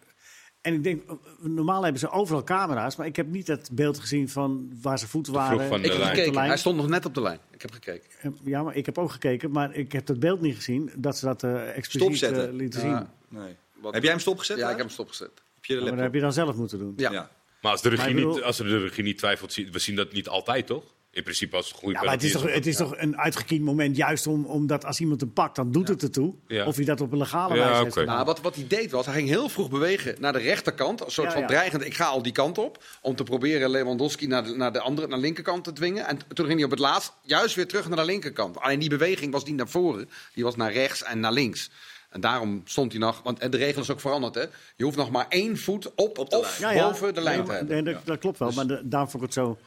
En 0.69 0.75
ik 0.75 0.83
denk, 0.83 1.03
normaal 1.41 1.83
hebben 1.83 2.01
ze 2.01 2.11
overal 2.11 2.45
camera's, 2.45 2.97
maar 2.97 3.07
ik 3.07 3.17
heb 3.17 3.27
niet 3.27 3.47
het 3.47 3.69
beeld 3.73 3.99
gezien 3.99 4.29
van 4.29 4.71
waar 4.83 4.99
voeten 5.01 5.33
vroeg 5.33 5.45
waren. 5.47 5.67
Ik 5.77 5.85
heb 5.91 5.99
lijn. 5.99 6.11
gekeken. 6.15 6.35
lijn. 6.35 6.49
Hij 6.49 6.57
stond 6.57 6.77
nog 6.77 6.89
net 6.89 7.05
op 7.05 7.15
de 7.15 7.21
lijn. 7.21 7.39
Ik 7.51 7.63
heb 7.63 7.73
gekeken. 7.73 8.09
Eh, 8.23 8.31
Ja, 8.45 8.63
maar 8.63 8.77
ik 8.77 8.87
heb 8.87 8.99
ook 8.99 9.11
gekeken, 9.11 9.51
maar 9.51 9.75
ik 9.75 9.93
heb 9.93 10.09
het 10.09 10.21
beeld 10.21 10.41
niet 10.41 10.55
gezien 10.55 10.91
dat 10.97 11.17
ze 11.17 11.25
dat 11.25 11.43
eh 11.43 11.77
expliciet 11.77 12.23
eh, 12.23 12.53
lieten 12.53 12.89
Ja. 12.89 12.99
zien. 13.29 13.39
Nee. 13.41 13.57
Wat- 13.81 13.95
Heb 13.95 14.03
jij 14.03 14.13
hem 14.13 14.21
stopgezet? 14.21 14.57
Ja, 14.59 14.63
ik 14.65 14.71
heb 14.71 14.79
hem 14.79 14.89
stopgezet. 14.89 15.31
Op 15.57 15.65
je 15.65 15.75
Ja, 15.75 15.81
maar 15.81 15.91
dat 15.91 16.01
heb 16.01 16.15
je 16.15 16.21
dan 16.21 16.33
zelf 16.33 16.57
moeten 16.57 16.79
doen. 16.79 16.93
Ja. 16.97 17.11
Ja. 17.13 17.31
Maar 17.63 17.73
als 17.73 17.83
de, 17.83 17.89
regie 17.89 18.05
Maar 18.05 18.15
ik 18.15 18.21
bedoel- 18.21 18.35
niet, 18.35 18.45
als 18.45 18.57
de 18.57 18.79
regie 18.79 19.05
niet 19.05 19.19
twijfelt, 19.19 19.55
we 19.55 19.79
zien 19.79 19.97
dat 19.97 20.13
niet 20.13 20.29
altijd, 20.29 20.67
toch? 20.67 20.85
In 21.11 21.23
principe 21.23 21.57
als 21.57 21.65
het 21.67 21.75
een 21.75 21.81
goede 21.81 21.99
Ja, 21.99 22.05
maar 22.05 22.13
het 22.15 22.23
is, 22.23 22.33
toch, 22.33 22.53
het 22.53 22.67
is 22.67 22.77
toch 22.77 22.97
een 22.97 23.19
uitgekiend 23.19 23.65
moment, 23.65 23.97
juist 23.97 24.27
om, 24.27 24.45
omdat 24.45 24.85
als 24.85 25.01
iemand 25.01 25.21
hem 25.21 25.33
pakt, 25.33 25.57
dan 25.57 25.73
doet 25.73 25.89
het 25.89 26.03
ertoe. 26.03 26.35
Ja. 26.47 26.67
Of 26.67 26.77
hij 26.77 26.85
dat 26.85 27.01
op 27.01 27.13
een 27.13 27.19
legale 27.19 27.55
Ja, 27.57 27.71
wijze 27.71 27.91
gedaan. 27.91 28.15
Nou, 28.15 28.25
wat, 28.27 28.41
wat 28.41 28.55
hij 28.55 28.65
deed 28.69 28.91
was, 28.91 29.07
hij 29.07 29.15
ging 29.15 29.29
heel 29.29 29.49
vroeg 29.49 29.71
bewegen 29.71 30.17
naar 30.21 30.33
de 30.33 30.39
rechterkant. 30.39 31.01
Een 31.05 31.11
soort 31.11 31.27
Ja, 31.27 31.33
van 31.33 31.43
ja. 31.43 31.47
dreigend, 31.49 31.85
ik 31.85 31.95
ga 31.95 32.07
al 32.07 32.23
die 32.23 32.33
kant 32.33 32.59
op. 32.59 32.85
Om 33.03 33.17
te 33.17 33.23
proberen 33.23 33.71
Lewandowski 33.71 34.27
naar 34.27 34.45
de, 34.45 34.57
naar 34.57 34.73
de 34.73 34.81
andere, 34.81 35.07
naar 35.07 35.17
de 35.17 35.23
linkerkant 35.25 35.65
te 35.65 35.73
dwingen. 35.73 36.07
En 36.07 36.19
toen 36.35 36.47
ging 36.47 36.57
hij 36.57 36.65
op 36.65 36.71
het 36.71 36.81
laatst 36.81 37.13
juist 37.23 37.55
weer 37.55 37.67
terug 37.69 37.89
naar 37.89 37.99
de 37.99 38.05
linkerkant. 38.05 38.61
Alleen 38.61 38.79
die 38.79 38.89
beweging 38.89 39.33
was 39.33 39.45
niet 39.45 39.57
naar 39.57 39.69
voren. 39.69 40.09
Die 40.35 40.45
was 40.45 40.57
naar 40.57 40.73
rechts 40.73 41.03
en 41.03 41.21
naar 41.21 41.33
links. 41.33 41.71
En 42.11 42.21
daarom 42.21 42.63
stond 42.65 42.93
hij 42.93 43.01
nog, 43.01 43.21
want 43.23 43.39
en 43.39 43.51
de 43.51 43.57
regel 43.57 43.83
is 43.83 43.91
ook 43.91 44.01
veranderd. 44.01 44.35
Hè? 44.35 44.45
Je 44.77 44.85
hoeft 44.85 44.97
nog 44.97 45.11
maar 45.11 45.27
één 45.29 45.59
voet 45.59 45.95
op, 45.95 46.19
Op 46.19 46.31
de 46.31 46.39
of 46.39 46.59
lijn. 46.59 46.75
Ja, 46.75 46.81
ja. 46.83 46.89
boven 46.89 47.15
de 47.15 47.21
lijn 47.21 47.45
te 47.45 47.53
hebben. 47.53 47.85
nee, 47.85 47.95
dat, 47.95 48.07
dat 48.07 48.19
klopt 48.19 48.39
wel, 48.39 48.53
maar 48.53 48.67
de, 48.67 48.81
daarom 48.85 49.11
vond 49.11 49.23
ik 49.23 49.29
het 49.29 49.39
zo 49.45 49.59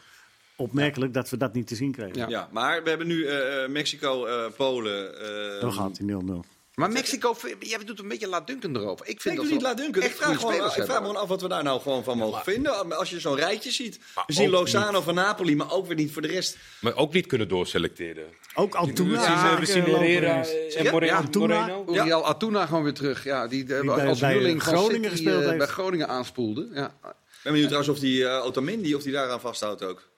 opmerkelijk 0.62 1.14
dat 1.14 1.30
we 1.30 1.38
dat 1.38 1.54
niet 1.54 1.68
te 1.68 1.76
zien 1.76 1.92
kregen. 1.92 2.16
Ja. 2.18 2.26
Ja, 2.30 2.50
maar 2.52 2.84
we 2.84 2.90
hebben 2.90 3.08
nu 3.08 3.26
eh, 3.26 3.68
Mexico, 3.70 4.26
eh, 4.26 4.52
Polen. 4.58 5.20
eh, 5.56 5.62
Dan 5.62 5.74
gaat 5.74 5.98
hij 5.98 6.08
0-0. 6.08 6.40
Maar 6.76 6.92
Mexico, 6.92 7.36
jij 7.60 7.78
doet 7.86 8.00
een 8.00 8.08
beetje 8.08 8.28
laatdunken 8.28 8.76
erover. 8.76 9.06
Ik 9.08 9.12
Ik 9.14 9.22
vind 9.22 9.36
doe 9.36 9.60
dat 9.60 9.78
niet. 9.78 9.96
Ik 9.96 10.12
vraag, 10.12 10.38
gewoon, 10.40 10.54
ik 10.54 10.60
vraag 10.72 10.88
me 10.88 10.94
gewoon 10.94 11.16
af 11.16 11.28
wat 11.28 11.42
we 11.42 11.48
daar 11.48 11.64
nou 11.64 11.82
gewoon 11.82 12.04
van 12.04 12.18
mogen 12.18 12.44
vinden. 12.44 12.98
Als 12.98 13.10
je 13.10 13.20
zo'n 13.20 13.36
rijtje 13.36 13.72
ziet. 13.72 14.00
We 14.28 14.34
zien 14.34 14.50
Lozano 14.50 15.02
van 15.02 15.16
Napoli, 15.16 15.56
maar 15.56 15.72
ook 15.72 15.88
weer 15.88 15.96
niet 15.96 16.12
voor 16.12 16.22
de 16.22 16.28
rest. 16.28 16.58
Maar 16.82 16.96
ook 16.96 17.14
niet 17.14 17.26
kunnen 17.26 17.48
doorselecteren. 17.48 18.24
Ook 18.56 18.76
Altuna. 18.76 19.52
eh, 19.54 19.60
we 19.60 19.66
zien 19.66 19.84
Herrera 19.84 20.46
en 20.46 20.84
Ja, 20.84 20.92
Moreno. 20.92 21.14
ja, 21.14 21.18
Altuna. 21.22 21.68
Ja. 21.68 21.84
Uriel 22.04 22.24
gewoon 22.68 22.84
weer 22.84 22.94
terug. 22.94 23.24
Ja, 23.24 23.48
die, 23.48 23.76
eh, 23.76 23.96
bij- 23.96 24.08
als 24.08 24.22
huurling 24.22 24.64
Groningen 24.64 25.10
gespeeld 25.10 25.40
eh, 25.42 25.46
heeft. 25.46 25.58
bij 25.58 25.68
Groningen 25.68 26.08
aanspoelde. 26.08 26.70
Ja. 26.74 26.86
Ik 27.04 27.48
ben 27.48 27.52
benieuwd 27.54 27.68
trouwens 27.72 27.94
of 27.96 28.00
die 28.00 28.28
eh 28.28 28.46
Otamendi 28.46 28.96
of 28.96 29.04
die 29.04 29.12
daaraan 29.12 29.40
vasthoudt 29.42 29.84
ook. 29.84 30.10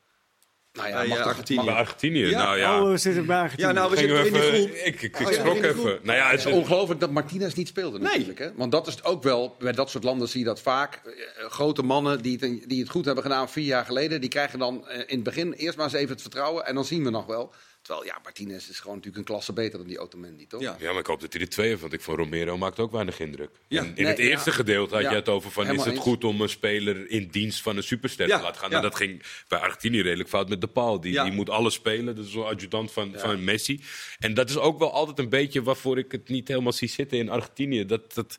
Nou 0.74 0.90
ja, 0.90 0.98
Bij, 0.98 1.08
mag 1.08 1.20
Argentinië. 1.20 1.66
Bij 1.66 1.74
Argentinië, 1.74 2.26
Ja. 2.26 2.44
nou 2.44 2.58
ja. 2.58 2.82
Oh, 2.82 2.90
we 2.90 2.98
zitten 2.98 3.26
bij 3.26 3.38
Argentinië. 3.40 3.68
Ja, 3.68 3.74
nou, 3.74 3.92
we 3.92 3.98
Gingen 3.98 4.18
zitten 4.24 4.42
we 4.42 4.48
in 4.48 4.54
die 4.54 4.68
groep. 4.68 4.86
Ik, 4.86 5.02
ik 5.02 5.20
Oh, 5.20 5.32
schrok 5.32 5.56
even. 5.56 5.74
groep. 5.74 6.00
Nou 6.04 6.18
ja, 6.18 6.30
Het 6.30 6.44
het, 6.44 6.50
is 6.54 6.60
ongelooflijk 6.60 7.00
dat 7.00 7.12
Martinez 7.12 7.54
niet 7.54 7.68
speelde 7.68 8.00
Nee. 8.00 8.08
natuurlijk. 8.12 8.40
Hè? 8.40 8.50
Want 8.56 8.72
dat 8.72 8.88
is 8.88 9.04
ook 9.04 9.24
wel, 9.24 9.56
bij 9.60 9.72
dat 9.72 9.90
soort 9.90 10.04
landen 10.04 10.28
zie 10.30 10.40
je 10.40 10.46
dat 10.46 10.62
vaak. 10.62 11.02
Eh, 11.06 11.12
grote 11.50 11.82
mannen 11.84 12.22
die 12.22 12.38
het, 12.42 12.70
die 12.70 12.80
het 12.82 12.90
goed 12.90 13.06
hebben 13.06 13.24
gedaan 13.24 13.50
vier 13.50 13.66
jaar 13.66 13.86
geleden... 13.86 14.22
die 14.22 14.30
krijgen 14.30 14.60
dan 14.60 14.88
eh, 14.88 14.98
in 15.00 15.06
het 15.16 15.24
begin 15.24 15.54
eerst 15.54 15.78
maar 15.78 15.86
eens 15.86 15.96
even 15.96 16.10
het 16.12 16.22
vertrouwen... 16.22 16.66
en 16.66 16.76
dan 16.76 16.86
zien 16.86 17.04
we 17.04 17.10
nog 17.10 17.26
wel. 17.26 17.54
Terwijl, 17.84 18.06
ja, 18.06 18.20
Martinez 18.24 18.70
is 18.70 18.80
gewoon 18.80 18.96
natuurlijk 18.96 19.18
een 19.18 19.34
klasse 19.34 19.54
beter 19.54 19.78
dan 19.80 19.88
die 19.88 20.00
Otamendi, 20.00 20.48
toch? 20.48 20.62
Ja. 20.62 20.76
Ja, 20.80 20.90
maar 20.92 21.00
ik 21.00 21.06
hoop 21.06 21.22
dat 21.22 21.34
hij 21.34 21.42
er 21.42 21.50
twee 21.50 21.68
heeft, 21.68 21.82
want 21.82 21.94
ik 21.94 22.02
vond 22.02 22.18
Romero 22.18 22.58
maakt 22.58 22.80
ook 22.80 22.92
weinig 22.92 23.20
indruk. 23.20 23.50
Ja. 23.68 23.80
En 23.82 23.86
in 23.88 23.94
Nee, 23.96 24.06
het 24.06 24.20
eerste 24.20 24.50
ja. 24.50 24.56
gedeelte 24.56 24.94
had 24.94 25.04
Ja. 25.04 25.10
je 25.10 25.16
het 25.16 25.30
over 25.30 25.52
van, 25.52 25.68
is 25.68 25.78
het 25.84 25.86
eens. 25.94 26.00
goed 26.00 26.24
om 26.24 26.42
een 26.42 26.50
speler 26.50 27.10
in 27.10 27.28
dienst 27.28 27.62
van 27.62 27.78
een 27.78 27.84
superster 27.84 28.28
Ja, 28.28 28.38
te 28.38 28.44
laten 28.44 28.60
gaan? 28.62 28.70
ja. 28.70 28.76
En 28.76 28.82
dat 28.82 28.96
ging 28.96 29.24
bij 29.48 29.60
Argentinië 29.60 30.02
redelijk 30.02 30.30
fout 30.30 30.50
met 30.50 30.62
de 30.62 30.68
paal. 30.68 31.00
Die, 31.02 31.12
Ja. 31.14 31.24
die 31.24 31.34
moet 31.34 31.50
alles 31.50 31.74
spelen, 31.74 32.16
dat 32.16 32.26
is 32.26 32.34
een 32.34 32.44
adjudant 32.44 32.92
van, 32.92 33.14
van 33.18 33.44
Messi. 33.44 33.82
En 34.20 34.34
dat 34.34 34.50
is 34.50 34.58
ook 34.58 34.80
wel 34.80 34.92
altijd 34.94 35.20
een 35.20 35.30
beetje 35.30 35.64
waarvoor 35.64 35.98
ik 35.98 36.12
het 36.12 36.30
niet 36.30 36.48
helemaal 36.48 36.72
zie 36.74 36.90
zitten 36.90 37.18
in 37.18 37.30
Argentinië. 37.30 37.86
Dat... 37.86 38.14
dat 38.14 38.36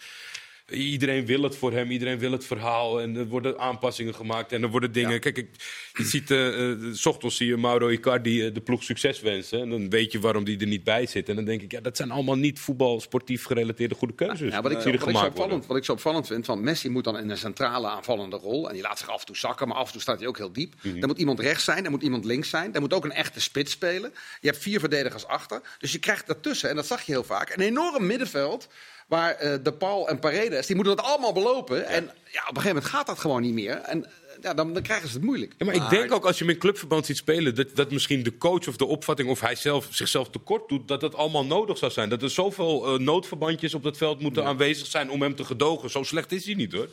Iedereen 0.70 1.26
wil 1.26 1.42
het 1.42 1.56
voor 1.56 1.72
hem, 1.72 1.90
iedereen 1.90 2.18
wil 2.18 2.32
het 2.32 2.44
verhaal. 2.44 3.00
En 3.00 3.16
er 3.16 3.26
worden 3.26 3.58
aanpassingen 3.58 4.14
gemaakt 4.14 4.52
en 4.52 4.62
er 4.62 4.68
worden 4.68 4.92
dingen. 4.92 5.20
Kijk, 5.20 5.38
ik, 5.38 5.48
je 5.92 6.04
ziet, 6.04 6.30
eh 6.30 6.70
eh, 6.70 6.78
s 6.92 7.06
ochtends 7.06 7.36
zie 7.36 7.46
je 7.46 7.56
Mauro 7.56 7.88
Icardi 7.88 8.46
eh, 8.46 8.54
de 8.54 8.60
ploeg 8.60 8.82
succes 8.82 9.20
wensen. 9.20 9.60
En 9.60 9.70
dan 9.70 9.90
weet 9.90 10.12
je 10.12 10.20
waarom 10.20 10.44
die 10.44 10.58
er 10.58 10.66
niet 10.66 10.84
bij 10.84 11.06
zit. 11.06 11.28
En 11.28 11.36
dan 11.36 11.44
denk 11.44 11.62
ik, 11.62 11.72
ja, 11.72 11.80
dat 11.80 11.96
zijn 11.96 12.10
allemaal 12.10 12.36
niet 12.36 12.60
voetbal, 12.60 13.00
sportief 13.00 13.44
gerelateerde 13.44 13.94
goede 13.94 14.14
keuzes. 14.14 14.52
Ja, 14.52 14.62
wat, 14.62 14.70
ik, 14.70 14.82
die 14.82 14.98
wat, 14.98 15.08
ik 15.08 15.16
zo 15.16 15.26
opvallend, 15.26 15.66
wat 15.66 15.76
ik 15.76 15.84
zo 15.84 15.92
opvallend 15.92 16.26
vind, 16.26 16.44
van 16.44 16.62
Messi 16.62 16.88
moet 16.88 17.04
dan 17.04 17.18
in 17.18 17.30
een 17.30 17.36
centrale 17.36 17.88
aanvallende 17.88 18.36
rol. 18.36 18.68
En 18.68 18.74
die 18.74 18.82
laat 18.82 18.98
zich 18.98 19.10
af 19.10 19.20
en 19.20 19.26
toe 19.26 19.36
zakken, 19.36 19.68
maar 19.68 19.76
af 19.76 19.86
en 19.86 19.92
toe 19.92 20.00
staat 20.00 20.18
hij 20.18 20.28
ook 20.28 20.36
heel 20.36 20.52
diep. 20.52 20.74
Mhm. 20.82 21.00
Dan 21.00 21.08
moet 21.08 21.18
iemand 21.18 21.40
rechts 21.40 21.64
zijn, 21.64 21.82
dan 21.82 21.92
moet 21.92 22.02
iemand 22.02 22.24
links 22.24 22.50
zijn. 22.50 22.72
Dan 22.72 22.82
moet 22.82 22.92
ook 22.92 23.04
een 23.04 23.12
echte 23.12 23.40
spits 23.40 23.72
spelen. 23.72 24.12
Je 24.40 24.48
hebt 24.48 24.62
vier 24.62 24.80
verdedigers 24.80 25.26
achter. 25.26 25.60
Dus 25.78 25.92
je 25.92 25.98
krijgt 25.98 26.26
daartussen, 26.26 26.70
en 26.70 26.76
dat 26.76 26.86
zag 26.86 27.02
je 27.02 27.12
heel 27.12 27.24
vaak, 27.24 27.54
een 27.54 27.62
enorm 27.62 28.06
middenveld. 28.06 28.68
Waar 29.08 29.34
eh, 29.34 29.58
De 29.62 29.72
Paul 29.72 30.08
en 30.08 30.18
Paredes, 30.18 30.66
die 30.66 30.76
moeten 30.76 30.96
dat 30.96 31.04
allemaal 31.04 31.32
belopen. 31.32 31.86
En 31.86 32.04
ja, 32.04 32.10
op 32.40 32.56
een 32.56 32.62
gegeven 32.62 32.66
moment 32.66 32.84
gaat 32.84 33.06
dat 33.06 33.18
gewoon 33.18 33.42
niet 33.42 33.54
meer. 33.54 33.76
En 33.76 34.04
eh, 34.04 34.10
ja, 34.40 34.54
dan, 34.54 34.72
dan 34.72 34.82
krijgen 34.82 35.08
ze 35.08 35.14
het 35.14 35.24
moeilijk. 35.24 35.54
Ja, 35.58 35.66
maar 35.66 35.74
ik 35.74 35.88
denk 35.88 36.12
ook 36.12 36.24
als 36.24 36.38
je 36.38 36.44
hem 36.44 36.52
in 36.52 36.60
clubverband 36.60 37.06
ziet 37.06 37.16
spelen, 37.16 37.54
dat, 37.54 37.76
dat 37.76 37.90
misschien 37.90 38.22
de 38.22 38.38
coach 38.38 38.68
of 38.68 38.76
de 38.76 38.84
opvatting 38.84 39.28
of 39.28 39.40
hij 39.40 39.54
zelf 39.54 39.86
zichzelf 39.90 40.30
tekort 40.30 40.68
doet, 40.68 40.88
dat 40.88 41.00
dat 41.00 41.14
allemaal 41.14 41.44
nodig 41.44 41.78
zou 41.78 41.92
zijn. 41.92 42.08
Dat 42.08 42.22
er 42.22 42.30
zoveel 42.30 42.86
eh, 42.86 42.98
noodverbandjes 42.98 43.74
op 43.74 43.82
dat 43.82 43.96
veld 43.96 44.20
moeten 44.20 44.44
aanwezig 44.44 44.86
zijn 44.86 45.10
om 45.10 45.22
hem 45.22 45.34
te 45.34 45.44
gedogen. 45.44 45.90
Zo 45.90 46.02
slecht 46.02 46.32
is 46.32 46.44
hij 46.44 46.54
niet 46.54 46.72
hoor. 46.72 46.88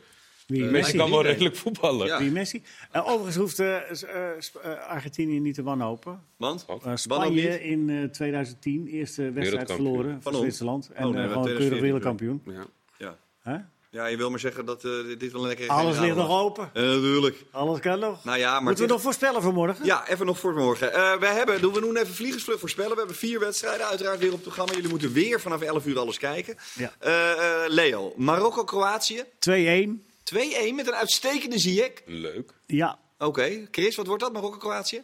Wie, 0.51 0.59
Messi 0.61 0.71
Messi? 0.71 0.97
kan 0.97 1.09
wel 1.09 1.23
redelijk 1.23 1.55
voetballen. 1.55 2.07
Ja. 2.07 2.17
Wie 2.19 2.31
Messi? 2.31 2.63
Eh, 2.91 3.07
overigens 3.07 3.35
hoeft 3.35 3.59
eh, 3.59 3.75
eh, 3.75 4.37
eh, 4.63 4.87
Argentinië 4.87 5.39
niet 5.39 5.55
te 5.55 5.63
wanhopen. 5.63 6.23
Want? 6.37 6.65
Eh, 6.83 6.91
Spanje 6.95 7.63
in 7.63 7.89
eh, 7.89 8.03
2010, 8.03 8.87
eerste 8.87 9.31
wedstrijd 9.31 9.71
verloren 9.71 10.19
van? 10.21 10.35
Zwitserland. 10.35 10.89
En 10.93 11.05
Oh, 11.07 11.13
nee, 11.13 11.21
eh, 11.21 11.27
we 11.27 11.33
gewoon 11.33 11.47
2014 11.47 11.67
keurig 11.67 11.81
wereldkampioen. 11.81 12.41
Ja. 12.45 12.65
Ja. 12.97 13.17
Hè? 13.41 13.57
ja, 13.89 14.05
je 14.05 14.17
wil 14.17 14.29
maar 14.29 14.39
zeggen 14.39 14.65
dat 14.65 14.83
eh, 14.83 14.91
dit 15.17 15.31
wel 15.31 15.41
een 15.41 15.47
lekkere 15.47 15.69
Alles 15.69 15.99
ligt 15.99 16.15
nog 16.15 16.39
open. 16.41 16.69
Eh, 16.73 16.83
natuurlijk. 16.83 17.43
Alles 17.51 17.79
kan 17.79 17.99
nog. 17.99 18.23
Nou 18.23 18.37
ja, 18.37 18.53
maar 18.53 18.63
Moeten 18.63 18.85
we 18.85 18.91
nog 18.91 19.01
voorspellen 19.01 19.41
voor 19.41 19.53
morgen? 19.53 19.85
Ja, 19.85 20.07
even 20.07 20.25
nog 20.25 20.39
voor 20.39 20.53
morgen. 20.53 20.93
Eh 20.93 21.19
we 21.19 21.25
hebben, 21.25 21.61
doen 21.61 21.73
we 21.73 21.81
nu 21.81 21.99
even 21.99 22.13
vliegensvlug 22.13 22.59
voorspellen. 22.59 22.91
We 22.91 22.97
hebben 22.97 23.15
vier 23.15 23.39
wedstrijden 23.39 23.85
uiteraard 23.87 24.19
weer 24.19 24.27
op 24.27 24.33
het 24.33 24.43
programma. 24.43 24.73
Jullie 24.73 24.89
moeten 24.89 25.11
weer 25.13 25.41
vanaf 25.41 25.61
11 25.61 25.85
uur 25.85 25.99
alles 25.99 26.17
kijken. 26.17 26.55
Ja. 26.73 26.91
Eh, 26.99 27.31
eh, 27.31 27.69
Leo, 27.71 28.13
Marokko-Kroatië. 28.15 29.23
2-1. 29.39 30.05
2-1 30.35 30.75
met 30.75 30.87
een 30.87 30.95
uitstekende 30.95 31.59
Ziyech. 31.59 31.91
Leuk. 32.05 32.53
Ja. 32.65 32.99
Oké, 33.17 33.67
Chris, 33.71 33.95
wat 33.95 34.07
wordt 34.07 34.23
dat? 34.23 34.33
Marokko-Kroatië? 34.33 35.01
1-1. 35.01 35.03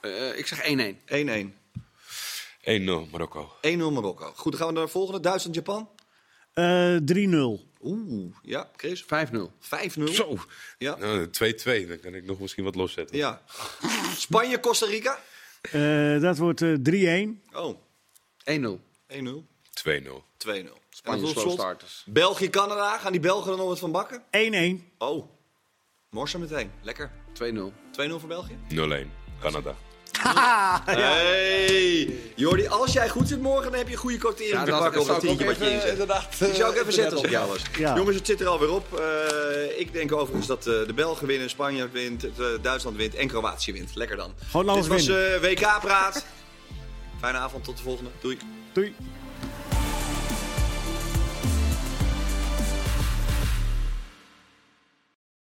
Eh, 0.00 0.38
ik 0.38 0.46
zeg 0.46 0.60
1-1. 0.62 1.54
1-0 2.62 3.08
Marokko. 3.10 3.52
1-0 3.62 3.76
Marokko. 3.76 4.32
Goed, 4.36 4.52
dan 4.52 4.60
gaan 4.60 4.68
we 4.68 4.74
naar 4.74 4.84
de 4.84 4.90
volgende. 4.90 5.20
Duitsland-Japan. 5.20 5.88
Eh 6.52 6.96
3-0. 6.96 7.66
Oeh, 7.82 8.34
ja, 8.42 8.70
Chris. 8.76 9.02
5-0. 9.04 9.52
5-0. 9.60 10.04
Zo. 10.12 10.36
Ja. 10.78 10.96
Nou, 10.96 11.26
2-2, 11.26 11.86
dan 11.88 12.00
kan 12.00 12.14
ik 12.14 12.24
nog 12.24 12.40
misschien 12.40 12.64
wat 12.64 12.74
loszetten. 12.74 13.16
ja. 13.16 13.42
Spanje-Costa 14.16 14.86
Rica. 14.86 15.18
Eh, 15.62 16.20
dat 16.20 16.38
wordt 16.38 16.62
eh 16.62 16.74
3-1. 16.82 17.42
Oh, 17.52 17.78
1-0. 18.44 18.80
1-0. 19.06 19.46
2-0. 19.70 20.24
2-0. 20.36 20.78
Spanje 20.98 21.26
slow 21.26 21.38
slot, 21.38 21.52
starters. 21.58 22.02
België-Canada. 22.06 22.98
Gaan 22.98 23.12
die 23.12 23.20
Belgen 23.20 23.52
er 23.52 23.58
nog 23.58 23.66
wat 23.68 23.78
van 23.78 23.92
bakken? 23.92 24.22
1-1. 24.82 24.96
Oh, 24.98 25.26
morsen 26.10 26.40
meteen. 26.40 26.70
Lekker. 26.82 27.10
2-0. 27.32 27.42
2-0 27.92 28.14
voor 28.18 28.28
België? 28.28 28.58
0-1. 28.68 28.76
Canada. 29.40 29.74
Hey, 30.84 32.14
Jordi, 32.34 32.66
als 32.66 32.92
jij 32.92 33.08
goed 33.08 33.28
zit 33.28 33.40
morgen, 33.40 33.70
dan 33.70 33.78
heb 33.78 33.86
je 33.86 33.92
een 33.92 33.98
goede 34.00 34.16
quotering 34.16 34.52
Ja, 34.54 34.64
te 34.64 34.70
dat- 34.70 34.80
pakken 34.80 35.00
op 35.00 35.06
dat 35.06 35.14
dat 35.20 35.24
zou 35.24 35.32
ik 35.32 35.38
tientje 35.38 35.54
ook 35.54 35.58
wat 35.60 35.68
je 35.68 35.74
even, 35.88 35.90
inzet. 35.90 36.38
Die 36.48 36.54
zou 36.54 36.68
ik 36.70 36.74
eh, 36.74 36.80
even 36.80 36.92
zetten 36.92 37.12
als 37.12 37.22
ik 37.24 37.30
net 37.30 37.38
jou 37.40 37.48
was. 37.48 37.62
Ja. 37.78 37.96
Jongens, 37.96 38.16
het 38.16 38.26
zit 38.26 38.40
er 38.40 38.46
alweer 38.46 38.70
op. 38.72 38.98
Eh, 38.98 39.78
ik 39.80 39.92
denk 39.92 40.12
overigens 40.12 40.46
dat 40.46 40.58
eh, 40.66 40.86
de 40.86 40.92
Belgen 40.94 41.26
winnen, 41.26 41.50
Spanje 41.50 41.88
wint, 41.88 42.24
eh, 42.24 42.30
Duitsland 42.62 42.96
wint 42.96 43.14
en 43.14 43.28
Kroatië 43.28 43.72
wint. 43.72 43.94
Lekker 43.94 44.16
dan. 44.16 44.34
Gewoon 44.50 44.74
Dit 44.74 44.86
was 44.86 45.08
eh, 45.08 45.40
WK-praat. 45.40 46.24
Fijne 47.20 47.38
avond, 47.38 47.64
tot 47.64 47.76
de 47.76 47.82
volgende. 47.82 48.10
Doei. 48.20 48.38
Doei. 48.72 48.94